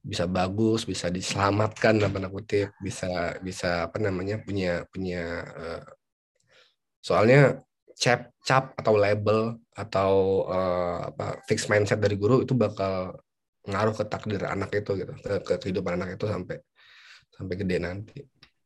bisa 0.01 0.25
bagus, 0.29 0.85
bisa 0.85 1.09
diselamatkan 1.09 1.97
dalam 2.01 2.13
tanda 2.13 2.29
kutip, 2.29 2.73
bisa 2.81 3.37
bisa 3.41 3.89
apa 3.89 3.97
namanya 4.01 4.41
punya 4.41 4.85
punya 4.89 5.23
eh, 5.57 5.83
Soalnya 7.05 7.61
cap 7.95 8.31
cap 8.43 8.75
atau 8.75 8.93
label 8.99 9.55
atau 9.71 10.11
eh, 10.51 10.99
apa 11.11 11.39
fixed 11.47 11.71
mindset 11.71 11.99
dari 11.99 12.19
guru 12.19 12.43
itu 12.43 12.51
bakal 12.51 13.15
ngaruh 13.65 13.95
ke 13.97 14.05
takdir 14.05 14.45
anak 14.45 14.69
itu 14.77 14.93
gitu, 14.93 15.13
ke, 15.17 15.41
ke 15.41 15.53
kehidupan 15.57 15.97
anak 15.97 16.19
itu 16.19 16.29
sampai 16.29 16.61
sampai 17.33 17.55
gede 17.57 17.77
nanti. 17.81 18.19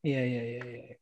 Iya 0.04 0.22
iya 0.24 0.44
iya. 0.44 0.62
iya. 0.64 0.96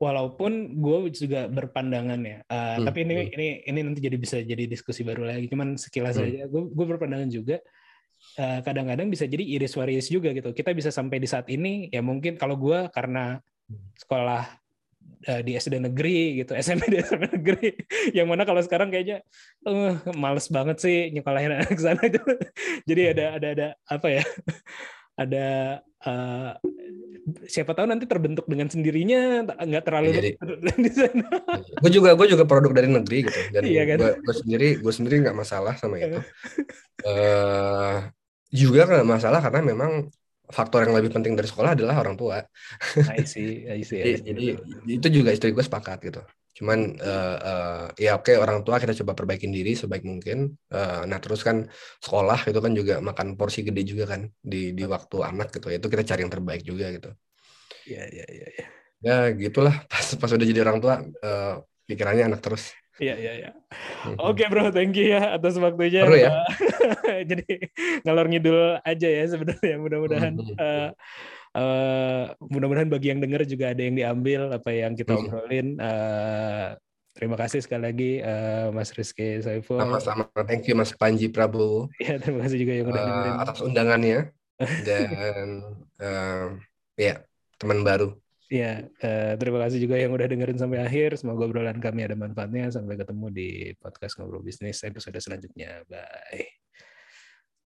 Walaupun 0.00 0.80
gue 0.80 1.12
juga 1.12 1.44
berpandangan 1.44 2.20
ya, 2.24 2.40
uh, 2.48 2.80
Hmm, 2.80 2.88
tapi 2.88 3.04
ini 3.04 3.14
hmm. 3.20 3.34
ini 3.36 3.46
ini 3.68 3.80
nanti 3.84 4.00
jadi 4.00 4.16
bisa 4.16 4.40
jadi 4.40 4.64
diskusi 4.64 5.04
baru 5.04 5.28
lagi. 5.28 5.44
Cuman 5.44 5.76
sekilas 5.76 6.16
Hmm. 6.16 6.24
aja, 6.24 6.48
gue 6.48 6.62
gue 6.72 6.86
berpandangan 6.88 7.28
juga 7.28 7.60
uh, 8.40 8.60
kadang-kadang 8.64 9.12
bisa 9.12 9.28
jadi 9.28 9.44
iris 9.44 9.76
waris 9.76 10.08
juga 10.08 10.32
gitu. 10.32 10.56
Kita 10.56 10.72
bisa 10.72 10.88
sampai 10.88 11.20
di 11.20 11.28
saat 11.28 11.52
ini 11.52 11.92
ya 11.92 12.00
mungkin 12.00 12.40
kalau 12.40 12.56
gue 12.56 12.88
karena 12.96 13.44
sekolah 14.00 14.59
uh, 15.26 15.40
di 15.40 15.52
SD 15.54 15.78
negeri 15.80 16.42
gitu, 16.44 16.52
SMP 16.64 16.88
di 16.90 16.98
SMP 17.00 17.26
negeri, 17.30 17.72
yang 18.16 18.26
mana 18.30 18.42
kalau 18.44 18.60
sekarang 18.60 18.88
kayaknya 18.88 19.24
eh 19.66 19.94
males 20.14 20.46
banget 20.48 20.76
sih 20.80 21.10
nyekolahin 21.10 21.56
anak 21.56 21.70
ke 21.70 21.82
sana 21.82 22.00
gitu. 22.06 22.20
Jadi 22.88 23.02
ada 23.16 23.24
ada 23.36 23.48
ada 23.52 23.66
apa 23.86 24.06
ya? 24.08 24.24
ada 25.20 25.46
uh, 26.08 26.56
siapa 27.44 27.76
tahu 27.76 27.84
nanti 27.92 28.08
terbentuk 28.08 28.48
dengan 28.48 28.72
sendirinya 28.72 29.44
nggak 29.44 29.84
terlalu 29.84 30.16
Jadi- 30.16 30.32
di 30.80 30.90
sana. 30.96 31.28
gue 31.84 31.90
juga 31.92 32.16
gue 32.16 32.26
juga 32.32 32.48
produk 32.48 32.72
dari 32.72 32.88
negeri 32.88 33.28
gitu 33.28 33.40
dan 33.52 33.62
Iya 33.68 33.82
kan? 33.84 33.98
gue 34.00 34.12
gue 34.24 34.34
sendiri 34.40 34.68
gue 34.80 34.92
sendiri 34.96 35.20
nggak 35.20 35.36
masalah 35.36 35.76
sama 35.76 36.00
itu 36.00 36.16
eh 37.04 37.96
juga 38.50 38.88
nggak 38.88 39.06
masalah 39.06 39.40
karena 39.44 39.60
memang 39.62 39.92
faktor 40.50 40.86
yang 40.86 40.94
lebih 40.98 41.10
penting 41.14 41.32
dari 41.38 41.48
sekolah 41.48 41.78
adalah 41.78 41.96
orang 42.02 42.14
tua. 42.18 42.38
I 43.06 43.22
see, 43.24 43.64
I 43.66 43.80
see, 43.86 44.02
jadi, 44.04 44.10
I 44.10 44.16
see. 44.18 44.26
jadi 44.26 44.46
itu 45.00 45.08
juga 45.10 45.30
istri 45.34 45.50
gue 45.54 45.64
sepakat 45.64 45.98
gitu. 46.06 46.20
Cuman 46.60 46.78
eh, 46.98 47.36
eh, 47.40 47.84
ya 48.04 48.20
oke 48.20 48.32
orang 48.36 48.60
tua 48.66 48.76
kita 48.82 48.92
coba 49.00 49.12
perbaikin 49.16 49.48
diri 49.54 49.72
sebaik 49.72 50.04
mungkin. 50.04 50.52
Eh, 50.68 51.02
nah 51.08 51.18
terus 51.22 51.40
kan 51.46 51.64
sekolah 52.04 52.44
itu 52.50 52.58
kan 52.60 52.72
juga 52.76 52.94
makan 53.00 53.38
porsi 53.38 53.64
gede 53.64 53.82
juga 53.86 54.04
kan 54.12 54.28
di 54.42 54.76
di 54.76 54.84
waktu 54.84 55.16
anak 55.24 55.54
gitu. 55.56 55.72
Itu 55.72 55.86
kita 55.88 56.02
cari 56.04 56.20
yang 56.26 56.32
terbaik 56.32 56.62
juga 56.66 56.86
gitu. 56.92 57.10
Iya, 57.88 58.04
iya, 58.12 58.26
iya, 58.28 58.46
iya. 58.58 58.66
ya 59.00 59.16
gitulah. 59.38 59.74
Pas 59.90 60.06
pas 60.20 60.30
udah 60.36 60.46
jadi 60.46 60.60
orang 60.66 60.78
tua 60.84 60.94
eh, 61.00 61.54
pikirannya 61.88 62.24
anak 62.30 62.40
terus 62.44 62.76
Iya, 63.00 63.14
iya, 63.16 63.32
iya. 63.40 63.50
Oke, 64.20 64.44
Bro, 64.52 64.68
thank 64.76 64.92
you 65.00 65.16
ya 65.16 65.40
atas 65.40 65.56
waktunya. 65.56 66.04
Seru 66.04 66.16
ya? 66.20 66.30
Jadi 67.30 67.48
ngalor 68.04 68.26
ngidul 68.28 68.60
aja 68.84 69.08
ya 69.08 69.24
sebenarnya. 69.24 69.76
Mudah-mudahan 69.80 70.34
eh, 70.36 70.88
eh, 71.56 72.24
mudah-mudahan 72.44 72.90
bagi 72.92 73.08
yang 73.16 73.20
dengar 73.24 73.42
juga 73.48 73.72
ada 73.72 73.80
yang 73.80 73.96
diambil 73.96 74.52
apa 74.52 74.70
yang 74.70 74.92
kita 74.92 75.16
Mhm. 75.16 75.20
obrolin. 75.24 75.68
Eh, 75.80 76.66
terima 77.16 77.36
kasih 77.40 77.60
sekali 77.64 77.82
lagi 77.88 78.12
eh, 78.20 78.68
Mas 78.70 78.92
Rizky 78.92 79.40
Saiful. 79.40 79.80
sama-sama 79.80 80.28
thank 80.44 80.68
you 80.68 80.76
Mas 80.76 80.92
Panji 80.94 81.26
Prabowo 81.32 81.88
Ya, 81.98 82.20
terima 82.20 82.44
kasih 82.44 82.58
juga 82.62 82.72
yang 82.76 82.86
udah 82.92 83.02
dengerin. 83.02 83.34
atas 83.40 83.58
undangannya 83.64 84.18
dan 84.60 85.48
eh, 86.00 86.46
ya 87.00 87.14
teman 87.56 87.80
baru 87.80 88.12
Ya, 88.50 88.82
eh, 88.98 89.32
terima 89.38 89.62
kasih 89.62 89.78
juga 89.78 89.94
yang 89.94 90.10
udah 90.10 90.26
dengerin 90.26 90.58
sampai 90.58 90.82
akhir. 90.82 91.14
Semoga 91.22 91.46
obrolan 91.46 91.78
kami 91.78 92.02
ada 92.02 92.18
manfaatnya. 92.18 92.66
Sampai 92.74 92.98
ketemu 92.98 93.26
di 93.30 93.48
podcast 93.78 94.18
Ngobrol 94.18 94.42
Bisnis 94.42 94.82
episode 94.82 95.18
selanjutnya. 95.22 95.86
Bye. 95.86 96.59